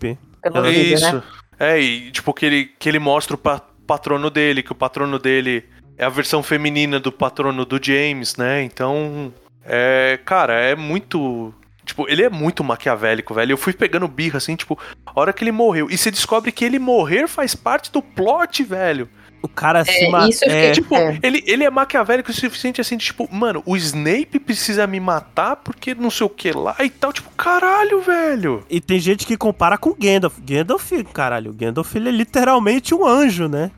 [0.51, 1.13] Pelo Ela- vídeo, Isso.
[1.17, 1.23] né?
[1.59, 5.19] É, e tipo, que ele, que ele mostra o pa- patrono dele, que o patrono
[5.19, 5.65] dele
[5.97, 8.63] é a versão feminina do patrono do James, né?
[8.63, 9.33] Então,
[9.65, 11.55] é, cara, é muito.
[11.85, 13.53] Tipo, ele é muito maquiavélico, velho.
[13.53, 15.89] Eu fui pegando birra, assim, tipo, a hora que ele morreu.
[15.91, 19.09] E você descobre que ele morrer faz parte do plot, velho.
[19.45, 20.31] O cara se É, mata.
[20.31, 21.19] isso eu fiquei, É, Tipo, É.
[21.23, 25.57] ele, ele é maquiavélico o suficiente, assim, de, tipo, mano, o Snape precisa me matar
[25.57, 27.13] porque não sei o que lá e tal.
[27.13, 28.65] Tipo, caralho, velho.
[28.71, 30.39] E tem gente que compara com Gandalf.
[30.41, 33.71] Gandalf, caralho, Gandalf ele é literalmente um anjo, né?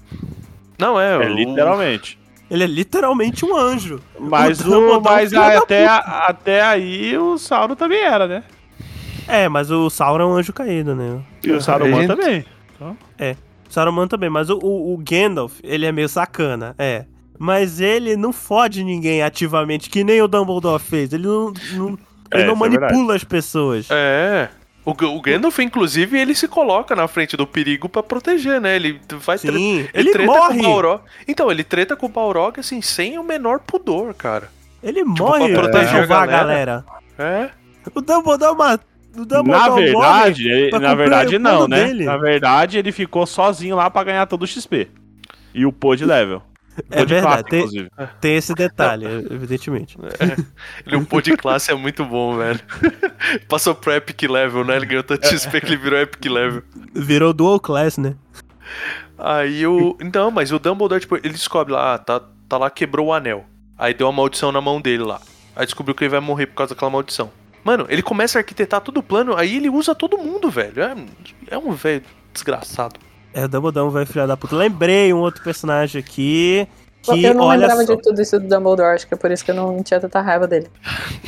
[0.79, 1.15] Não, é.
[1.15, 2.17] É o- literalmente.
[2.49, 4.01] Ele é literalmente um anjo.
[4.21, 8.45] Mas, O Dumbledore o, mas da até, até aí o Sauron também era, né?
[9.27, 11.19] É, mas o Sauron é um anjo caído, né?
[11.43, 12.07] E o Saruman Gente.
[12.07, 12.45] também.
[13.69, 17.05] Saruman também, mas o, o, o Gandalf, ele é meio sacana, é.
[17.39, 21.13] Mas ele não fode ninguém ativamente, que nem o Dumbledore fez.
[21.13, 21.99] Ele não, não-
[22.33, 23.17] ele É, não é manipula verdade.
[23.17, 23.89] as pessoas.
[23.91, 24.49] É.
[24.85, 28.77] O, o Gandalf, inclusive, ele se coloca na frente do perigo pra proteger, né?
[28.77, 30.61] Ele vai tre- Sim, ele, ele treta morre.
[30.63, 31.01] com o Balrog.
[31.29, 34.49] Então, ele treta com o Balrog, assim, sem o menor pudor, cara.
[34.83, 36.85] Ele morre pra proteger a salvar a galera.
[37.19, 37.45] galera.
[37.45, 37.51] É.
[37.95, 38.81] O Dumbledore, ma- o Dumbledore
[39.25, 41.85] Na morre verdade, ele- na verdade não, né?
[41.87, 42.05] dele.
[42.05, 44.89] Na verdade, ele ficou sozinho lá pra ganhar todo o XP.
[45.55, 46.43] E o pô de level.
[46.91, 47.91] É Pô de verdade, classe, tem, inclusive.
[48.21, 49.97] tem esse detalhe, evidentemente.
[50.87, 52.61] Ele, o pô de classe é muito bom, velho.
[53.49, 54.77] Passou pro Epic Level, né?
[54.77, 56.63] Ele ganhou tanto XP que ele virou Epic Level.
[56.95, 58.15] Virou dual class, né?
[59.19, 59.97] Aí o.
[60.03, 63.47] Então, mas o Dumbledore, tipo, ele descobre lá, ah, tá, tá lá, quebrou o anel.
[63.79, 65.21] Aí deu uma maldição na mão dele lá.
[65.55, 67.31] Aí descobriu que ele vai morrer por causa daquela maldição.
[67.67, 70.81] Mano, ele começa a arquitetar todo o plano, aí ele usa todo mundo, velho.
[70.81, 70.95] É,
[71.51, 72.01] é um velho
[72.33, 72.95] desgraçado.
[73.35, 74.55] É, o Dumbledore vai filha da puta.
[74.55, 76.69] Lembrei um outro personagem aqui
[77.03, 79.33] que, eu não olha lembrava só, de tudo isso do Dumbledore, acho que é por
[79.33, 80.69] isso que eu não tinha tanta raiva dele.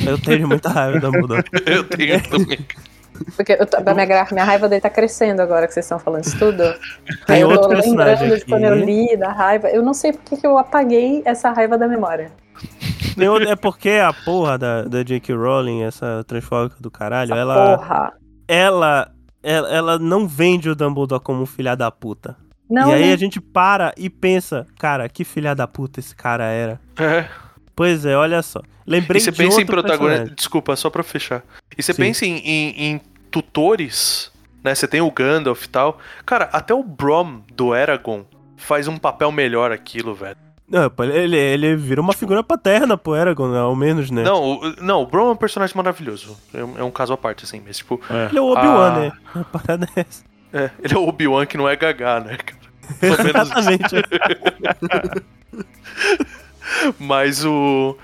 [0.07, 1.43] eu tenho muita raiva do Dumbledore.
[1.67, 2.65] Eu tenho também.
[3.35, 6.23] Porque eu tô- a minha, minha raiva dele tá crescendo agora que vocês estão falando
[6.23, 6.63] isso tudo.
[7.27, 8.85] Tem Aí eu outro tô personagem lembrando de quando eu aqui.
[8.85, 9.67] li da raiva.
[9.67, 12.31] Eu não sei porque que eu apaguei essa raiva da memória.
[13.29, 15.33] Outro- é porque a porra da, da J.K.
[15.35, 18.13] Rowling, essa transfóbica do caralho, Essa ela, Porra.
[18.47, 19.11] ela,
[19.43, 22.35] ela, ela não vende o Dumbledore como um filha da puta.
[22.69, 23.13] Não, e aí né?
[23.13, 26.79] a gente para e pensa, cara, que filha da puta esse cara era.
[26.97, 27.25] É.
[27.75, 28.61] Pois é, olha só.
[28.85, 30.33] Lembrei E você de pensa em protagonista.
[30.35, 31.43] Desculpa, só pra fechar.
[31.77, 32.01] E você Sim.
[32.03, 33.01] pensa em, em- em
[33.31, 34.31] tutores,
[34.63, 34.73] né?
[34.75, 35.97] Você tem o Gandalf e tal.
[36.25, 38.23] Cara, até o Brom do Eragon
[38.57, 40.37] faz um papel melhor aquilo, velho.
[40.69, 44.21] Não, ele, ele vira uma figura paterna pro Eragon, ao menos, né?
[44.23, 46.37] Não, o, não, o Brom é um personagem maravilhoso.
[46.53, 47.99] É, um- é um caso à parte, assim, mas tipo.
[48.29, 48.99] Ele é o Obi-Wan, Ah.
[48.99, 49.11] né?
[49.35, 50.23] A parada é essa.
[50.53, 52.59] É, ele é o Obi-Wan que não é gagá, né, cara?
[52.99, 53.95] Pelo menos Exatamente.
[56.99, 57.97] Mas o.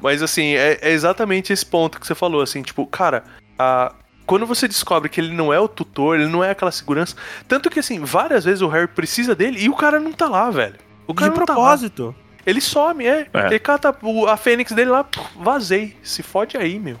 [0.00, 3.24] Mas assim, é, é exatamente esse ponto que você falou, assim, tipo, cara,
[3.58, 3.92] a.
[4.26, 7.16] Quando você descobre que ele não é o tutor, ele não é aquela segurança.
[7.48, 10.50] Tanto que, assim, várias vezes o Harry precisa dele e o cara não tá lá,
[10.50, 10.74] velho.
[11.08, 12.14] O cara De tá propósito.
[12.46, 13.26] Ele some, é.
[13.34, 13.46] É.
[13.46, 15.96] Ele cata o- a fênix dele lá, puf, vazei.
[16.02, 16.96] Se fode aí, meu.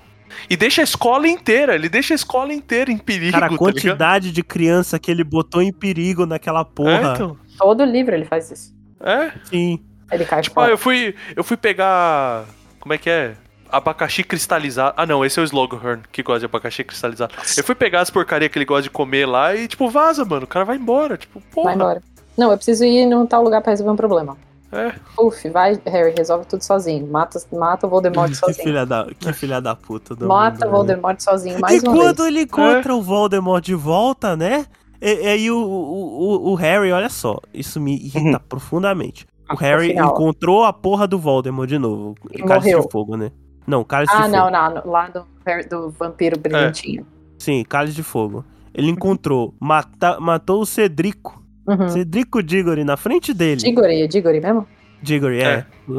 [0.50, 3.56] E deixa a escola inteira, ele deixa a escola inteira em perigo, Cara, a tá
[3.56, 7.12] quantidade de criança que ele botou em perigo naquela É, porra.
[7.14, 7.36] então.
[7.56, 8.74] Todo livro ele faz isso.
[9.00, 9.32] É.
[9.44, 9.82] Sim.
[10.10, 12.44] Ele cai Tipo, ah, eu fui, eu fui pegar.
[12.80, 13.34] Como é que é?
[13.70, 14.94] Abacaxi cristalizado.
[14.96, 17.34] Ah, não, esse é o Slughorn, que gosta de abacaxi cristalizado.
[17.56, 20.44] Eu fui pegar as porcaria que ele gosta de comer lá e, tipo, vaza, mano.
[20.44, 21.16] O cara vai embora.
[21.16, 21.64] Tipo, porra.
[21.66, 22.02] Vai embora.
[22.38, 24.36] Não, eu preciso ir num tal lugar pra resolver um problema.
[24.70, 24.92] É.
[25.18, 27.06] Uf, vai, Harry, resolve tudo sozinho.
[27.06, 28.64] Mata, mata o Voldemort Que sozinho.
[28.66, 30.14] filha da, que filha da puta.
[30.14, 30.76] do Mata o né?
[30.76, 32.28] Voldemort sozinho mais e uma quando vez.
[32.28, 34.66] ele encontra o Voldemort de volta, né?
[35.00, 39.26] E, e aí o, o, o, o Harry, olha só, isso me irrita profundamente.
[39.50, 40.10] O Harry final.
[40.10, 42.14] encontrou a porra do Voldemort de novo.
[42.30, 42.84] E Cálice morreu.
[42.86, 43.32] de fogo, né?
[43.66, 44.50] Não, cálice Ah, de não, fogo.
[44.50, 45.24] não, no- lá do,
[45.70, 47.06] do vampiro brilhantinho.
[47.38, 48.44] Sim, cálice de fogo.
[48.74, 51.37] Ele encontrou, mata, matou o Cedrico.
[51.68, 51.88] Uhum.
[51.90, 53.56] Cedrico Diggory na frente dele.
[53.60, 54.66] Diggory, é Diggory mesmo?
[55.02, 55.44] Diggory, é.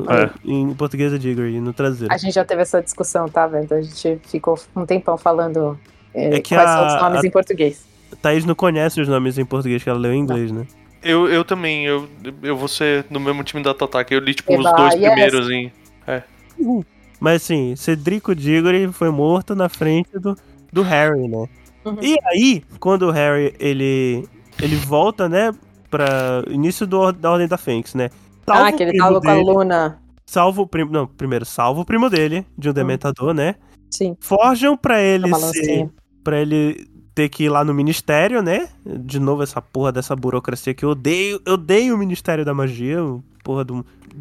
[0.10, 0.30] É.
[0.44, 2.14] Em português é Diggory, no traseiro.
[2.14, 3.68] A gente já teve essa discussão, tá, velho?
[3.72, 5.80] A gente ficou um tempão falando
[6.14, 7.86] é, É que quais a- são os nomes a- em português.
[8.22, 10.66] Thaís não conhece os nomes em português que ela leu em inglês, né?
[11.04, 12.10] Eu, eu também, eu,
[12.44, 14.14] eu vou ser no mesmo time da Totaki.
[14.16, 15.04] Eu li, tipo, os Eba, dois yes.
[15.06, 15.72] primeiros em.
[17.20, 20.36] Mas assim, Cedrico Diggory foi morto na frente do,
[20.74, 21.48] do Harry, né?
[21.86, 21.98] Uhum.
[22.02, 24.26] E aí, quando o Harry, ele,
[24.62, 25.52] ele volta, né,
[25.90, 28.10] pra início do, da Ordem da Fênix, né?
[28.46, 30.00] Salva ah, que ele tava com a Luna.
[30.26, 33.56] Salva o primo, não, primeiro, salva o primo dele, de um Dementador, né?
[33.90, 35.90] Sim, Forjam pra ele ser,
[36.24, 38.70] pra ele ter que ir lá no ministério, né?
[38.86, 41.42] De novo, essa porra dessa burocracia que eu odeio.
[41.46, 43.00] Eu odeio o Ministério da Magia,
[43.44, 43.74] porra de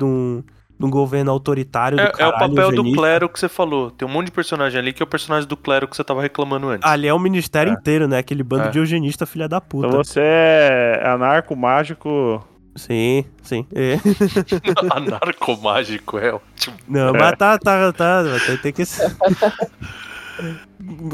[0.05, 0.43] um,
[0.79, 2.53] de um, de um governo autoritário do É, é caralho.
[2.53, 3.91] o papel do clero que você falou.
[3.91, 6.23] Tem um monte de personagem ali que é o personagem do clero que você tava
[6.23, 6.89] reclamando antes.
[6.89, 7.75] Ali é o ministério É.
[7.75, 8.19] inteiro, né?
[8.19, 8.71] Aquele bando É.
[8.71, 9.89] de eugenista filha da puta.
[9.89, 12.47] Então você é anarco mágico.
[12.77, 13.67] Sim, sim.
[13.75, 13.99] É.
[14.95, 16.77] Anarcomágico é ótimo.
[16.89, 17.19] Não, É.
[17.19, 18.23] mas tá, tá, tá.
[18.47, 19.11] Tem, tem que ser.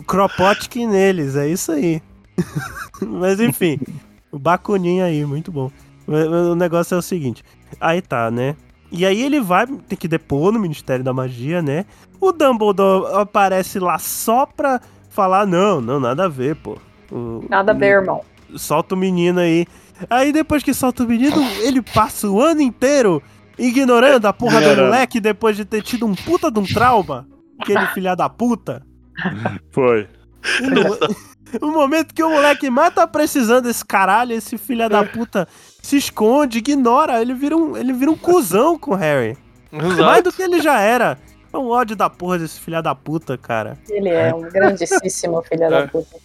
[0.06, 2.02] Kropotkin neles, é isso aí.
[3.06, 3.78] mas enfim,
[4.30, 5.70] o Bakunin aí, muito bom.
[6.06, 7.42] O negócio é o seguinte:
[7.80, 8.54] aí tá, né?
[8.96, 11.84] E aí ele vai, tem que depor no Ministério da Magia, né?
[12.20, 14.80] O Dumbledore aparece lá só pra
[15.10, 16.78] falar: não, não, nada a ver, pô.
[17.10, 18.20] O- Nada a ver, irmão.
[18.56, 19.66] solta o menino aí.
[20.08, 23.20] Aí depois que solta o menino, ele passa o ano inteiro
[23.58, 27.26] ignorando a porra do moleque depois de ter tido um puta de um trauma.
[27.60, 28.82] Aquele filha da puta.
[29.70, 30.08] Foi.
[30.60, 31.14] E
[31.60, 35.46] no, no momento que o moleque mais tá precisando desse caralho, esse filha da puta
[35.82, 37.20] se esconde, ignora.
[37.20, 39.36] Ele vira um, ele vira um cuzão com o Harry.
[39.72, 40.22] Mais Exato.
[40.22, 41.18] do que ele já era.
[41.52, 43.78] É um ódio da porra desse filha da puta, cara.
[43.88, 45.70] Ele é um grandíssimo filho É.
[45.70, 46.16] da puta.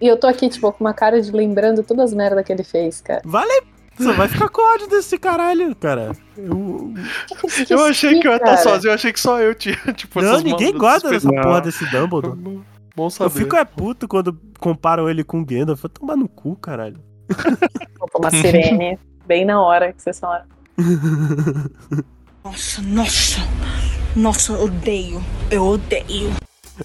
[0.00, 2.62] E eu tô aqui, tipo, com uma cara de lembrando todas as merdas que ele
[2.64, 3.20] fez, cara.
[3.24, 3.62] Vale.
[3.98, 6.12] Você vai ficar com ódio desse caralho, cara.
[6.36, 6.94] Eu,
[7.52, 9.76] Que que Eu achei que eu ia estar sozinho, eu achei que só eu tinha,
[9.94, 11.42] tipo, não, essas ninguém gosta dessa Não.
[11.42, 12.38] porra desse Dumbledore.
[12.96, 13.30] Bom Eu saber.
[13.38, 15.80] fico é puto quando comparam ele com o Gandalf.
[15.82, 17.00] Vou tomar no cu, caralho.
[17.98, 20.46] Vou tomar sirene bem na hora que vocês falaram.
[22.42, 23.40] Nossa, nossa.
[24.16, 25.22] Nossa, eu odeio.
[25.50, 26.30] Eu odeio.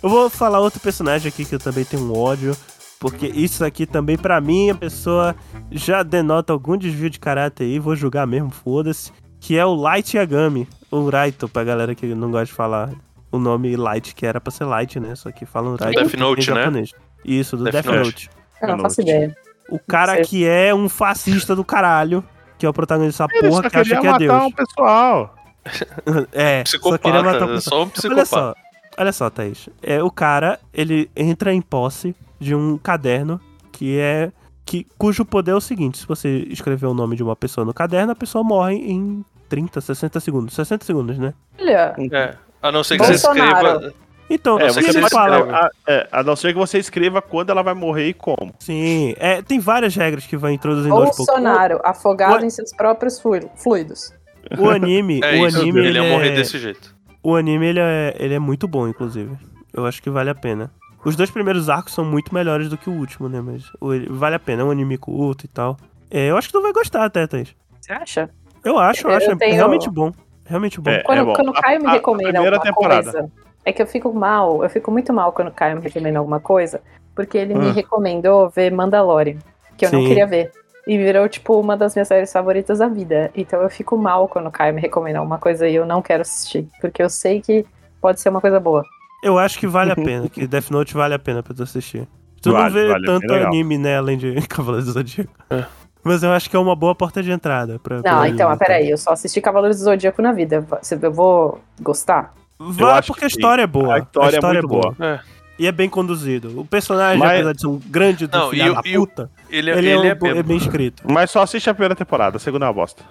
[0.04, 2.56] Eu vou falar outro personagem aqui que eu também tenho um ódio.
[3.00, 5.34] Porque isso aqui também, pra mim, a pessoa
[5.72, 7.80] já denota algum desvio de caráter aí.
[7.80, 9.12] Vou julgar mesmo, foda-se.
[9.40, 10.68] Que é o Light Yagami.
[10.92, 12.92] Ou Raito, pra galera que não gosta de falar
[13.36, 15.16] o nome Light, que era pra ser Light, né?
[15.16, 16.58] Só que falam Raito Death Note, né?
[16.62, 16.92] japonês.
[17.24, 18.04] Isso, do Death Death, Note.
[18.06, 18.30] Note.
[18.62, 19.36] Eu não faço ideia.
[19.70, 22.24] O cara que é um fascista do caralho.
[22.58, 24.44] Que é o protagonista dessa porra que acha que é matar Deus.
[24.44, 25.36] um pessoal.
[26.32, 27.62] É, só queria matar o Psicopata, pessoal.
[27.62, 28.26] só um Olha psicopata.
[28.26, 28.56] só,
[29.00, 29.70] olha só, Thaís.
[29.82, 33.42] É, o cara, ele entra em posse de um caderno
[33.72, 34.32] que é.
[34.64, 37.74] Que, cujo poder é o seguinte: se você escrever o nome de uma pessoa no
[37.74, 40.54] caderno, a pessoa morre em 30, 60 segundos.
[40.56, 41.34] 60 segundos, né?
[41.60, 42.36] Olha, É.
[42.68, 43.68] A não ser que você Bolsonaro.
[43.68, 43.94] escreva.
[44.28, 45.40] Então, É, o que você falam.
[45.42, 45.56] escrever.
[45.56, 48.54] A, é, a não ser que você escreva quando ela vai morrer e como.
[48.60, 51.16] Sim, é, tem várias regras que vai introduzindo aos.
[51.16, 54.12] Bolsonaro, afogado o- em seus próprios flu- fluidos.
[54.58, 56.96] O anime, É o isso, anime, ele ele, ia morrer é, desse jeito.
[57.22, 59.36] o anime ele é, ele é muito bom, inclusive.
[59.72, 60.72] Eu acho que vale a pena.
[61.04, 63.40] Os dois primeiros arcos são muito melhores do que o último, né?
[63.42, 65.78] Mas o- ele- vale a pena, é um anime curto e tal.
[66.10, 67.56] É, eu acho que tu vai gostar até, Thaís.
[67.80, 68.30] Você acha?
[68.64, 69.32] Eu acho, eu Eu acho.
[69.32, 70.12] É tenho- realmente bom.
[70.46, 70.92] Realmente bom.
[70.92, 71.34] É, Quando, bom.
[71.34, 73.12] quando o Caio me a- a recomenda primeira alguma temporada.
[73.12, 73.32] coisa,
[73.66, 76.40] é que eu fico mal, eu fico muito mal quando o Caio me recomenda alguma
[76.40, 76.82] coisa,
[77.16, 77.72] porque ele me Ah.
[77.74, 79.38] recomendou ver Mandalorian,
[79.78, 80.08] que eu não Sim.
[80.08, 80.52] queria ver.
[80.88, 83.32] E virou, tipo, uma das minhas séries favoritas da vida.
[83.36, 86.22] Então eu fico mal quando o Caio me recomenda alguma coisa e eu não quero
[86.22, 86.68] assistir.
[86.80, 87.66] Porque eu sei que
[88.00, 88.84] pode ser uma coisa boa.
[89.24, 92.08] Eu acho que vale a pena, que Death Note vale a pena pra tu assistir.
[92.40, 95.32] Tu não Vale, vê vale, é tanto anime, né, além de Cavaleiros do Zodíaco.
[95.50, 95.66] É.
[96.06, 97.96] Mas eu acho que é uma boa porta de entrada pra.
[97.98, 100.62] Não, pra então, anime, peraí, eu só assisti Cavaleiros do Zodíaco na vida.
[100.62, 102.34] Você- Eu vou gostar?
[102.60, 103.36] Vai porque a sim.
[103.36, 103.96] história é boa.
[103.96, 104.96] A história é muito boa.
[105.00, 105.20] É.
[105.58, 106.60] E é bem conduzido.
[106.60, 109.80] O personagem, Mas- apesar de ser um grande do Não, filho e puta, Ele, ele,
[109.90, 111.02] ele é, é, um- é bem escrito.
[111.10, 113.04] Mas só assiste a primeira temporada, a segunda é uma bosta.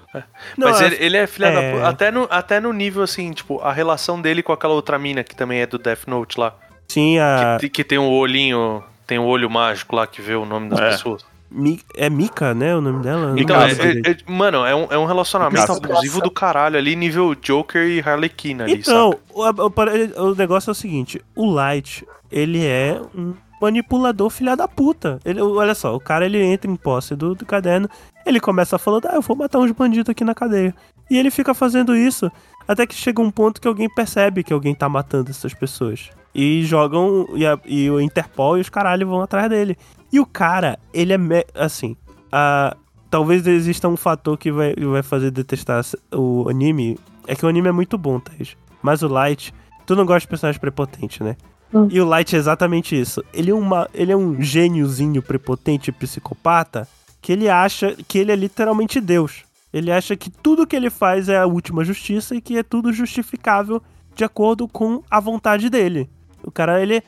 [0.57, 1.53] Não, Mas é- ele, ele é filha é.
[1.73, 1.89] da puta.
[1.89, 5.35] Até no, até no nível assim, tipo, a relação dele com aquela outra mina que
[5.35, 6.55] também é do Death Note lá.
[6.87, 7.57] tinha.
[7.61, 8.85] Que, que tem um olhinho.
[9.07, 10.91] Tem um olho mágico lá que vê o nome das É.
[10.91, 11.25] pessoas.
[11.55, 12.75] Mi- é Mika, né?
[12.75, 13.35] O nome dela?
[13.41, 13.71] Então, é,
[14.07, 15.57] é- é- mano, é um, é um relacionamento
[15.95, 20.73] abusivo do caralho ali, nível Joker e Harlequina ali, Então, o, o- o negócio é
[20.73, 25.19] o seguinte: o Light, ele é um manipulador filha da puta.
[25.25, 27.89] Ele, olha só, o cara ele entra em posse do, do caderno,
[28.27, 30.75] ele começa falando, ah, eu vou matar uns bandidos aqui na cadeia.
[31.11, 32.31] E ele fica fazendo isso
[32.67, 36.11] até que chega um ponto que alguém percebe que alguém tá matando essas pessoas.
[36.35, 39.79] E jogam, e, a- e o Interpol e os caralho vão atrás dele.
[40.15, 41.19] E o cara, ele é,
[41.57, 41.97] assim,
[42.31, 42.77] a,
[43.11, 46.97] talvez exista um fator que vai, vai fazer detestar o anime.
[47.27, 48.57] É que o anime é muito bom, Thaís.
[48.81, 49.53] Mas o Light,
[49.85, 51.37] tu não gosta de personagem prepotente, né?
[51.73, 51.89] Hum.
[51.91, 53.25] E o Light é exatamente isso.
[53.35, 56.87] Ele é, uma, ele é um gêniozinho prepotente psicopata
[57.21, 59.43] que ele acha que ele é literalmente Deus.
[59.73, 62.93] Ele acha que tudo que ele faz é a última justiça e que é tudo
[62.93, 63.83] justificável
[64.15, 66.09] de acordo com a vontade dele.
[66.41, 67.03] O cara, ele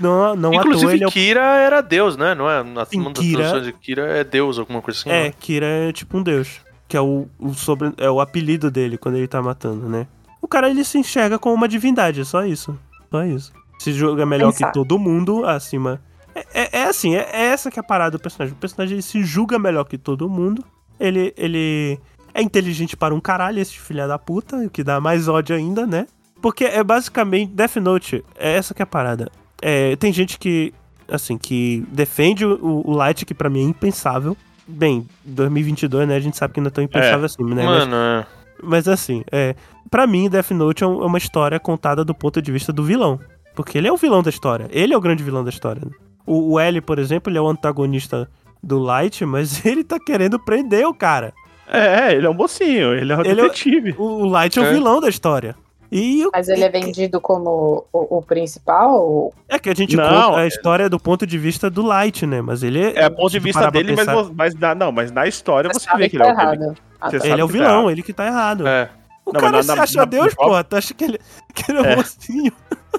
[0.00, 2.34] não, não Inclusive, ele é o Kira era Deus, né?
[2.34, 2.62] Não é?
[2.62, 5.10] Na Sim, uma das Kira- de Kira é Deus, alguma coisa assim.
[5.10, 5.34] É, né?
[5.38, 6.60] Kira é tipo um deus.
[6.86, 10.06] Que é o, o sobre, é o apelido dele quando ele tá matando, né?
[10.40, 12.78] O cara ele se enxerga como uma divindade, é só isso.
[13.10, 13.52] Só isso.
[13.78, 14.68] Se julga melhor Pensar.
[14.68, 16.00] que todo mundo acima.
[16.34, 18.54] É, é- é assim, é, é essa que é a parada do personagem.
[18.54, 20.64] O personagem ele se julga melhor que todo mundo.
[20.98, 21.98] Ele, ele
[22.32, 25.86] é inteligente para um caralho, esse filho da puta, o que dá mais ódio ainda,
[25.86, 26.06] né?
[26.40, 29.30] Porque é basicamente Death Note, é essa que é a parada.
[29.62, 30.72] É, tem gente que,
[31.10, 34.36] assim, que defende o, o Light, que pra mim é impensável.
[34.66, 36.16] Bem, 2022, né?
[36.16, 37.64] A gente sabe que não é tão impensável assim, né?
[37.64, 38.26] Mas, Mano, é.
[38.62, 39.54] mas assim, é,
[39.90, 43.18] pra mim, Death Note é é uma história contada do ponto de vista do vilão.
[43.56, 44.68] Porque ele é o vilão da história.
[44.70, 45.82] Ele é o grande vilão da história.
[45.84, 45.90] né?
[46.26, 48.28] O, o L, por exemplo, ele é o antagonista
[48.62, 51.32] do Light, mas ele tá querendo prender o cara.
[51.66, 53.94] É, ele é um mocinho, ele é um Ele é- detetive.
[53.98, 54.72] O, o Light é, o É.
[54.72, 55.54] vilão da história.
[55.90, 59.00] E o- Mas ele é vendido como o, o principal?
[59.00, 61.82] ou- é que a gente Não, conta a é- história do ponto de vista do
[61.82, 62.42] Light, né?
[62.42, 65.10] Mas ele É o ponto de vista dele, mas, pensar, vo- mas na, não, mas
[65.10, 66.76] na história você, sabe vê que ele é tá o ele- errado.
[67.00, 67.26] Ah, Você tá.
[67.28, 67.90] Ele é o tá vilão, errado.
[67.90, 68.66] ele que tá errado.
[68.68, 68.90] É.
[69.24, 70.64] O Não, cara mas na- se na- acha na- Deus, na- pô.
[70.64, 71.18] Tu acha que ele,
[71.54, 71.96] que ele é um É.
[71.96, 72.52] mocinho?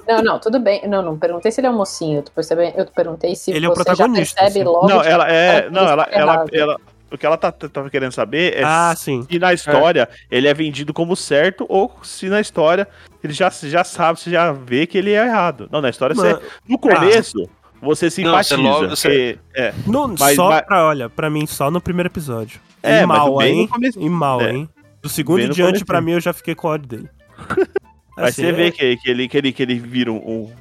[0.08, 0.86] Não, não, tudo bem.
[0.88, 2.18] Não, não perguntei se ele é um mocinho.
[2.18, 4.68] Eu, tô percebendo- eu perguntei se Ele é o você já protagonista, percebe assim.
[4.72, 4.88] logo.
[4.88, 5.60] Não, ela é.
[5.62, 6.76] cara Não, ela, tá ela, ela-
[7.12, 9.26] O que ela tá, tava querendo saber é Ah, sim.
[9.28, 12.86] se na história ele é vendido como certo ou se na história
[13.22, 15.68] ele já, já sabe, você já vê que ele é errado.
[15.72, 16.46] Não, na história Mano, você.
[16.68, 17.48] No começo,
[17.82, 18.56] você Não, simpatiza.
[18.56, 19.74] você logo- você- é.
[19.86, 22.60] no- Mas- só mas- pra, olha, pra mim, só no primeiro episódio.
[22.82, 23.68] É, e mal, hein?
[23.98, 24.52] E mal, É.
[24.52, 24.68] hein?
[25.02, 27.10] Do segundo em diante, pra mim, eu já fiquei com ódio dele.
[28.16, 30.52] Mas Assim, você vê é- que, que, ele, que, ele, que ele vira um, um-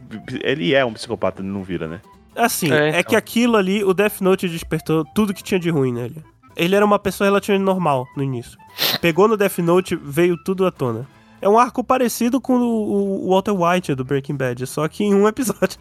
[0.42, 2.00] Ele é um psicopata, ele não vira, né?
[2.36, 3.04] Assim, É, é, então.
[3.04, 6.24] que aquilo ali, o Death Note despertou tudo que tinha de ruim nele.
[6.60, 8.60] Ele era uma pessoa relativamente normal no início.
[9.00, 11.08] Pegou no Death Note, veio tudo à tona.
[11.42, 15.26] É um arco parecido com o, Walter White do Breaking Bad, só que em um
[15.30, 15.80] episódio.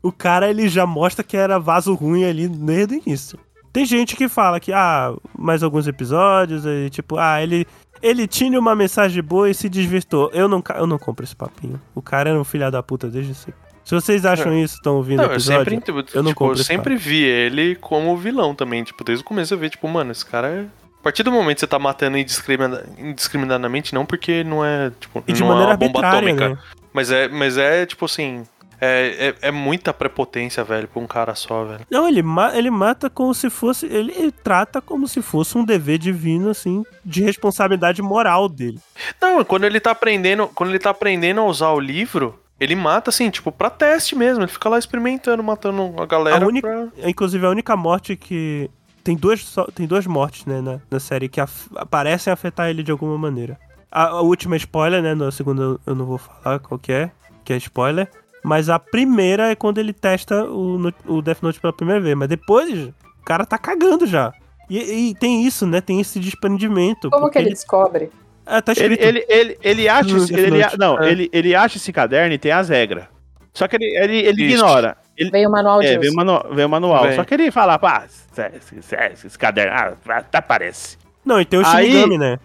[0.00, 3.38] o cara, ele já mostra que era vaso ruim ali desde o início.
[3.72, 7.66] Tem gente que fala que, ah, mais alguns episódios, aí, tipo, ah, ele,
[8.00, 10.30] ele tinha uma mensagem boa e se desvirtou.
[10.32, 11.80] Eu não, eu não compro esse papinho.
[11.92, 13.71] O cara era um filho da puta desde sempre.
[13.84, 15.70] Se vocês acham isso, estão ouvindo Não, eu episódio...
[15.72, 18.84] sempre, tipo, eu não eu compro sempre vi ele como vilão também.
[18.84, 20.60] Tipo, desde o começo eu vi, tipo, mano, esse cara é.
[21.00, 25.22] A partir do momento que você tá matando indiscrimina- indiscriminadamente, não porque não é, tipo,
[25.26, 26.48] E de não maneira é uma bomba atômica.
[26.50, 26.58] né?
[26.92, 28.44] Mas é, mas é, tipo assim.
[28.84, 31.86] É, é, é muita prepotência, velho, pra um cara só, velho.
[31.88, 33.86] Não, ele, ma ele mata como se fosse.
[33.86, 38.80] Ele, ele trata como se fosse um dever divino, assim, de responsabilidade moral dele.
[39.20, 40.48] Não, quando ele tá aprendendo.
[40.52, 44.42] Quando ele tá aprendendo a usar o livro, ele mata, assim, tipo, pra teste mesmo.
[44.44, 46.44] Ele fica lá experimentando, matando a galera.
[46.44, 48.70] A única- pra- Inclusive, a única morte que.
[49.04, 52.92] Tem duas, tem duas mortes, né, na, na série que af- parecem afetar ele de
[52.92, 53.58] alguma maneira.
[53.90, 55.12] A, a última é spoiler, né?
[55.12, 57.10] Na segunda eu- não vou falar qual que é,
[57.44, 58.08] que é spoiler.
[58.44, 62.16] Mas a primeira é quando ele testa o, o Death Note pela primeira vez.
[62.16, 64.32] Mas depois, o cara tá cagando já.
[64.70, 65.80] E, e tem isso, né?
[65.80, 67.10] Tem esse desprendimento.
[67.10, 68.08] Como que ele descobre?
[68.54, 69.04] Ah, tá Ele, escrito.
[69.04, 70.10] ele, ele, ele acha.
[70.10, 71.10] No esse- ele, não, É.
[71.10, 73.04] ele, ele acha esse caderno e tem as regras.
[73.54, 74.96] Só que ele, ele, ele ignora.
[75.16, 76.00] Ele, Veio o manual é, uso.
[76.00, 76.46] vem o manual.
[76.52, 77.02] Vem o manual.
[77.04, 77.16] Vem.
[77.16, 80.96] Só que ele fala, pá, esse, esse, esse- esse caderno, ah, até parece.
[81.24, 82.38] Não, e tem o Aí- Shinigami, né?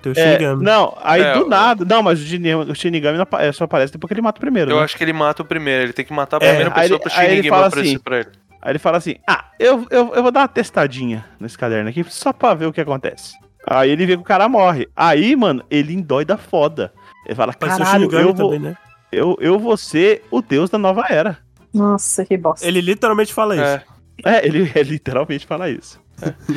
[0.00, 0.64] Tem o É, Shinigami.
[0.64, 1.84] não, aí É, do nada.
[1.84, 4.70] Não, mas o Shinigami, Shinigami é, só aparece depois que ele mata o primeiro.
[4.70, 4.84] Eu né?
[4.84, 5.84] acho que ele mata o primeiro.
[5.84, 7.66] Ele tem que matar a É, primeira aí pessoa ele- pro aí ele Shinigami fala
[7.68, 8.28] aparecer assim, pra ele.
[8.62, 12.04] Aí ele fala assim: Ah, eu, eu, eu vou dar uma testadinha nesse caderno aqui,
[12.08, 13.34] só pra ver o que acontece.
[13.66, 14.88] Aí ele vê que o cara morre.
[14.96, 16.92] Aí, mano, ele endoida foda.
[17.26, 18.76] Ele fala: o Caralho, Shinigami eu vou, também, né?
[19.12, 21.38] eu, eu vou ser o deus da nova era.
[21.72, 22.66] Nossa, que bosta.
[22.66, 23.64] Ele literalmente fala isso.
[23.64, 23.82] É.
[24.24, 26.00] É, ele, ele literalmente fala isso.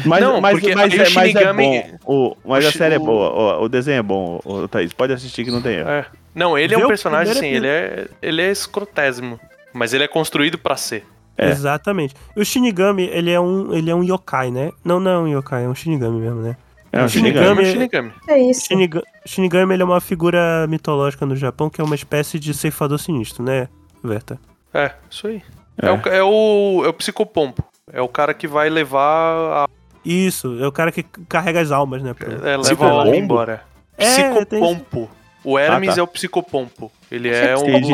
[0.06, 2.14] Mas, Não, mas, porque mas, aí é, o mas é Shinigami- bom.
[2.14, 4.94] O, mas o a série é o- boa, o, o desenho é bom, o, Thaís.
[4.94, 5.90] Pode assistir que não tem erro.
[5.90, 6.06] É.
[6.36, 9.40] Não, ele é Vê um o personagem, assim, primeiro ele é, ele é escrotésimo.
[9.73, 11.06] Mas ele é construído pra ser.
[11.38, 11.49] É.
[11.49, 12.14] Exatamente.
[12.36, 14.72] E o Shinigami, ele é um, ele é um yokai, né?
[14.84, 16.56] Não, não é um yokai, é um Shinigami mesmo, né?
[16.95, 17.61] É um o Shinigami.
[17.61, 18.11] É Shinigami- Shinigami.
[18.27, 18.65] É isso.
[18.67, 22.97] Shiniga- Shinigami, ele é uma figura mitológica no Japão que é uma espécie de ceifador
[22.99, 23.67] sinistro, né,
[24.03, 24.39] Verta?
[24.73, 25.41] É, isso aí.
[25.81, 25.88] É.
[25.88, 27.63] É, o, é, o, é o psicopompo.
[27.91, 29.67] É o cara que vai levar a.
[30.05, 32.13] Isso, é o cara que carrega as almas, né?
[32.13, 32.95] pro- É, leva a Psicopompo?
[32.99, 33.63] alma embora.
[33.97, 35.09] É, Psicopompo.
[35.43, 35.99] O Hermes Ah, tá.
[35.99, 36.91] é o psicopompo.
[37.11, 37.69] Ele é um.
[37.69, 37.93] Entendi.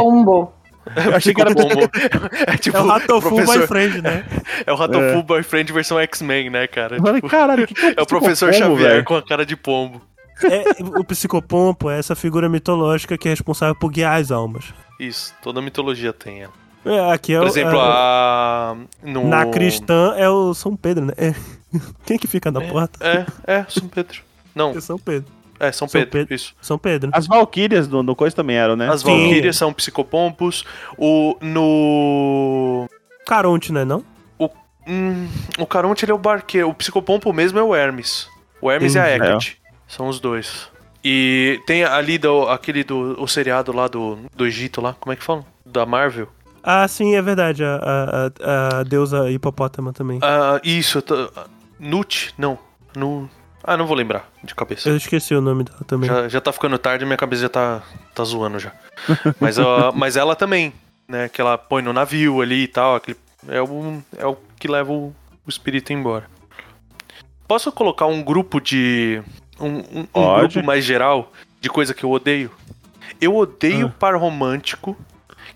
[0.96, 1.90] Eu achei que era Psicopompo.
[2.48, 2.78] É tipo.
[2.78, 4.26] É o Ratofu professor- Boyfriend, né?
[4.66, 5.22] É o Ratofu É.
[5.24, 6.98] Boyfriend versão X-Men, né, cara?
[6.98, 9.06] Falei, Tipo, caralho, o que, que é, é o professor psicopombo, Xavier velho?
[9.06, 10.02] com a cara de pombo.
[10.44, 14.66] É, o psicopompo é essa figura mitológica que é responsável por guiar as almas.
[15.00, 16.54] Isso, toda mitologia tem ela.
[16.84, 18.76] É, aqui é Por o- exemplo, é, a.
[19.04, 19.28] No...
[19.28, 21.14] Na cristã é o São Pedro, né?
[21.16, 21.36] É.
[22.08, 22.98] Quem que fica na porta?
[23.06, 23.26] É,
[23.60, 24.20] é, São Pedro.
[24.56, 25.32] Não, É São Pedro.
[25.62, 26.34] É São São Pedro, Pedro.
[26.36, 26.54] isso.
[26.62, 27.10] São Pedro.
[27.14, 28.90] As Valkyrias no, no coisa também eram, né?
[28.90, 29.02] As.
[29.04, 30.66] Valkyrias são psicopompos.
[30.98, 31.38] O.
[31.42, 32.88] No.
[33.26, 34.04] Caronte, né, não?
[34.88, 35.28] Hum,
[35.60, 36.68] o Caronte ele é o barqueiro.
[36.68, 38.28] O psicopompo mesmo é o Hermes.
[38.60, 39.30] O Hermes e a Entendi.
[39.30, 39.62] Hecate.
[39.88, 40.68] São os dois.
[41.04, 45.16] E tem ali do, aquele do o seriado lá do, do Egito lá, como é
[45.16, 45.46] que fala?
[45.64, 46.28] Da Marvel.
[46.64, 47.64] Ah, sim, é verdade.
[47.64, 50.18] A, a, a- a deusa hipopótama também.
[50.24, 51.02] Ah, isso,
[51.80, 52.34] Nut?
[52.36, 52.58] Não.
[52.96, 53.30] No.
[53.64, 54.90] Ah, não vou lembrar de cabeça.
[54.90, 56.10] Eu esqueci o nome dela também.
[56.10, 57.82] Já, já tá ficando tarde, minha cabeça já tá,
[58.16, 58.72] tá zoando já.
[59.40, 60.74] Mas, ó, mas ela também,
[61.08, 61.30] né?
[61.30, 62.96] Que ela põe no navio ali e tal.
[62.96, 63.18] Aquele,
[63.48, 65.08] é, o, é o que leva o,
[65.46, 66.26] o espírito embora.
[67.48, 69.22] Posso colocar um grupo de.
[69.60, 72.50] Um, um- um grupo mais geral de coisa que eu odeio?
[73.20, 73.96] Eu odeio Ah.
[74.00, 74.98] par romântico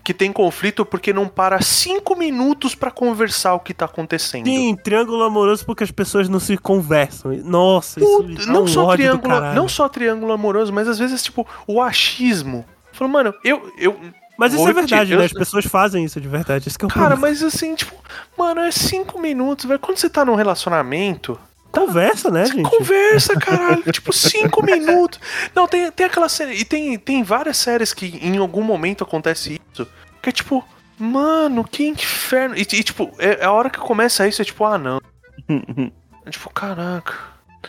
[0.06, 4.46] que tem conflito porque não para cinco minutos pra conversar o que tá acontecendo.
[4.46, 7.32] Sim, triângulo amoroso porque as pessoas não se conversam.
[7.42, 11.24] Nossa, isso Puta, dá não um só triângulo, não só triângulo amoroso, mas às vezes
[11.24, 12.64] tipo o achismo.
[12.92, 13.98] Falou, mano, eu eu
[14.38, 15.24] Mas isso vou é verdade, repetir, né?
[15.24, 16.68] As pessoas fazem isso de verdade.
[16.68, 17.22] Isso que é Cara, problema.
[17.22, 17.92] mas assim, tipo,
[18.38, 19.80] mano, é cinco minutos, velho.
[19.80, 21.36] Quando você tá num relacionamento,
[21.72, 22.62] Conversa, né, gente?
[22.62, 23.82] conversa, caralho.
[23.92, 25.20] tipo, cinco minutos.
[25.54, 26.54] Não, tem, tem aquela série.
[26.54, 29.86] E tem, tem várias séries que em algum momento acontece isso.
[30.22, 30.64] Que é tipo,
[30.98, 32.56] mano, que inferno.
[32.56, 35.00] E, e, tipo, é, é a hora que começa isso, é tipo, ah, não.
[36.24, 37.14] É tipo, caraca.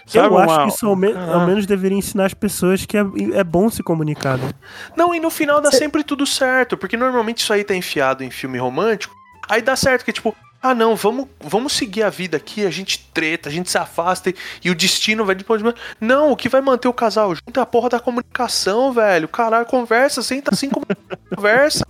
[0.06, 2.96] Sabe eu acho uma- que isso ao, me- ao menos deveria ensinar as pessoas que
[2.98, 3.02] é,
[3.34, 4.52] é bom se comunicar, né?
[4.96, 8.30] Não, e no final dá sempre tudo certo, porque normalmente isso aí tá enfiado em
[8.30, 9.14] filme romântico.
[9.50, 12.70] Aí dá certo, que é tipo, ah não, vamos, vamos seguir a vida aqui, a
[12.70, 14.36] gente treta, a gente se afasta e,
[14.66, 15.62] e o destino vai depois.
[16.02, 19.28] Não, o que vai manter o casal junto é a porra da comunicação, velho.
[19.28, 20.86] Caralho, conversa, senta assim como
[21.36, 21.86] conversa.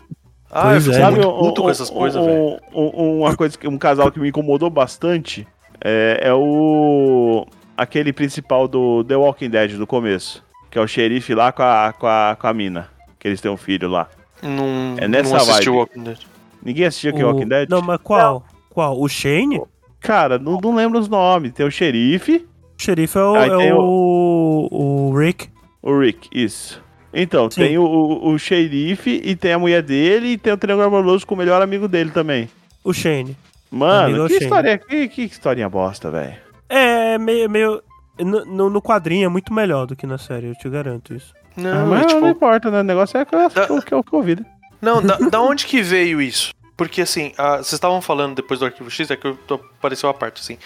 [0.51, 2.59] Ah, Pois eu é, Sabe muito um- puto com um- essas coisas, velho.
[2.73, 5.45] um- uma coisa que um casal que me incomodou bastante
[5.81, 7.45] é, é o
[7.75, 11.93] aquele principal do The Walking Dead do começo, que é o xerife lá com a,
[11.97, 12.89] com a, com a mina,
[13.19, 14.07] que eles têm um filho lá.
[14.41, 15.69] Não, É nessa não assisti vibe.
[15.69, 16.17] o Walking Dead.
[16.63, 17.69] Ninguém assistiu aqui O- Walking Dead?
[17.69, 18.43] Não, mas qual?
[18.77, 19.01] Qual?
[19.01, 19.59] O Shane?
[19.99, 21.51] Cara, não, não lembro os nomes.
[21.51, 22.45] Tem o xerife,
[22.79, 25.49] O xerife é o, é o, o Rick.
[25.81, 26.79] o Rick, isso.
[27.11, 27.61] Então, Sim.
[27.61, 31.33] tem o, o, xerife e tem a mulher dele e tem o triângulo amoroso com
[31.33, 32.47] o melhor amigo dele também.
[32.83, 33.35] O Shane.
[33.71, 34.43] Mano, é o que Shane.
[34.45, 36.35] história, que, que historinha bosta, velho.
[36.69, 37.49] É meio.
[37.49, 37.81] meio
[38.19, 41.33] no, no- quadrinho é muito melhor do que na série, eu te garanto isso.
[41.55, 42.81] Não, Ah, é mas tipo, não importa, né?
[42.81, 44.45] O negócio é que eu, Da- que eu, que eu, que eu ouvi, né?
[44.79, 46.51] Não, da, da onde que veio isso?
[46.77, 49.37] Porque assim, a- vocês estavam falando depois do Arquivo X, é que eu
[49.79, 50.57] apareceu a parte assim.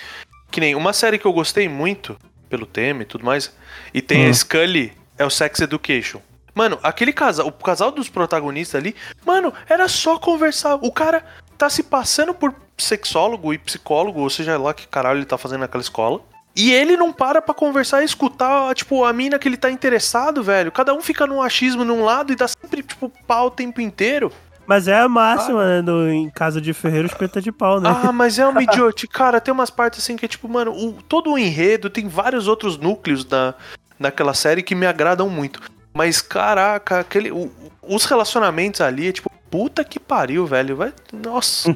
[0.52, 2.18] Que nem uma série que eu gostei muito,
[2.50, 3.52] pelo tema e tudo mais,
[3.94, 4.30] e tem Hum.
[4.30, 6.20] a Scully, é o Sex Education.
[6.54, 8.94] Mano, aquele casal, o casal dos protagonistas ali,
[9.26, 10.76] mano, era só conversar.
[10.82, 11.24] O cara
[11.58, 15.62] tá se passando por sexólogo e psicólogo, ou seja lá que caralho ele tá fazendo
[15.62, 16.20] naquela escola.
[16.54, 20.44] E ele não para pra conversar e escutar, tipo, a mina que ele tá interessado,
[20.44, 20.70] velho.
[20.74, 24.30] Cada um fica num achismo num lado e dá sempre, tipo, pau o tempo inteiro.
[24.72, 25.82] Mas é a máxima, né?
[25.82, 27.90] Do, em casa de ferreiro, espeta de pau, né?
[27.90, 29.06] Ah, mas é uma idiote.
[29.06, 32.48] Cara, tem umas partes assim que é tipo, mano, o- todo o enredo, tem vários
[32.48, 33.54] outros núcleos da,
[34.00, 35.60] daquela série que me agradam muito.
[35.94, 40.78] Mas, caraca, aquele, o- os relacionamentos ali é tipo, puta que pariu, velho.
[40.78, 41.76] Vai, nossa.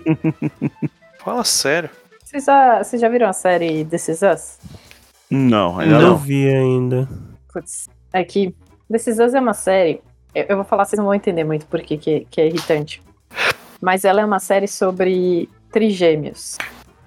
[1.19, 1.89] Fala sério.
[2.23, 4.57] Vocês já, vocês já viram a série This Is Us?
[5.29, 6.17] Não, ainda não não.
[6.17, 7.09] vi ainda.
[7.51, 8.55] Putz, é que
[8.89, 10.01] This Is Us é uma série.
[10.35, 13.01] Eu, vou falar, vocês não vão entender muito por que, que, que é irritante.
[13.81, 16.57] Mas ela é uma série sobre trigêmeos.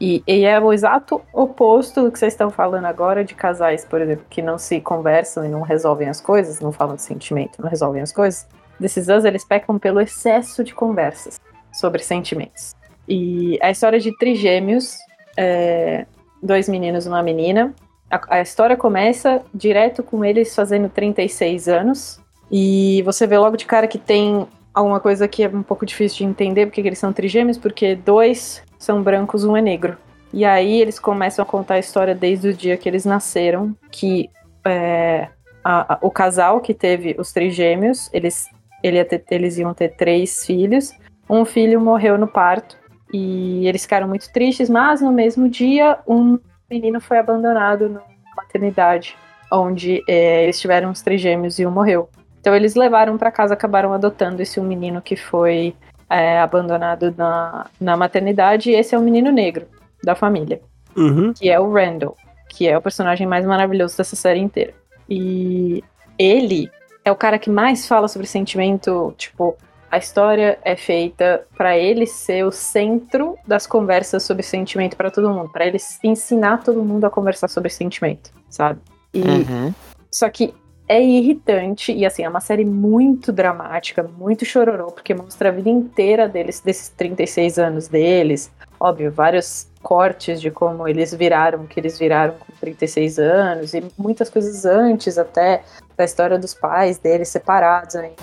[0.00, 4.00] E, e é o exato oposto do que vocês estão falando agora de casais, por
[4.00, 7.68] exemplo, que não se conversam e não resolvem as coisas, não falam de sentimento, não
[7.68, 8.46] resolvem as coisas.
[8.78, 11.40] Desses anos eles pecam pelo excesso de conversas
[11.72, 12.76] sobre sentimentos.
[13.08, 14.96] E a história de trigêmeos,
[15.36, 16.06] é,
[16.42, 17.74] dois meninos e uma menina,
[18.10, 22.20] a, a história começa direto com eles fazendo 36 anos.
[22.50, 26.18] E você vê logo de cara que tem alguma coisa que é um pouco difícil
[26.18, 29.96] de entender porque que eles são trigêmeos, porque dois são brancos, um é negro.
[30.32, 34.30] E aí eles começam a contar a história desde o dia que eles nasceram, que
[34.64, 35.28] é,
[35.64, 38.46] a- a- o casal que teve os trigêmeos, eles,
[38.82, 40.92] ele ia ter- eles iam ter três filhos.
[41.28, 42.76] Um filho morreu no parto
[43.12, 46.38] e eles ficaram muito tristes, mas no mesmo dia um
[46.70, 48.02] menino foi abandonado na
[48.36, 49.16] maternidade,
[49.50, 52.08] onde é, eles tiveram os trigêmeos e um morreu.
[52.48, 55.74] Então eles levaram para casa, acabaram adotando esse um menino que foi
[56.08, 59.66] é, abandonado na, na maternidade, e esse é o menino negro
[60.02, 60.58] da família,
[60.96, 61.34] Uhum.
[61.34, 62.16] que é o Randall,
[62.48, 64.72] que é o personagem mais maravilhoso dessa série inteira.
[65.10, 65.84] E
[66.18, 66.70] ele
[67.04, 69.54] é o cara que mais fala sobre sentimento, tipo,
[69.90, 75.28] A história é feita pra ele ser o centro das conversas sobre sentimento pra todo
[75.30, 78.80] mundo, Pra ele ensinar todo mundo a conversar sobre sentimento, sabe?
[79.12, 79.74] E Uhum.
[80.10, 80.54] só que
[80.88, 85.68] é irritante e assim, é uma série muito dramática, muito chororô, porque mostra a vida
[85.68, 88.50] inteira deles, desses 36 anos deles.
[88.80, 94.30] Óbvio, vários cortes de como eles viraram, que eles viraram com 36 anos, e muitas
[94.30, 95.62] coisas antes até
[95.96, 98.16] da história dos pais deles separados ainda,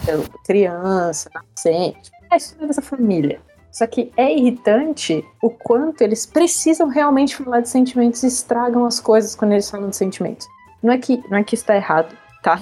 [0.46, 2.10] criança, nascente.
[2.32, 3.40] É a história dessa família.
[3.72, 9.02] Só que é irritante o quanto eles precisam realmente falar de sentimentos e estragam as
[9.02, 10.48] coisas quando eles falam de sentimentos.
[10.82, 12.16] Não é que, não é que isso tá errado,
[12.46, 12.62] tá?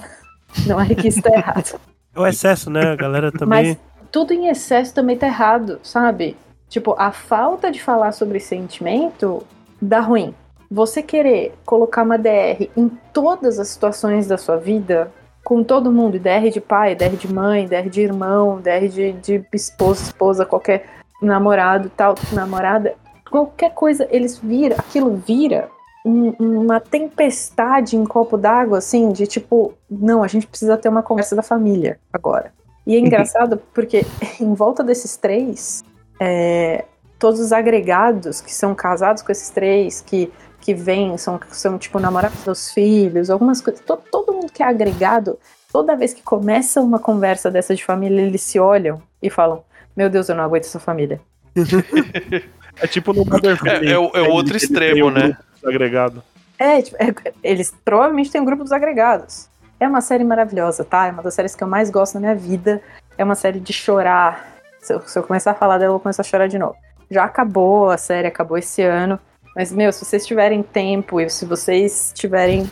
[0.66, 1.78] Não é que isso tá errado.
[2.16, 2.92] É o excesso, né?
[2.92, 3.70] A galera também.
[3.70, 3.78] Mas
[4.10, 6.38] tudo em excesso também tá errado, sabe?
[6.70, 9.44] Tipo, a falta de falar sobre sentimento
[9.82, 10.34] dá ruim.
[10.72, 15.12] Você querer colocar uma DR em todas as situações da sua vida,
[15.44, 19.46] com todo mundo, DR de pai, DR de mãe, DR de irmão, DR de, de
[19.54, 20.86] esposa, esposa, qualquer
[21.22, 22.96] namorado, tal, namorada,
[23.30, 25.70] qualquer coisa, eles viram, aquilo vira
[26.06, 31.04] um- uma tempestade em copo d'água, assim, de tipo, não, a gente precisa ter uma
[31.04, 32.52] conversa da família agora.
[32.86, 34.06] E é engraçado porque
[34.40, 35.84] em volta desses três,
[36.20, 36.86] é,
[37.18, 42.00] todos os agregados que são casados com esses três, que, que vêm, são, são tipo
[42.00, 45.40] namorados dos filhos, algumas coisas, to- todo mundo que é agregado,
[45.72, 49.64] toda vez que começa uma conversa dessa de família, eles se olham e falam:
[49.96, 51.22] Meu Deus, eu não aguento essa família.
[52.82, 55.38] É tipo no Mother É, é é o outro extremo, né?
[55.66, 56.24] Agregado.
[56.58, 59.50] É, tipo, é- eles provavelmente têm um grupo dos agregados.
[59.80, 61.08] É uma série maravilhosa, tá?
[61.08, 62.82] É uma das séries que eu mais gosto na minha vida.
[63.18, 64.48] É uma série de chorar.
[64.80, 66.76] Se eu, se eu começar a falar dela, eu vou começar a chorar de novo.
[67.10, 69.20] Já acabou a série, acabou esse ano.
[69.56, 72.70] Mas, meu, se vocês tiverem tempo e se vocês tiverem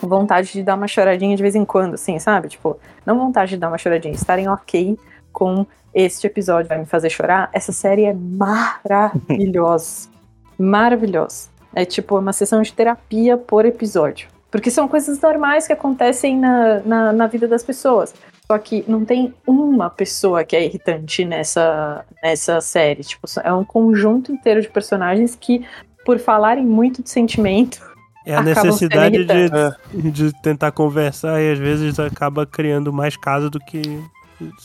[0.00, 2.48] vontade de dar uma choradinha de vez em quando, assim, sabe?
[2.48, 4.98] Tipo, não vontade de dar uma choradinha, estarem ok
[5.32, 10.08] com este episódio vai me fazer chorar, essa série é maravilhosa.
[10.58, 11.48] maravilhosa.
[11.74, 14.28] É tipo uma sessão de terapia por episódio.
[14.50, 18.14] Porque são coisas normais que acontecem na, na, na vida das pessoas.
[18.46, 23.02] Só que não tem uma pessoa que é irritante nessa, nessa série.
[23.02, 25.66] Tipo, é um conjunto inteiro de personagens que,
[26.04, 27.80] por falarem muito de sentimento,
[28.26, 33.58] É a necessidade de, de tentar conversar e às vezes acaba criando mais caso do
[33.58, 33.82] que.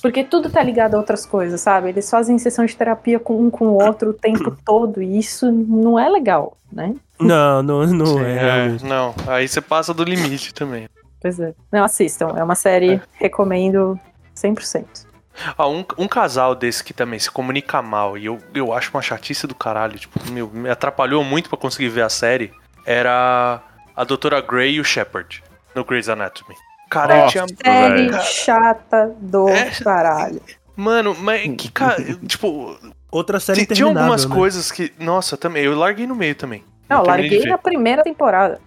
[0.01, 1.89] Porque tudo tá ligado a outras coisas, sabe?
[1.89, 5.51] Eles fazem sessão de terapia com um com o outro o tempo todo, e isso
[5.51, 6.95] não é legal, né?
[7.19, 8.37] Não, não, não Sim, é.
[8.37, 10.87] é, não, aí você passa do limite também.
[11.21, 11.53] Pois é.
[11.71, 12.33] Não, assistam.
[12.37, 13.99] É uma série, recomendo
[14.35, 15.09] 100%.
[15.57, 19.01] Ah, um, um casal desse que também se comunica mal e eu, eu acho uma
[19.01, 22.51] chatice do caralho, tipo, meu, me atrapalhou muito pra conseguir ver a série,
[22.85, 23.61] era
[23.95, 25.41] a Doutora Grey e o Shepard,
[25.73, 26.55] no Grey's Anatomy.
[26.89, 27.31] Cara, eu Nossa.
[27.31, 27.47] tinha...
[27.63, 28.21] Série velho.
[28.23, 29.69] chata do É.
[29.83, 30.41] caralho.
[30.75, 31.97] Mano, mas que cara,
[32.27, 32.77] tipo,
[33.11, 34.35] Outra série tinha, tinha algumas né?
[34.35, 36.63] coisas que, nossa, também, eu larguei no meio também.
[36.87, 38.59] Não, larguei na primeira temporada.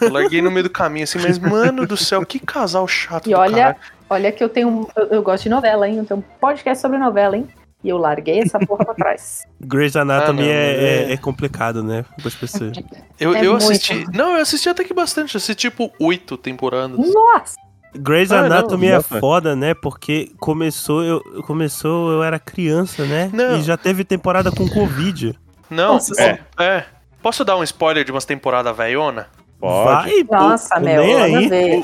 [0.00, 3.32] Eu larguei no meio do caminho, assim, mas, mano do céu, que casal chato E
[3.32, 3.76] do olha, caralho.
[4.10, 4.68] olha que eu tenho.
[4.68, 5.96] um- Eu, eu gosto de novela, hein?
[5.98, 7.46] Eu tenho um podcast sobre novela, hein?
[7.82, 9.46] E eu larguei essa porra pra trás.
[9.60, 12.04] Grey's Anatomy Ah, não, é, é- é- é complicado, né?
[12.16, 12.72] Para as pessoas.
[13.20, 13.64] Eu, É eu muito.
[13.64, 14.04] assisti.
[14.12, 15.34] Não, eu assisti até que bastante.
[15.34, 16.98] Eu assisti tipo oito temporadas.
[16.98, 17.56] Nossa!
[17.96, 19.18] Grey's Ah, não, Anatomy é nossa.
[19.20, 19.74] foda, né?
[19.74, 23.30] Porque começou eu, começou, eu era criança, né?
[23.32, 23.58] Não.
[23.58, 25.38] E já teve temporada com Covid.
[25.70, 26.40] Não, Nossa, é.
[26.58, 26.84] é.
[27.22, 29.28] Posso dar um spoiler de umas temporadas veiona?
[29.60, 30.24] Pode.
[30.24, 31.82] Vai, Nossa, meu, aí.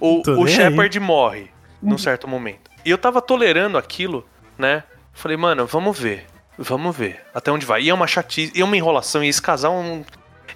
[0.00, 1.50] O, o nem Shepard morre
[1.82, 2.70] num certo momento.
[2.84, 4.24] E eu tava tolerando aquilo,
[4.58, 4.82] né?
[5.16, 6.26] Falei, mano, vamos ver.
[6.58, 7.82] Vamos ver até onde vai.
[7.82, 9.24] E é uma chatice, e é uma enrolação.
[9.24, 10.04] E esse casal é um,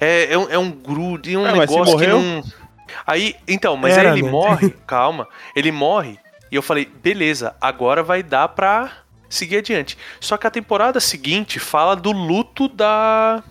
[0.00, 2.42] é, é um, é um grude, é um É, negócio que não.
[3.06, 4.30] Aí, então, mas Era, aí ele né?
[4.30, 5.26] morre, calma.
[5.56, 6.18] Ele morre.
[6.50, 8.90] E eu falei, beleza, agora vai dar pra
[9.28, 9.96] seguir adiante.
[10.20, 13.42] Só que a temporada seguinte fala do luto da.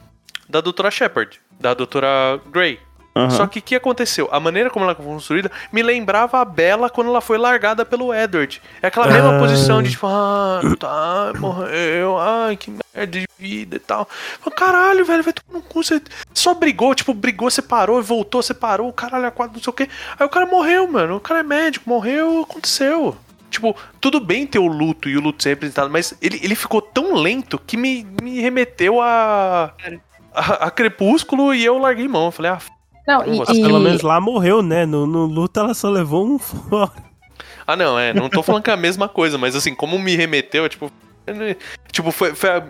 [0.48, 2.80] Da doutora Shepard, da doutora Grey.
[3.15, 3.30] Aham.
[3.31, 4.30] Só que o que aconteceu?
[4.31, 8.14] A maneira como ela foi construída me lembrava a Bella quando ela foi largada pelo
[8.14, 8.61] Edward.
[8.81, 9.40] É aquela mesma Ah.
[9.40, 14.07] posição de tipo, ah, tá, morreu, ai, que merda de vida e tal.
[14.40, 15.84] Falei, Caralho, velho, vai tomar no cu.
[15.84, 16.02] Você
[16.34, 19.90] só brigou, tipo, brigou, separou, voltou, separou, caralho, a quatro, não sei o quê.
[20.19, 21.15] Aí o cara morreu, mano.
[21.15, 23.18] O cara é médico, morreu, aconteceu.
[23.49, 26.80] Tipo, tudo bem ter o luto e o luto ser representado, mas ele, ele ficou
[26.81, 29.73] tão lento que me, me remeteu a,
[30.34, 32.26] a, a Crepúsculo e eu larguei mão.
[32.26, 32.60] Eu falei, ah,
[33.10, 34.86] Não, Eu e, e- Pelo menos lá morreu, né?
[34.86, 36.91] No, no luta ela só levou um fora.
[37.65, 38.14] Ah, não, é.
[38.14, 40.91] Não tô falando que é a mesma coisa, mas assim, como me remeteu, é tipo.
[41.91, 42.64] Tipo, foi, foi a,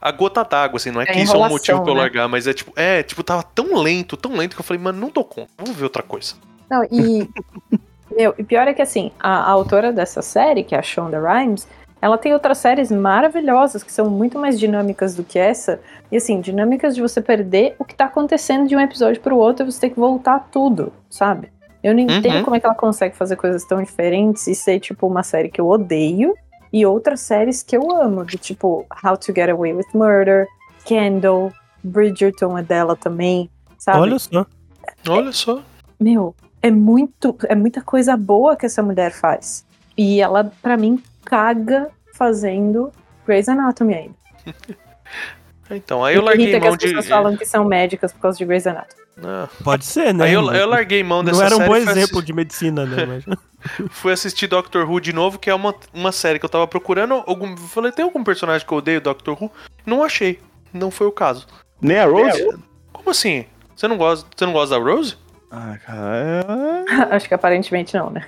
[0.00, 2.00] a gota d'água, assim, não é É que isso é um motivo pra eu né?
[2.02, 5.00] largar, mas é tipo, é, tipo, tava tão lento, tão lento que eu falei, mano,
[5.00, 6.34] não dou conta, vamos ver outra coisa.
[6.70, 7.28] Não, e.
[8.16, 11.20] meu, e pior é que assim, a, a autora dessa série, que é a Shonda
[11.20, 11.66] Rhimes,
[12.04, 15.80] ela tem outras séries maravilhosas que são muito mais dinâmicas do que essa.
[16.12, 19.64] E assim, dinâmicas de você perder o que tá acontecendo de um episódio pro outro
[19.66, 21.48] e você ter que voltar tudo, sabe?
[21.82, 22.44] Eu não entendo Uhum.
[22.44, 25.58] como é que ela consegue fazer coisas tão diferentes e ser, tipo, uma série que
[25.58, 26.34] eu odeio
[26.70, 30.46] e outras séries que eu amo, do tipo How to Get Away with Murder,
[30.86, 31.52] Candle,
[31.82, 33.48] Bridgerton é dela também,
[33.78, 33.98] sabe?
[34.00, 34.44] Olha só.
[35.08, 35.62] Olha só.
[35.98, 39.64] Meu, é muito, é muita coisa boa que essa mulher faz.
[39.96, 41.00] E ela, pra mim,
[41.34, 42.92] caga fazendo
[43.26, 44.14] Grey's Anatomy ainda.
[45.70, 46.86] Então, aí eu larguei que mão as de.
[46.88, 49.02] pessoas falam que são médicas por causa de Grey's Anatomy.
[49.24, 50.26] Ah, Pode ser, né?
[50.26, 51.68] Aí eu, eu larguei mão dessa Não era um série.
[51.70, 53.22] bom exemplo assi- de medicina, né?
[53.26, 53.38] Mas...
[53.90, 57.14] Fui assistir Doctor Who de novo, que é uma, uma série que eu tava procurando.
[57.26, 59.50] Algum, falei, tem algum personagem que eu odeio Doctor Who?
[59.86, 60.38] Não achei.
[60.70, 61.46] Não foi o caso.
[61.80, 62.46] Nem a Rose?
[62.92, 63.46] Como assim?
[63.74, 65.16] Você não gosta, você não gosta da Rose?
[65.50, 66.84] Ah, cara.
[67.10, 68.26] é- Acho que aparentemente não, né?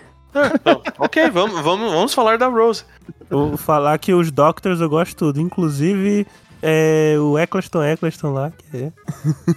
[0.64, 0.82] Não.
[0.98, 2.84] ok, vamos, vamos, vamos falar da Rose.
[3.30, 6.26] Vou falar que os Doctors eu gosto tudo, inclusive
[6.62, 8.92] é, o Eccleston Eccleston lá, que é.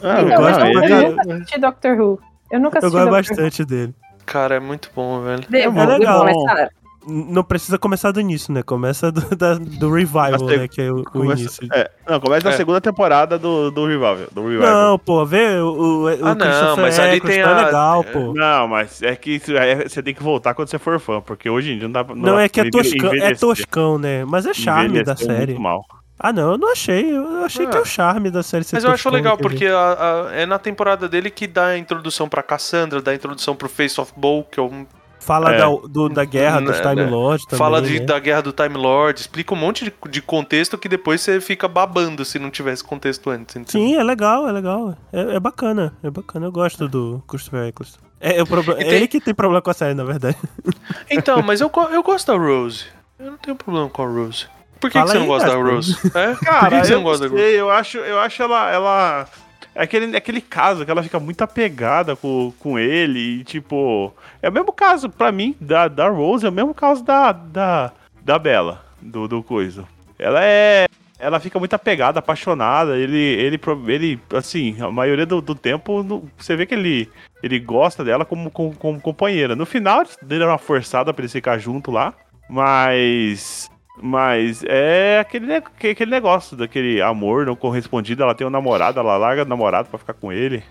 [0.02, 2.20] Ah, Eu Então, gosto eu, pra eu nunca assisti Doctor Who.
[2.52, 3.96] Eu nunca Eu assisti gosto Doctor bastante dele.
[4.26, 5.44] Cara, é muito bom, velho.
[5.50, 6.20] Devo, É devo legal.
[6.20, 6.70] começar.
[7.08, 8.62] Não precisa começar do início, né?
[8.62, 10.68] Começa do, da- do revival, tem- né?
[10.68, 11.68] Que é o, o Começa- início.
[11.74, 12.58] É, não, começa na É.
[12.58, 14.18] segunda temporada do, do Revival.
[14.32, 14.70] Do Revival.
[14.70, 17.66] Não, pô, vê o, o, o Ah, não, Christopher mas ali tem Eccleston é a-
[17.66, 18.34] legal, é, pô.
[18.34, 21.72] Não, mas é que é- você tem que voltar quando você for fã, porque hoje
[21.72, 22.14] em dia não dá pra.
[22.16, 24.26] Não, dá é que é toscão, é toscão, né?
[24.26, 25.54] Mas é charme da série.
[25.54, 25.86] Muito mal.
[26.22, 27.16] Ah, não, eu não achei.
[27.16, 27.70] Eu achei Ah.
[27.70, 30.46] que é o charme da série ser Mas eu acho legal, porque a- a- é
[30.46, 34.12] na temporada dele que dá a introdução pra Cassandra, dá a introdução pro Face of
[34.18, 34.86] Bowl, que é um
[35.20, 35.58] Fala É.
[35.58, 37.06] da, do- da guerra dos Time né.
[37.10, 37.58] Lords também.
[37.60, 38.06] fala de- né?
[38.06, 41.68] da guerra do Time Lord, explica um monte de, de contexto que depois você fica
[41.68, 43.56] babando se não tivesse contexto antes.
[43.56, 43.70] entendeu?
[43.88, 44.98] Sim, é legal, é legal.
[45.12, 46.46] É, é bacana, é bacana.
[46.48, 48.00] Eu gosto do Christopher Eccleston.
[48.22, 50.04] É, é, o proble- E é tem- ele que tem problema com a série, na
[50.04, 50.38] verdade.
[51.10, 52.86] Então, mas eu, eu gosto da Rose.
[53.20, 54.46] Eu não tenho problema com a Rose.
[54.80, 55.56] Por que, que você não aí, gosta da.
[55.56, 55.98] Rose?
[56.16, 56.34] É?
[56.34, 57.54] Por Cara, que, que você eu não gosta não da Rose?
[57.56, 59.28] eu acho, eu acho ela, ela
[59.76, 64.50] aquele, é aquele caso que ela fica muito apegada com, com ele e tipo, é
[64.50, 67.91] o mesmo caso pra mim da, da Rose, é o mesmo caso da da,
[68.22, 69.86] da Bella, do do coisa.
[70.18, 70.86] Ela é
[71.20, 76.56] ela fica muito apegada, apaixonada, ele ele ele assim, a maioria do, do tempo você
[76.56, 77.10] vê que ele
[77.44, 79.56] ele gosta dela como, como, como companheira.
[79.56, 82.14] No final, dele uma forçada pra eles ficar junto lá,
[82.50, 83.70] mas
[84.02, 88.24] mas é aquele, aquele negócio daquele amor não correspondido.
[88.24, 90.64] Ela tem um namorado, ela larga o namorado pra ficar com ele.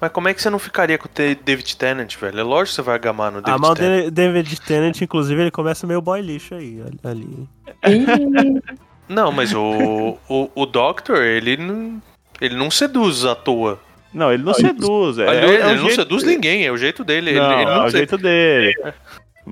[0.00, 1.10] Mas como é que você não ficaria com o
[1.44, 2.40] David Tennant, velho?
[2.40, 3.96] É lógico que você vai gamar no A David mal Tennant.
[3.98, 7.48] dele, David Tennant, inclusive, ele começa meio boy lixo aí, ali.
[9.08, 12.00] Não, mas o, o, o Doctor, ele não,
[12.40, 13.78] ele não seduz à toa.
[14.14, 15.18] Não, ele não seduz.
[15.18, 17.30] É, ele é o- é o ele não jeito- seduz ninguém, é o jeito dele.
[17.30, 18.74] Ele- Não, ele, é não o se- jeito dele.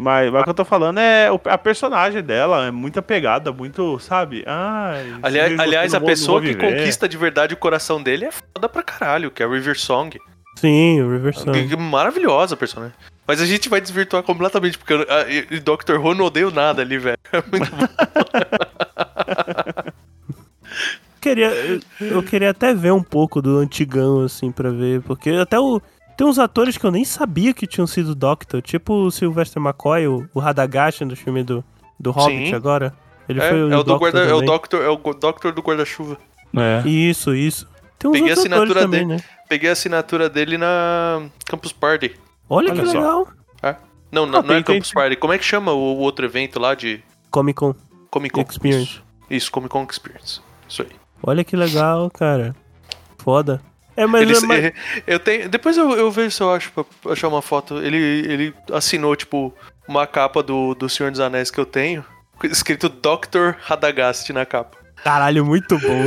[0.02, 3.52] Mas, mas o que eu tô falando é o- a personagem dela, é muito apegada,
[3.52, 4.42] muito, sabe?
[4.46, 8.82] Ai, Aliás, aliás a pessoa que conquista de verdade o coração dele é foda pra
[8.82, 10.18] caralho, que é a River Song.
[10.56, 11.76] Sim, o River Song.
[11.76, 12.94] Maravilhosa a personagem.
[13.26, 15.96] Mas a gente vai desvirtuar completamente, porque eu- a- e- e Dr.
[16.00, 17.18] Who não odeio nada ali, velho.
[17.32, 17.86] É muito bom.
[21.20, 25.02] Queria, eu, eu queria até ver um pouco do antigão, assim, pra ver.
[25.02, 25.80] Porque até o.
[26.20, 28.60] Tem uns atores que eu nem sabia que tinham sido Doctor.
[28.60, 31.64] Tipo o Sylvester McCoy, o, o Radagast do filme do,
[31.98, 32.54] do Hobbit Sim.
[32.54, 32.92] agora.
[33.26, 34.40] Ele É, foi o, é o, do Doctor guarda, é o.
[34.42, 36.18] Doctor, é o Doctor do guarda-chuva.
[36.54, 36.86] É.
[36.86, 37.66] Isso, isso.
[37.98, 39.22] Tem uns Peguei a outros atores assinatura também, dele.
[39.22, 39.24] né?
[39.48, 42.14] Peguei a assinatura dele na Campus Party.
[42.50, 43.26] Olha, Olha que legal.
[44.12, 45.16] Não, não, Ah, não é tem- tem- Campus Party.
[45.16, 47.74] Como é que chama o, o outro evento lá de Comic Con
[48.10, 48.42] Comic Con?
[48.42, 48.82] Experience.
[48.90, 50.42] Isso, Isso, Comic Con Experience.
[50.68, 50.88] Isso aí.
[51.22, 52.54] Olha que legal, cara.
[53.16, 53.62] Foda.
[54.02, 54.72] É, mas, Ele, mas-
[55.06, 57.78] eu tenho, depois eu, eu vejo se eu acho pra achar uma foto.
[57.78, 59.54] Ele, ele assinou, tipo,
[59.88, 62.04] uma capa do, do Senhor dos Anéis que eu tenho,
[62.44, 63.56] escrito Dr.
[63.60, 64.76] Radagast na capa.
[65.04, 66.04] caralho, muito bom.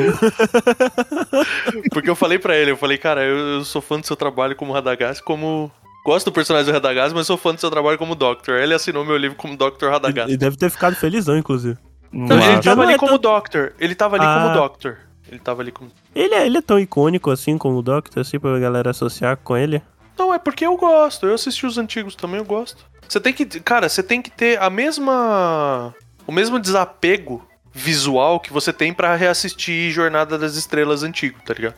[1.91, 4.55] Porque eu falei pra ele, eu falei, cara, eu, eu sou fã do seu trabalho
[4.55, 5.71] como Radagast, como.
[6.05, 8.55] Gosto do personagem do Radagast, mas sou fã do seu trabalho como Doctor.
[8.59, 9.87] Ele assinou meu livro como Dr.
[9.89, 10.33] Radagast.
[10.33, 11.77] e deve ter ficado felizão, inclusive.
[12.11, 13.71] Não, ele tava ali é como Doctor.
[13.79, 14.41] Ele tava ali Ah.
[14.43, 14.97] como Doctor.
[15.33, 15.89] Ele tava ali como.
[16.13, 19.57] Ele é, ele é tão icônico assim como o Doctor, assim, pra galera associar com
[19.57, 19.81] ele.
[20.17, 21.25] Não, é porque eu gosto.
[21.25, 22.85] Eu assisti os antigos também, eu gosto.
[23.07, 23.45] Você tem que.
[23.45, 25.93] Cara, você tem que ter a mesma.
[26.27, 31.75] O mesmo desapego visual que você tem pra reassistir Jornada das Estrelas antigo, tá ligado?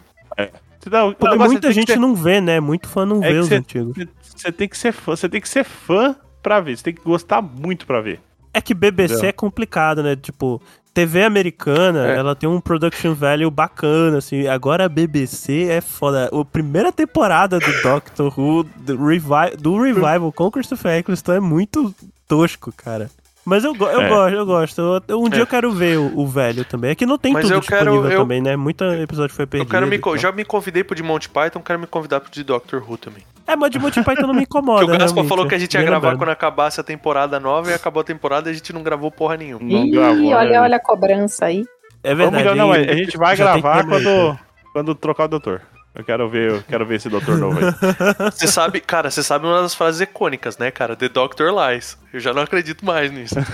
[0.91, 2.59] Não, o Porque é muita gente ser- não vê, né?
[2.59, 3.95] Muito fã não É vê os cê- antigos.
[4.21, 7.01] Você tem que ser fã, você tem que ser fã pra ver, você tem que
[7.01, 8.19] gostar muito pra ver.
[8.53, 9.29] É que BBC Entendeu?
[9.29, 10.15] é complicado, né?
[10.15, 10.61] Tipo,
[10.95, 12.15] TV americana, É.
[12.15, 14.47] ela tem um production value bacana, assim.
[14.47, 16.29] Agora a BBC é foda.
[16.33, 21.93] A primeira temporada do Doctor Who, do, revi do Revival com Christopher Eccleston é muito
[22.27, 23.09] tosco, cara.
[23.45, 24.09] Mas eu, eu É.
[24.09, 24.81] gosto, eu gosto.
[25.07, 25.43] Eu- um dia É.
[25.43, 26.89] eu quero ver o, o velho também.
[26.91, 28.55] É que não tem Mas tudo eu quero- disponível eu- também, né?
[28.55, 29.69] Muito episódio foi Eu perdido.
[29.69, 32.83] quero me, já me convidei pro de Monty Python, quero me convidar pro de Doctor
[32.89, 33.21] Who também.
[33.47, 34.81] É, mas de Monty Python não me incomoda.
[34.81, 36.17] Porque o Gaspar falou que a gente ia bem gravar lembrado.
[36.27, 39.37] quando acabasse a temporada nova e acabou a temporada e a gente não gravou porra
[39.37, 39.63] nenhuma.
[39.63, 40.61] Não Ih, gravou, olha, né?
[40.61, 41.63] olha a cobrança aí.
[42.03, 42.55] É verdade.
[42.55, 42.87] não, hein?
[42.89, 44.39] a gente vai gravar aí, quando,
[44.73, 45.61] quando trocar o doutor.
[45.95, 47.65] Eu quero ver, eu quero ver esse doutor novo aí.
[48.31, 50.93] Você sabe, cara, você sabe uma das frases icônicas, né, cara?
[50.95, 51.97] The Doctor Lies.
[52.11, 53.35] Eu já não acredito mais nisso.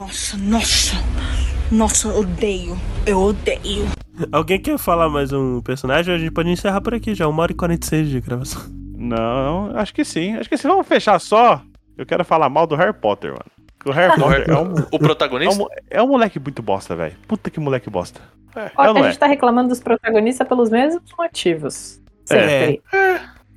[0.00, 0.96] Nossa, nossa.
[1.70, 2.76] Nossa, eu odeio.
[3.06, 3.86] Eu odeio.
[4.32, 6.14] Alguém quer falar mais um personagem?
[6.14, 7.28] A gente pode encerrar por aqui já.
[7.28, 8.62] Uma hora e 46 de gravação.
[8.96, 10.34] Não, acho que sim.
[10.36, 10.66] Acho que sim.
[10.66, 11.62] Vamos fechar só.
[11.96, 13.44] Eu quero falar mal do Harry Potter, mano.
[13.84, 15.62] O Harry Potter é um, O é, protagonista?
[15.62, 17.14] um, é um moleque muito bosta, velho.
[17.28, 18.20] Puta que moleque bosta.
[18.76, 19.10] Olha, não a é.
[19.10, 22.00] gente tá reclamando dos protagonistas pelos mesmos motivos.
[22.24, 22.82] Sempre.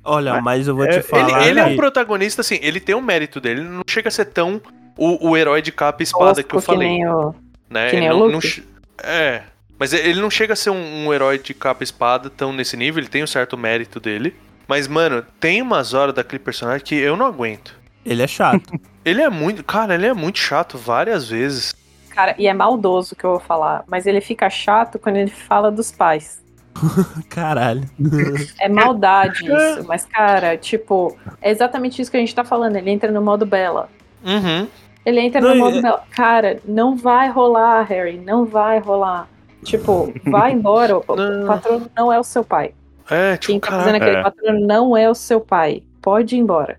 [0.04, 1.46] Olha, mas eu vou é- te Ele, falar.
[1.46, 3.60] ele é um que- protagonista, assim, ele tem um mérito dele.
[3.60, 4.60] Ele não chega a ser tão
[4.96, 6.88] o, o herói de capa e espada que eu falei.
[6.88, 7.34] nem o...
[7.70, 7.90] né?
[7.90, 8.60] que nem Ele o não- Luke?
[9.02, 9.42] não é.
[9.78, 12.76] Mas ele não chega a ser um, um herói de capa e espada tão nesse
[12.76, 14.36] nível, ele tem um certo mérito dele.
[14.68, 17.74] Mas, mano, tem umas horas daquele personagem que eu não aguento.
[18.04, 18.62] Ele é chato.
[19.04, 19.62] Ele é muito.
[19.62, 21.74] Cara, ele é muito chato várias vezes.
[22.14, 25.70] Cara, e é maldoso que eu vou falar, mas ele fica chato quando ele fala
[25.70, 26.42] dos pais.
[27.28, 27.82] Caralho.
[28.60, 32.76] É maldade isso, mas, cara, tipo, é exatamente isso que a gente tá falando.
[32.76, 33.88] Ele entra no modo Bela.
[34.24, 34.66] Uhum.
[35.04, 36.02] Ele entra Não, no modo Bela.
[36.10, 39.28] Cara, não vai rolar, Harry, não vai rolar.
[39.64, 40.96] Tipo, vai embora.
[40.96, 41.46] O Não.
[41.46, 42.72] patrono não é o seu pai.
[43.10, 43.82] É, tipo, Quem tá cara.
[43.82, 44.22] fazendo aquele É.
[44.22, 45.82] patrono não é o seu pai.
[46.00, 46.78] Pode ir embora.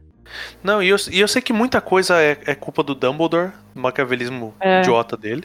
[0.63, 3.81] Não, e eu, e eu sei que muita coisa é, é culpa do Dumbledore, do
[3.81, 4.79] maquiavelismo É.
[4.79, 5.43] idiota dele.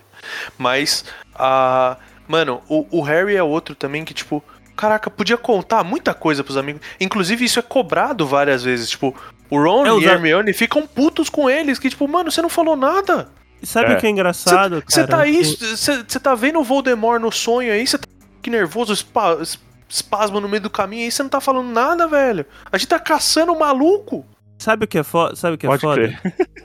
[0.58, 1.04] Mas,
[1.34, 1.96] a
[2.26, 4.42] mano, o, o Harry é outro também que, tipo,
[4.76, 6.80] caraca, podia contar muita coisa pros amigos.
[7.00, 8.88] Inclusive, isso é cobrado várias vezes.
[8.90, 9.14] Tipo,
[9.50, 12.40] o Ron É, e a a- Hermione ficam putos com eles, que, tipo, mano, você
[12.40, 13.28] não falou nada.
[13.62, 13.96] Sabe É.
[13.96, 15.08] o que é engraçado, Você cara?
[15.08, 18.06] tá aí, você tá vendo o Voldemort no sonho aí, você tá
[18.40, 22.08] que nervoso, espa, es- espasma no meio do caminho aí, você não tá falando nada,
[22.08, 22.46] velho.
[22.72, 24.24] A gente tá caçando o maluco.
[24.62, 25.34] Sabe o que é foda?
[25.34, 25.96] Sabe o que é Pode foda?
[26.02, 26.36] crer.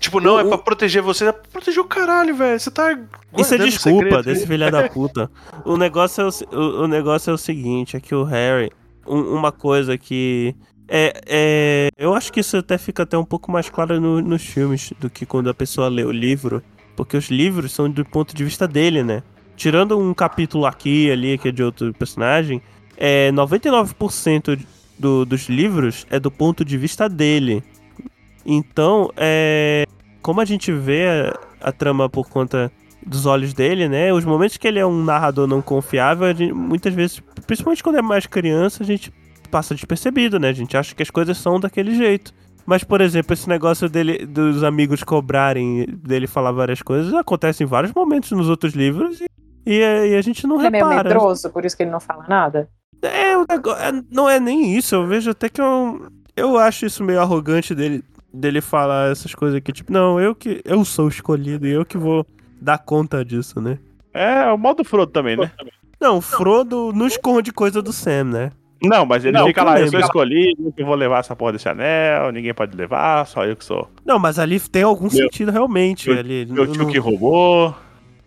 [0.00, 2.58] Tipo, não, O- é pra proteger você, é pra proteger o caralho, velho.
[2.58, 2.98] Você tá.
[3.38, 4.22] Isso é desculpa segredo.
[4.24, 5.30] desse filho da puta.
[5.64, 8.70] O negócio é o, o, o negócio é o seguinte, é que o Harry,
[9.06, 10.56] um- uma coisa que
[10.88, 14.42] é, é, eu acho que isso até fica até um pouco mais claro no- nos
[14.44, 16.60] filmes do que quando a pessoa lê o livro,
[16.96, 19.22] porque os livros são do ponto de vista dele, né?
[19.56, 22.60] Tirando um capítulo aqui e ali que é de outro personagem,
[22.96, 24.58] é 99%
[24.98, 27.62] do, dos livros é do ponto de vista dele.
[28.44, 29.84] Então, é
[30.22, 31.06] como a gente vê
[31.60, 32.70] a, a trama por conta
[33.06, 34.12] dos olhos dele, né?
[34.12, 38.02] Os momentos que ele é um narrador não confiável, gente- muitas vezes, principalmente quando é
[38.02, 39.12] mais criança, a gente
[39.50, 40.48] passa despercebido, né?
[40.48, 42.32] A gente acha que as coisas são daquele jeito.
[42.66, 47.66] Mas, por exemplo, esse negócio dele, dos amigos cobrarem, dele falar várias coisas, acontece em
[47.66, 49.26] vários momentos nos outros livros e,
[49.64, 51.08] e, a- e a gente não Ele é meio repara.
[51.08, 52.68] medroso, por isso que ele não fala nada.
[53.02, 57.20] É, é, não é nem isso, eu vejo até que eu, eu acho isso meio
[57.20, 58.02] arrogante dele,
[58.32, 61.84] dele falar essas coisas aqui, tipo, não, eu que eu sou o escolhido e eu
[61.84, 62.26] que vou
[62.60, 63.78] dar conta disso, né?
[64.12, 65.50] É, o modo Frodo também, né?
[66.00, 68.52] Não, o Frodo não esconde coisa do Sam, né?
[68.82, 71.34] Não, mas ele Não, fica eu lá, eu sou escolhido, eu que vou levar essa
[71.36, 73.88] porra desse anel, ninguém pode levar, só eu que sou.
[74.04, 76.08] Não, mas ali tem algum Meu- sentido realmente.
[76.10, 77.74] meu- ali, Meu não- tio não- que roubou.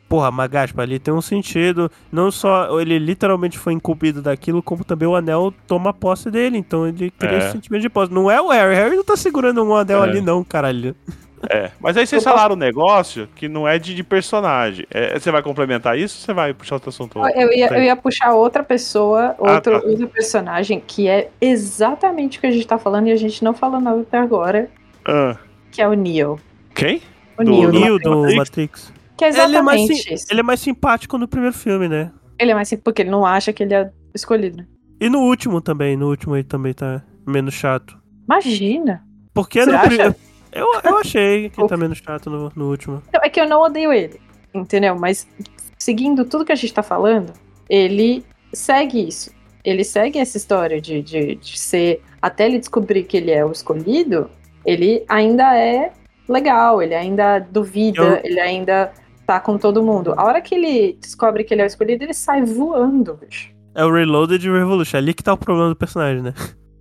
[0.10, 1.90] Porra, mas Gaspa, ali tem um sentido.
[2.12, 6.58] Não só ele literalmente foi incumbido daquilo, como também o anel toma posse dele.
[6.58, 7.38] Então ele cria É.
[7.38, 8.12] esse sentimento de posse.
[8.12, 8.74] Não é o Harry.
[8.76, 10.10] Harry não tá segurando um anel É.
[10.10, 10.96] ali, não, caralho.
[11.50, 14.86] É, mas aí vocês falaram um negócio que não é de, de personagem.
[14.92, 17.18] É, você vai complementar isso ou você vai puxar outro assunto?
[17.34, 19.88] Eu ia, eu ia puxar outra pessoa, outro, tá.
[19.88, 23.54] outro personagem, que é exatamente o que a gente tá falando e a gente não
[23.54, 24.70] falou nada até agora,
[25.06, 25.38] Ah,
[25.72, 26.38] que é o Neo.
[26.76, 27.02] quem?
[27.38, 27.72] O Do- Neo.
[27.72, 28.36] do- Neo do Matrix?
[28.38, 28.94] Matrix.
[29.20, 30.26] Que é Ele é, mais, exatamente isso.
[30.32, 32.12] ele é mais simpático no primeiro filme, né?
[32.40, 34.58] Ele é mais simples porque ele não acha que ele é escolhido.
[34.58, 34.66] né?
[35.02, 35.96] E no último também.
[35.98, 37.98] No último ele também tá menos chato.
[38.26, 39.04] Imagina.
[39.34, 40.16] Porque Você no primeiro.
[40.52, 43.04] Eu, eu achei que ele tá menos chato no, no último.
[43.14, 44.20] Não, é que eu não odeio ele,
[44.54, 44.96] entendeu?
[44.98, 45.28] Mas
[45.78, 47.34] seguindo tudo que a gente tá falando,
[47.70, 48.24] ele
[48.54, 49.32] segue isso.
[49.64, 52.02] Ele segue essa história de, de, de ser.
[52.22, 54.30] Até ele descobrir que ele é o escolhido,
[54.66, 55.92] ele ainda é
[56.28, 58.92] legal, ele ainda duvida, Eu- ele ainda
[59.30, 60.16] tá com todo mundo.
[60.18, 63.54] A hora que ele descobre que ele é o escolhido, ele sai voando, bicho.
[63.76, 64.98] É o Reloaded Revolution.
[64.98, 66.34] Ali que tá o problema do personagem, né?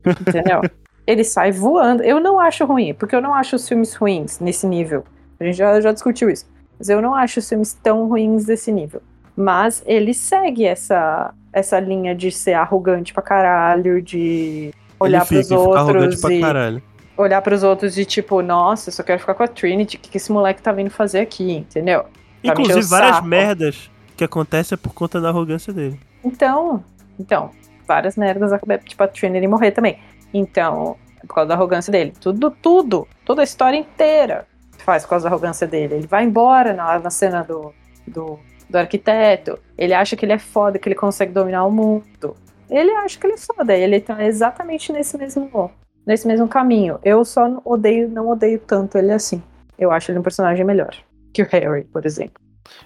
[0.07, 0.63] Entendeu?
[1.07, 2.03] ele sai voando.
[2.03, 5.05] Eu não acho ruim, porque eu não acho os filmes ruins nesse nível.
[5.39, 6.47] A gente já, já discutiu isso.
[6.79, 9.03] Mas eu não acho os filmes tão ruins desse nível.
[9.37, 15.99] Mas ele segue essa, essa linha de ser arrogante pra caralho, de olhar fica arrogante
[15.99, 16.41] outros pra e.
[16.41, 16.83] caralho.
[17.15, 20.09] olhar pros outros de tipo, nossa, eu só quero ficar com a Trinity, o que,
[20.09, 22.07] que esse moleque tá vindo fazer aqui, entendeu?
[22.43, 23.27] Pra Inclusive, várias saco.
[23.27, 25.99] merdas que acontecem é por conta da arrogância dele.
[26.25, 26.83] Então,
[27.19, 27.51] então,
[27.87, 28.51] várias merdas,
[28.85, 29.99] tipo a Trinity morrer também.
[30.33, 32.13] Então, é por causa da arrogância dele.
[32.21, 34.47] Tudo, tudo, toda a história inteira
[34.79, 35.95] faz por causa da arrogância dele.
[35.95, 37.73] Ele vai embora na, na cena do,
[38.07, 38.39] do,
[38.69, 42.37] do arquiteto, ele acha que ele é foda, que ele consegue dominar o mundo.
[42.71, 45.71] Ele acha que ele é foda, ele tá exatamente nesse mesmo,
[46.07, 46.99] nesse mesmo caminho.
[47.03, 49.43] Eu só odeio, não odeio tanto ele assim.
[49.79, 50.95] Eu acho ele um personagem melhor
[51.33, 52.43] que o Harry, por exemplo.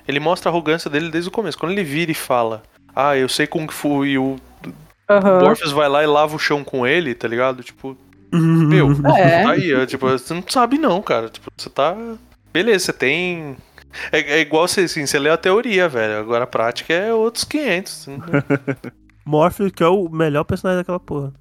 [0.06, 1.59] Ele mostra a arrogância dele desde o começo.
[1.59, 2.62] Quando ele vira e fala,
[2.94, 4.36] ah, eu sei Kung Fu, e o
[5.10, 5.40] Aham.
[5.40, 7.62] Morpheus vai lá e lava o chão com ele, tá ligado?
[7.62, 7.97] Tipo,
[8.32, 9.43] meu, É.
[9.43, 11.28] tá aí, é, tipo, você não sabe não, cara.
[11.28, 11.97] Tipo, você tá.
[12.52, 13.56] Beleza, você tem.
[14.10, 16.19] É, é igual você, assim, você lê a teoria, velho.
[16.19, 18.09] Agora a prática é outros 500.
[19.24, 21.32] Morpheus, que é o melhor personagem daquela porra.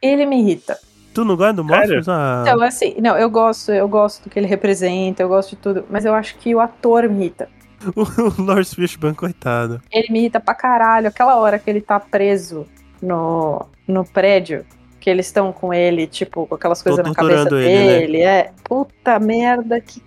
[0.00, 0.78] Ele me irrita.
[1.12, 2.08] Tu não gosta do Morpheus?
[2.08, 5.56] Ah, Então, assim, não, eu gosto, eu gosto do que ele representa, eu gosto de
[5.56, 7.48] tudo, mas eu acho que o ator me irrita.
[7.96, 9.80] o Lawrence Fishburne, coitado.
[9.90, 11.08] Ele me irrita pra caralho.
[11.08, 12.66] Aquela hora que ele tá preso
[13.02, 14.64] no, no prédio,
[15.00, 17.98] que eles estão com ele, tipo, com aquelas coisas na cabeça ele, né?
[17.98, 18.22] dele.
[18.22, 20.02] É, puta merda, que.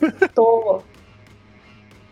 [0.34, 0.82] Tô.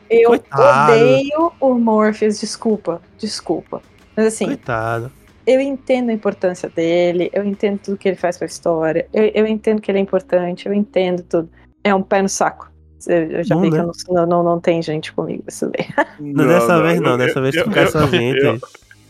[0.08, 0.92] Eu Coitado.
[0.92, 3.80] odeio o Morpheus, desculpa, desculpa.
[4.14, 5.10] Mas assim, Coitado.
[5.46, 9.46] Eu entendo a importância dele, eu entendo tudo que ele faz pra história, eu, eu
[9.46, 11.48] entendo que ele é importante, eu entendo tudo.
[11.84, 12.70] É um pé no saco.
[13.06, 13.82] Eu, eu já Bom, vi que né?
[13.82, 15.86] eu não, não, não tem gente comigo isso daí.
[16.20, 18.58] Não, dessa vez não, dessa vez eu, fica eu, essa gente eu,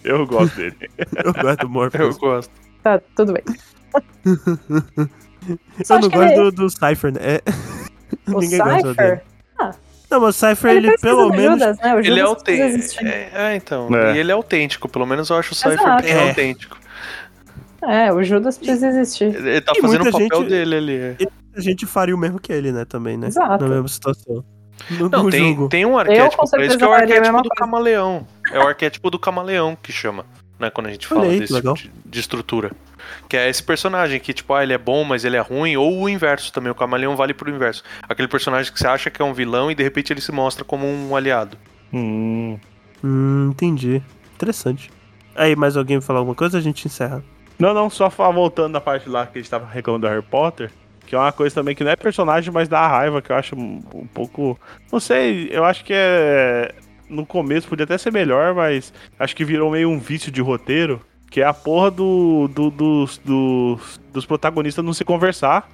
[0.04, 0.76] eu gosto dele.
[1.24, 2.16] Eu gosto do Eu Morpheus.
[2.16, 2.50] gosto.
[2.82, 3.42] Tá, tudo bem.
[5.84, 7.20] Só Eu não que gosto ele- do, do Cypher, né?
[7.22, 7.42] É.
[8.32, 9.20] O Ninguém gosta dele.
[10.12, 11.58] Não, mas o Cypher, ele, ele, pelo menos.
[11.58, 11.94] Judas, né?
[11.94, 12.66] O Ele é autêntico.
[12.68, 13.06] existir.
[13.06, 13.88] É, é, então.
[13.96, 14.14] É.
[14.14, 14.88] E ele é autêntico.
[14.88, 16.02] Pelo menos eu acho o Cypher Exato.
[16.02, 16.28] bem É.
[16.28, 16.76] autêntico.
[17.82, 19.34] É, o Judas precisa existir.
[19.34, 20.96] Ele tá E fazendo o muita papel gente- dele ali.
[20.96, 21.16] é.
[21.56, 22.84] A gente faria o mesmo que ele, né?
[22.84, 23.26] Também, né?
[23.26, 23.64] Exato.
[23.64, 24.44] Na mesma situação.
[24.90, 25.68] No, Não, no tem, jogo.
[25.68, 28.26] tem um arquétipo pra isso que é o arquétipo do camaleão.
[28.50, 30.24] É o arquétipo do camaleão que chama,
[30.58, 30.70] né?
[30.70, 31.74] Quando a gente fala desse legal.
[31.74, 32.70] tipo de, de estrutura.
[33.28, 36.02] Que é esse personagem que, tipo, ah, ele é bom, mas ele é ruim, ou
[36.02, 36.70] o inverso também.
[36.70, 37.82] O camaleão vale pro inverso.
[38.08, 40.64] Aquele personagem que você acha que é um vilão e de repente ele se mostra
[40.64, 41.56] como um aliado.
[41.92, 42.58] Hum.
[43.02, 44.02] Hum, entendi.
[44.34, 44.90] Interessante.
[45.34, 46.58] Aí, mais alguém falar alguma coisa?
[46.58, 47.22] A gente encerra.
[47.58, 50.70] Não, não, só voltando na parte lá que a gente tava reclamando do Harry Potter,
[51.06, 53.54] que é uma coisa também que não é personagem, mas dá raiva, que eu acho
[53.56, 54.58] um, um pouco.
[54.90, 56.74] Não sei, eu acho que é.
[57.08, 61.00] No começo podia até ser melhor, mas acho que virou meio um vício de roteiro,
[61.32, 65.66] que é a porra do, do- dos, dos, dos protagonistas não se conversar.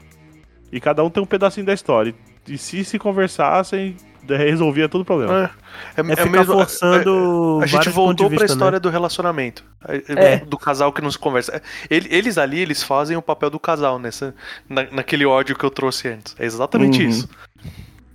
[0.71, 2.15] E cada um tem um pedacinho da história.
[2.47, 3.97] E se se conversassem,
[4.29, 5.51] resolvia todo o problema.
[5.97, 7.59] É, É ficar forçando.
[7.61, 8.81] A gente vários voltou pontos de pra vista, história Né?
[8.81, 9.65] do relacionamento.
[10.09, 10.37] É.
[10.45, 11.57] Do casal que não se conversa.
[11.57, 14.33] É, ele- Eles ali, eles fazem o papel do casal nessa,
[14.69, 16.37] na- naquele ódio que eu trouxe antes.
[16.39, 17.09] É exatamente Uhum.
[17.09, 17.29] isso.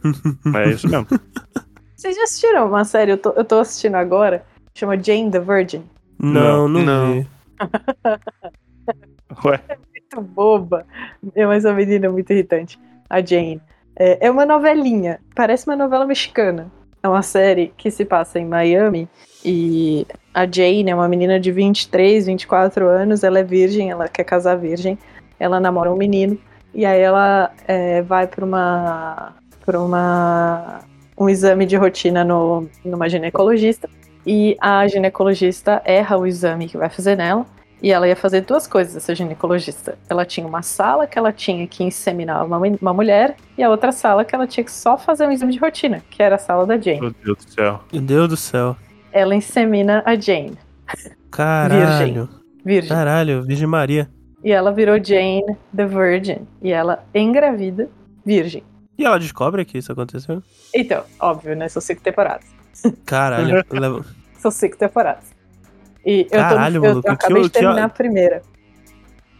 [0.56, 1.08] É isso mesmo.
[1.96, 3.12] Vocês já assistiram uma série?
[3.12, 4.46] Eu tô, eu tô assistindo agora.
[4.76, 5.84] Chama Jane the Virgin.
[6.24, 7.14] Não, não, Não.
[7.14, 7.28] vi.
[9.46, 9.60] Ué,
[9.92, 10.86] Muito boba.
[11.36, 12.80] É mais uma menina muito irritante.
[13.10, 13.62] A Jane.
[13.96, 15.20] É, é uma novelinha.
[15.36, 16.72] Parece uma novela mexicana.
[17.02, 19.10] É uma série que se passa em Miami.
[19.44, 23.24] E a Jane é uma menina de 23, 24 anos.
[23.24, 24.98] Ela é virgem, ela quer casar virgem.
[25.38, 26.38] Ela namora um menino.
[26.74, 29.34] E aí ela é, vai pra uma.
[29.66, 30.80] pra uma.
[31.18, 33.90] um exame de rotina no, numa ginecologista.
[34.26, 37.46] E a ginecologista erra o exame que vai fazer nela.
[37.82, 39.98] E ela ia fazer duas coisas, essa ginecologista.
[40.08, 43.92] Ela tinha uma sala que ela tinha que inseminar uma, uma mulher, e a outra
[43.92, 46.66] sala que ela tinha que só fazer um exame de rotina, que era a sala
[46.66, 47.02] da Jane.
[47.02, 47.84] meu Deus do céu.
[47.92, 48.78] Meu Deus do céu.
[49.12, 50.58] Ela insemina a Jane,
[51.30, 52.30] Caralho.
[52.64, 52.90] virgem.
[52.90, 54.10] Caralho, Virgem Maria.
[54.42, 55.44] E ela virou Jane
[55.76, 56.48] the Virgin.
[56.62, 57.90] E ela engravida,
[58.26, 58.64] virgem.
[58.98, 60.42] E ela descobre que isso aconteceu?
[60.74, 61.68] Então, óbvio, né?
[61.68, 62.46] São cinco temporadas.
[63.06, 63.64] Caralho.
[63.72, 64.06] leva-
[64.38, 65.32] São cinco temporadas.
[66.06, 68.42] E Caralho, eu, tô, eu, maluco, eu que acabei de que- terminar a primeira.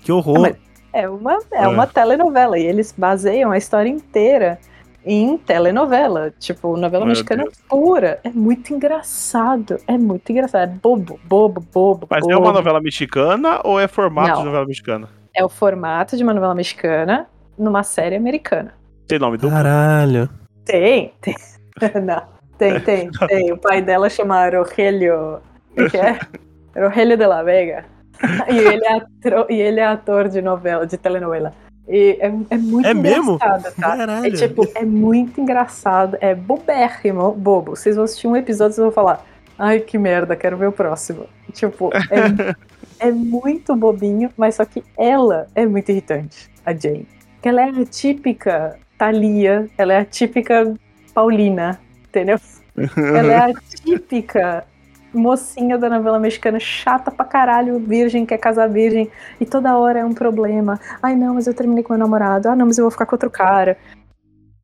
[0.02, 0.56] Que horror.
[0.94, 1.68] É uma, é É.
[1.68, 2.58] uma telenovela.
[2.58, 4.60] E eles baseiam a história inteira
[5.06, 6.32] em telenovela.
[6.40, 7.58] Tipo, novela Meu mexicana Deus.
[7.68, 8.20] pura.
[8.24, 9.78] É muito engraçado.
[9.88, 10.64] É muito engraçado.
[10.64, 12.08] É bobo, bobo, bobo.
[12.10, 12.32] Mas bobo.
[12.34, 14.38] é uma novela mexicana ou é formato Não.
[14.40, 15.10] de novela mexicana?
[15.36, 17.28] É o formato de uma novela mexicana
[17.58, 18.74] numa série americana.
[19.08, 19.50] Tem nome do.
[19.50, 20.30] Caralho.
[20.64, 21.36] Tem, tem.
[22.06, 22.22] Não,
[22.58, 23.52] tem, tem, tem.
[23.52, 25.40] O pai dela chama Rogelio.
[25.78, 26.20] O que é?
[26.76, 27.86] Rogelio de la Vega.
[28.50, 31.54] E ele é, atro- e ele é ator de novela, de telenovela.
[31.88, 33.34] E é, é muito É mesmo?
[33.36, 33.98] engraçado, tá?
[33.98, 34.26] Caralho.
[34.28, 37.76] É tipo, é muito engraçado, é bobérrimo, bobo.
[37.76, 39.26] Vocês vão assistir um episódio e vocês vão falar,
[39.60, 41.26] Ai, que merda, quero ver o próximo.
[41.52, 47.08] Tipo, é, é muito bobinho, mas só que ela é muito irritante, a Jane.
[47.44, 50.74] Ela é a típica Thalia, ela é a típica
[51.14, 51.80] Paulina,
[52.14, 52.40] entendeu?
[52.98, 53.54] Ela é a
[53.84, 54.66] típica
[55.14, 59.10] mocinha da novela mexicana, chata pra caralho, virgem, quer casar virgem,
[59.40, 60.80] e toda hora é um problema.
[61.02, 62.50] Ai, não, mas eu terminei com meu namorado.
[62.50, 63.78] Ah, não, mas eu vou ficar com outro cara.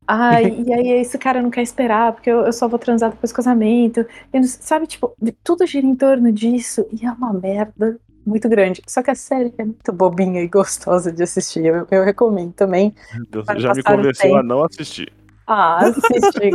[0.06, 3.32] Ai, e aí esse cara não quer esperar, porque eu, eu só vou transar depois
[3.32, 4.04] do casamento.
[4.32, 5.14] E, sabe, tipo,
[5.44, 8.82] tudo gira em torno disso, e é uma merda muito grande.
[8.86, 11.64] Só que a série é muito bobinha e gostosa de assistir.
[11.64, 12.94] Eu, eu recomendo também.
[13.30, 15.12] Deus, já me convenceu a não assistir.
[15.46, 16.50] Ah, assisti,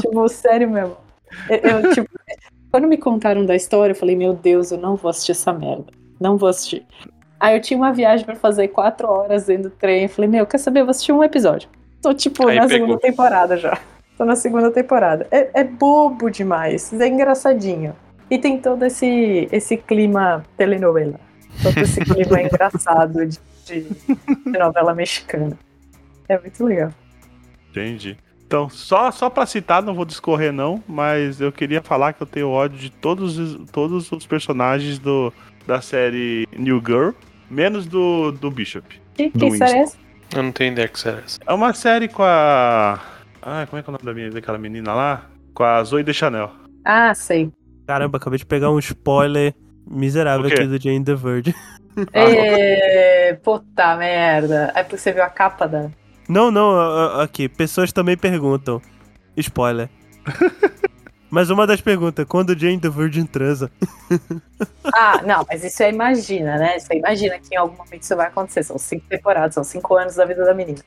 [0.00, 0.96] tipo, sério mesmo.
[1.48, 2.08] Eu, eu, tipo,
[2.70, 5.86] quando me contaram da história, eu falei, meu Deus, eu não vou assistir essa merda.
[6.20, 6.86] Não vou assistir.
[7.38, 10.02] Aí eu tinha uma viagem pra fazer quatro horas dentro do trem.
[10.04, 10.80] Eu falei, meu, quer saber?
[10.80, 11.68] Eu vou assistir um episódio.
[12.02, 12.86] Tô, tipo, Aí na pegou.
[12.86, 13.78] segunda temporada já.
[14.16, 15.26] Tô na segunda temporada.
[15.30, 16.92] É, é bobo demais.
[16.92, 17.94] É engraçadinho.
[18.30, 21.18] E tem todo esse, esse clima telenovela.
[21.62, 25.58] Todo esse clima engraçado de, de- de novela mexicana.
[26.28, 26.90] É muito legal.
[27.70, 28.16] Entendi.
[28.46, 32.26] Então, só, só pra citar, não vou discorrer não, mas eu queria falar que eu
[32.26, 35.32] tenho ódio de todos, os- todos os personagens do,
[35.66, 37.10] da série New Girl,
[37.48, 39.00] menos do, do Bishop.
[39.14, 39.96] Que, Do que série é essa?
[40.34, 41.38] Eu não tenho ideia que será essa.
[41.46, 43.00] É uma série com a...
[43.42, 45.26] Ah, como é que é o nome da minha, daquela menina lá?
[45.54, 46.50] Com a Zoe de Chanel.
[46.84, 47.50] Ah, sei.
[47.86, 49.54] Caramba, acabei de pegar um spoiler
[49.88, 51.54] miserável aqui do Jane the Virgin.
[52.12, 54.72] É, puta merda.
[54.74, 55.90] É porque você viu a capa da.
[56.30, 58.80] Não, não, aqui, pessoas também perguntam.
[59.36, 59.88] Spoiler.
[61.30, 63.70] Mas uma das perguntas, quando o Jane the Virgin transa?
[64.92, 66.76] Ah, não, mas isso é imagina, né?
[66.76, 68.64] Você imagina que em algum momento isso vai acontecer.
[68.64, 70.80] São cinco temporadas, são cinco anos da vida da menina.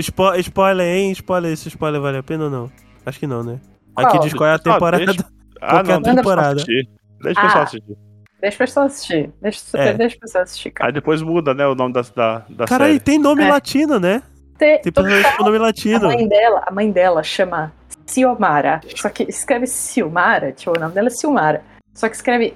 [0.00, 1.12] Spo spoiler, hein?
[1.12, 2.72] Spoiler, esse spoiler vale a pena ou não?
[3.04, 3.60] Acho que não, né?
[3.94, 4.06] Qual?
[4.06, 5.04] Aqui diz qual é a Ah, temporada.
[5.04, 5.24] deixa-
[5.60, 6.52] Ah, Qualquer não, deixa temporada.
[6.54, 6.88] assistir.
[7.22, 7.64] Deixa o pessoal Ah.
[7.64, 7.96] assistir.
[8.40, 9.30] Deixa o pessoal assistir.
[9.42, 9.92] Deixa, É.
[9.92, 10.88] deixa o pessoal assistir, cara.
[10.88, 13.00] Aí depois muda, né, o nome da, da, da Caralho, série.
[13.04, 13.50] tem nome É.
[13.50, 14.22] latino, né?
[14.58, 16.06] Tem personagem com nome a latino.
[16.08, 17.72] mãe dela, a mãe dela chama
[18.06, 18.80] Ciomara.
[18.94, 21.62] Só que escreve Silmara, tipo, o nome dela é Silmara.
[21.94, 22.54] Só que escreve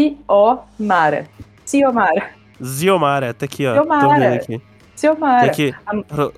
[0.00, 1.26] X-I-O-Mara.
[1.64, 2.30] Ciomara.
[2.62, 3.74] Ziomara, tá aqui, ó.
[3.74, 4.34] Ziomara.
[4.34, 4.62] aqui.
[4.96, 5.46] Ciomara.
[5.46, 5.74] aqui.
[5.86, 6.32] A Ro-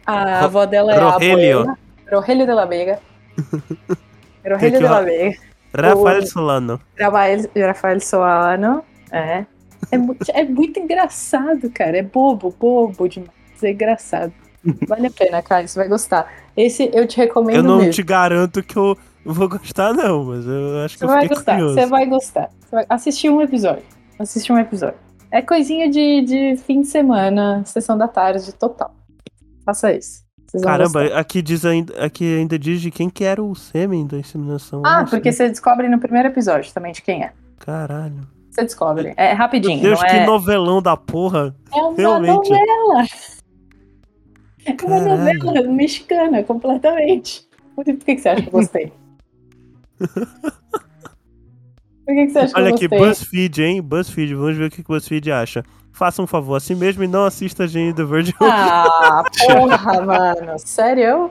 [0.45, 1.59] avó dela é Rogelio.
[1.59, 1.79] a abuela.
[2.11, 2.99] Rogelio de la Vega.
[4.49, 5.01] Rogelio de la.
[5.03, 5.37] Vega.
[5.75, 6.81] Rafael Solano.
[7.01, 8.85] Rafael, Rafael Soano.
[9.11, 9.45] É.
[9.91, 11.97] É, mu- é muito engraçado, cara.
[11.99, 13.31] É bobo, bobo demais.
[13.63, 14.33] É engraçado.
[14.89, 15.69] Vale a pena, Caio.
[15.69, 16.33] Você vai gostar.
[16.57, 17.93] Esse eu te recomendo Eu não mesmo.
[17.93, 21.53] te garanto que eu vou gostar, não, mas eu acho que Você eu vai gostar.
[21.53, 21.75] curioso.
[21.75, 22.51] Você vai gostar.
[22.61, 23.83] Você vai assistir um episódio.
[24.19, 24.99] Assistir um episódio.
[25.31, 28.95] É coisinha de, de fim de semana, sessão da tarde, total.
[29.65, 30.23] Faça isso.
[30.63, 31.19] Caramba, gostar.
[31.19, 34.83] aqui, diz ainda, aqui ainda diz de quem que era o sêmen da inseminação.
[34.85, 37.33] Ah, porque você descobre no primeiro episódio também de quem é.
[37.59, 38.29] Caralho.
[38.51, 39.15] Você descobre.
[39.17, 39.81] É rapidinho.
[39.81, 40.27] Meu Deus, que é...
[40.27, 41.57] novelão da porra.
[41.75, 42.51] É uma Realmente.
[42.51, 43.07] novela.
[44.65, 47.47] É uma novela mexicana, completamente.
[47.75, 48.93] Por que, que você acha que eu gostei?
[52.05, 53.09] Por que, que você acha Olha que aqui, eu gostei?
[53.09, 53.83] BuzzFeed, hein?
[53.83, 55.65] BuzzFeed, vamos ver o que o BuzzFeed acha.
[55.93, 58.33] Faça um favor a si mesmo e não assista a Jane the Virgin.
[58.41, 60.59] Ah, porra, mano.
[60.59, 61.31] Sério?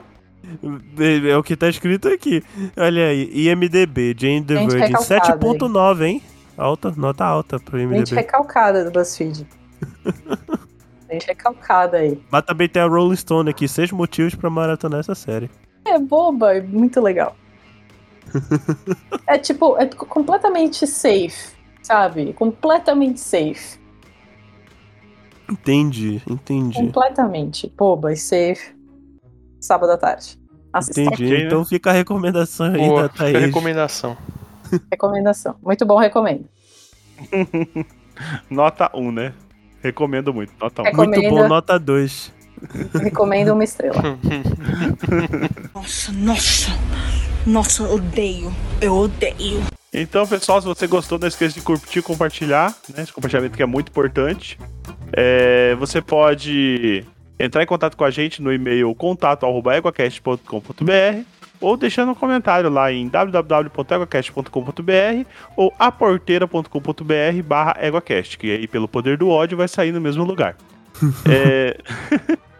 [0.98, 2.42] É é o que tá escrito aqui.
[2.76, 6.22] Olha aí, IMDB, Jane the Gente Virgin, recalcada, 7.9, hein?
[6.56, 8.14] Alta, nota alta pro Gente IMDB.
[8.14, 9.46] recalcada do BuzzFeed.
[11.12, 12.20] Gente recalcada aí.
[12.30, 15.50] Mas também tem a Rolling Stone aqui, seis motivos pra maratonar essa série.
[15.84, 17.36] É boba, é muito legal.
[19.26, 22.32] é tipo, é completamente safe, sabe?
[22.32, 23.80] Completamente safe.
[25.50, 26.78] Entendi, entendi.
[26.78, 28.74] Completamente boba e safe.
[29.60, 30.38] Sábado à tarde.
[30.72, 31.00] Assista.
[31.00, 31.24] Entendi.
[31.24, 31.44] Ok, né?
[31.44, 33.44] Então fica a recomendação aí Boa, da fica a Thaís.
[33.46, 34.16] recomendação.
[34.90, 35.56] Recomendação.
[35.62, 36.46] Muito bom, recomendo.
[38.48, 39.34] Nota 1, né?
[39.82, 40.52] Recomendo muito.
[40.60, 40.86] Nota 1.
[40.86, 40.92] É.
[40.92, 41.42] Muito Recomendo.
[41.42, 42.32] bom, nota 2.
[43.02, 44.00] Recomendo uma estrela.
[45.74, 46.70] Nossa, nossa.
[47.44, 48.54] Nossa, eu odeio.
[48.80, 49.60] Eu odeio.
[49.92, 53.02] Então, pessoal, se você gostou, não esqueça de curtir e compartilhar, né?
[53.02, 54.56] Esse compartilhamento que é muito importante.
[55.12, 57.04] É, você pode
[57.38, 61.24] entrar em contato com a gente no e-mail contato@eguacast.com.br
[61.62, 65.26] ou deixando um comentário lá em www.eguacast.com.br
[65.56, 70.56] ou aporteira.com.br barra eguacast, que aí pelo poder do ódio vai sair no mesmo lugar.
[71.28, 71.76] É,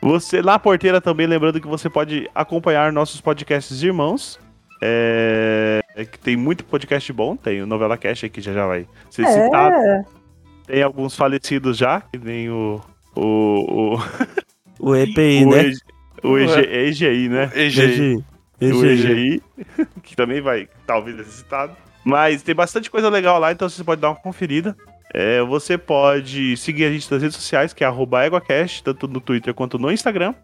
[0.00, 4.38] Você, na porteira também, lembrando que você pode acompanhar nossos podcasts irmãos.
[4.82, 8.66] É, é que tem muito podcast bom, tem o Novela Cash aí que já, já
[8.66, 9.76] vai ser citado.
[9.76, 10.04] É.
[10.66, 12.80] Tem alguns falecidos já, que nem o.
[13.14, 13.94] O.
[13.94, 13.98] O,
[14.80, 15.66] O EPI, o, né?
[15.66, 15.78] EG
[16.24, 17.50] o EG EGI, né?
[17.54, 18.24] EG.
[18.64, 18.76] EGI.
[18.76, 19.42] O EGI.
[20.02, 21.76] Que também vai talvez ser citado.
[22.04, 24.76] Mas tem bastante coisa legal lá, então você pode dar uma conferida.
[25.14, 29.52] É, você pode seguir a gente nas redes sociais, que é EguaCast, tanto no Twitter
[29.54, 30.34] quanto no Instagram.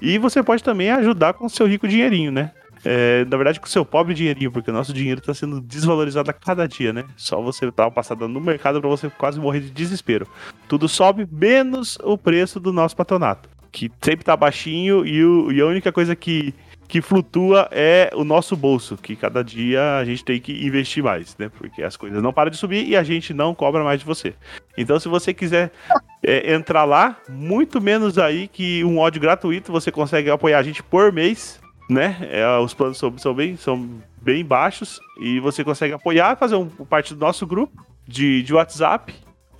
[0.00, 2.50] E você pode também ajudar com o seu rico dinheirinho, né?
[2.86, 6.30] É, na verdade, com o seu pobre dinheirinho, porque o nosso dinheiro está sendo desvalorizado
[6.30, 7.04] a cada dia, né?
[7.16, 10.26] Só você dar uma passada no mercado para você quase morrer de desespero.
[10.68, 15.60] Tudo sobe, menos o preço do nosso patronato, que sempre tá baixinho e, o- e
[15.60, 16.54] a única coisa que,
[16.86, 21.36] que flutua é o nosso bolso, que cada dia a gente tem que investir mais,
[21.38, 21.50] né?
[21.56, 24.34] Porque as coisas não param de subir e a gente não cobra mais de você.
[24.76, 25.72] Então, se você quiser
[26.22, 30.82] é, entrar lá, muito menos aí que um ódio gratuito, você consegue apoiar a gente
[30.82, 32.16] por mês, né?
[32.30, 33.88] É, os planos são, são bem, são
[34.20, 39.14] bem baixos e você consegue apoiar, fazer um, parte do nosso grupo de, de WhatsApp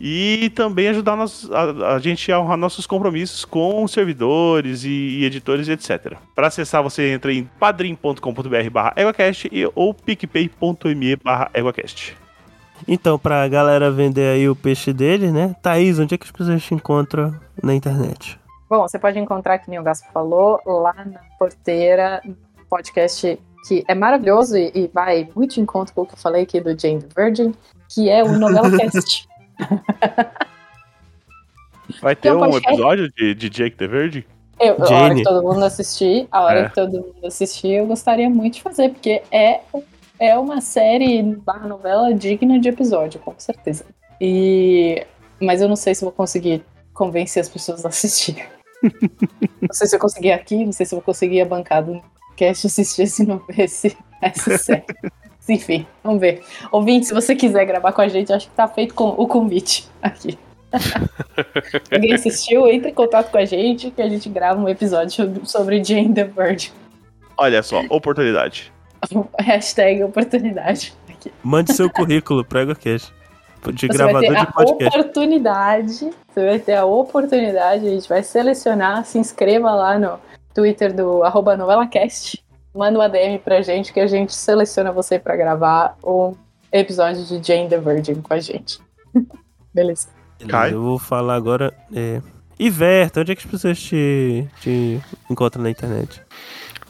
[0.07, 5.25] e também ajudar nós- a, a gente a honrar nossos compromissos com servidores e, e
[5.25, 6.19] editores, etc.
[6.35, 12.15] Para acessar, você entra em padrim.com.br barra EguaCast e- ou picpay.me barra EguaCast.
[12.87, 15.57] Então, pra galera vender aí o peixe dele, né?
[15.63, 18.39] Thaís, onde é que as pessoas te encontram na internet?
[18.69, 22.21] Bom, você pode encontrar, que nem o Gaspo falou, lá na porteira,
[22.69, 26.43] podcast que é maravilhoso e, e vai muito de encontro com o que eu falei
[26.43, 27.55] aqui do Jane the Virgin,
[27.89, 29.27] que é o Novela Cast.
[32.01, 34.25] Vai ter um um episódio de, de Jake the Virgin?
[34.61, 36.69] Eu, a hora que todo mundo assistir, a hora É.
[36.69, 39.61] que todo mundo assistir, eu gostaria muito de fazer, porque é,
[40.19, 43.85] é uma série barra novela digna de episódio, com certeza.
[44.21, 45.05] E
[45.41, 46.65] mas eu não sei se vou conseguir
[46.95, 48.49] convencer as pessoas a assistir.
[49.61, 52.03] não sei se eu conseguir aqui, não sei se eu vou conseguir a bancada do
[52.37, 54.85] cast assistir esse, no- esse, essa série.
[55.49, 56.43] Enfim, vamos ver.
[56.73, 59.89] Ouvinte, se você quiser gravar com a gente, acho que tá feito com o convite
[60.03, 60.39] aqui.
[61.93, 65.85] Alguém assistiu, entre em contato com a gente que a gente grava um episódio sobre
[65.85, 66.71] Jane the Virgin.
[67.37, 68.73] Olha só, oportunidade.
[69.39, 70.95] Hashtag oportunidade.
[71.09, 71.33] Aqui.
[71.43, 73.13] Mande seu currículo pro EgoCast.
[73.73, 74.99] De Você vai gravador ter de a podcast.
[74.99, 76.11] oportunidade.
[76.29, 80.19] Você vai ter a oportunidade, a gente vai selecionar, se inscreva lá no
[80.55, 82.44] Twitter do arroba novelacast.
[82.75, 86.35] Manda uma DM pra gente que a gente seleciona você pra gravar um
[86.73, 88.81] episódio de Jane the Virgin com a gente.
[89.73, 90.09] Beleza.
[90.49, 90.73] Cai.
[90.73, 91.73] Eu vou falar agora.
[91.95, 92.21] É...
[92.59, 96.21] Iverta, onde é que as pessoas te, te encontram na internet?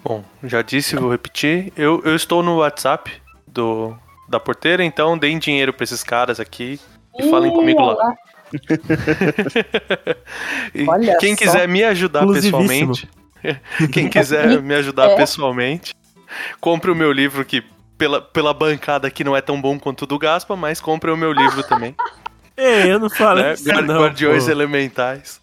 [0.03, 1.73] Bom, já disse, vou repetir.
[1.77, 3.11] Eu, eu estou no WhatsApp
[3.47, 3.95] do,
[4.29, 6.79] da porteira, então deem dinheiro pra esses caras aqui
[7.19, 8.15] e falem Ih, comigo olha lá.
[10.75, 11.45] E Olha quem só.
[11.45, 13.09] quiser me ajudar pessoalmente,
[13.93, 15.17] quem quiser me ajudar É.
[15.17, 15.95] pessoalmente,
[16.61, 17.63] compre o meu livro que
[17.99, 21.17] pela, pela bancada aqui não é tão bom quanto o do Gaspa, mas compre o
[21.17, 21.95] meu livro também.
[22.57, 23.55] Ei, eu não falo né?
[23.55, 24.51] isso Guard- não, Guardiões pô.
[24.51, 25.41] Elementais.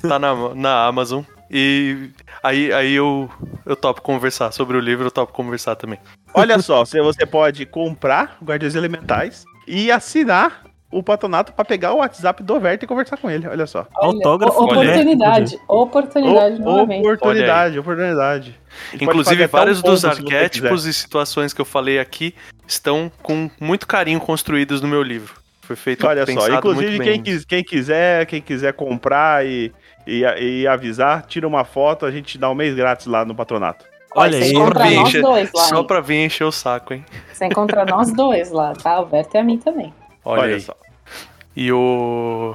[0.00, 1.22] Tá na, na Amazon.
[1.50, 2.08] E
[2.42, 3.30] aí, aí eu,
[3.64, 5.98] eu topo conversar sobre o livro, eu topo conversar também.
[6.34, 11.98] Olha só, você, você pode comprar Guardiões Elementais e assinar o patronato pra pegar o
[11.98, 13.46] WhatsApp do Verta e conversar com ele.
[13.48, 13.86] Olha só.
[13.96, 15.58] Olha, Autógrafo o- Oportunidade.
[15.68, 17.00] O- Oportunidade novamente.
[17.06, 18.60] oportunidade, oportunidade.
[18.94, 22.34] Inclusive, até um vários dos arquétipos e situações que eu falei aqui
[22.66, 25.34] estão com muito carinho construídos no meu livro.
[25.62, 29.72] Foi feito Olha só, inclusive quem, quis- quem quiser, quem quiser comprar e,
[30.06, 33.84] e, e avisar, tira uma foto, a gente dá um mês grátis lá no patronato.
[34.14, 35.62] Olha aí, encontra Pra nós encher- dois lá.
[35.64, 35.86] Só hein?
[35.86, 37.04] pra vir encher o saco, hein?
[37.32, 39.00] Você encontra nós dois lá, tá?
[39.00, 39.92] O Berto e a mim também.
[40.26, 40.60] Olha, Olha aí.
[40.60, 40.74] só.
[41.54, 42.54] E o.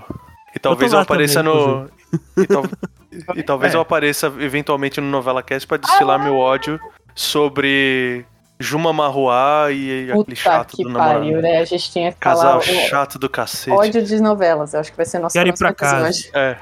[0.55, 1.89] E talvez eu, lá apareça também, no.
[2.37, 2.65] E, tal-
[3.37, 3.77] e talvez É.
[3.77, 6.23] eu apareça eventualmente no Novela Cast pra destilar Ah!
[6.23, 6.77] meu ódio
[7.15, 8.25] sobre
[8.59, 11.19] Juma Marruá e aquele Puta chato que do namorado.
[11.21, 11.57] pariu, né?
[11.59, 13.71] A gente tinha que falar Casal o chato do cacete.
[13.75, 14.73] ódio de novelas.
[14.73, 16.07] Eu acho que vai ser nosso Quero ir próximo pra casa.
[16.09, 16.31] episódio.
[16.37, 16.57] É.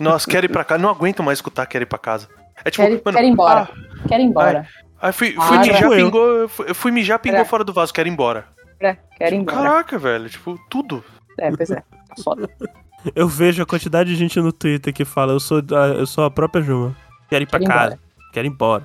[0.00, 0.82] Nossa, quero ir pra casa.
[0.82, 2.28] Não aguento mais escutar quero ir pra casa.
[2.64, 3.68] É tipo, Quero, ir- mano, quero ir embora.
[3.72, 4.66] ah, Quero ir embora.
[5.00, 5.90] Aí fui, fui Ah, mijar, eu.
[5.92, 6.26] pingou.
[6.26, 7.44] eu fui- Eu fui mijar, pingou É.
[7.44, 8.44] fora do vaso, quero ir embora.
[8.80, 9.56] É, quero ir embora.
[9.58, 11.02] Caraca, velho, tipo, tudo.
[11.38, 11.76] É, pois é.
[11.80, 12.48] Tá Foda.
[13.14, 16.24] Eu vejo a quantidade de gente no Twitter que fala, eu sou, a- eu sou
[16.24, 16.96] a própria Juma.
[17.30, 17.98] Quero ir pra Quero casa.
[18.32, 18.82] Quero ir embora.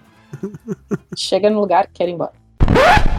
[1.17, 2.31] Chega no lugar, quero ir embora.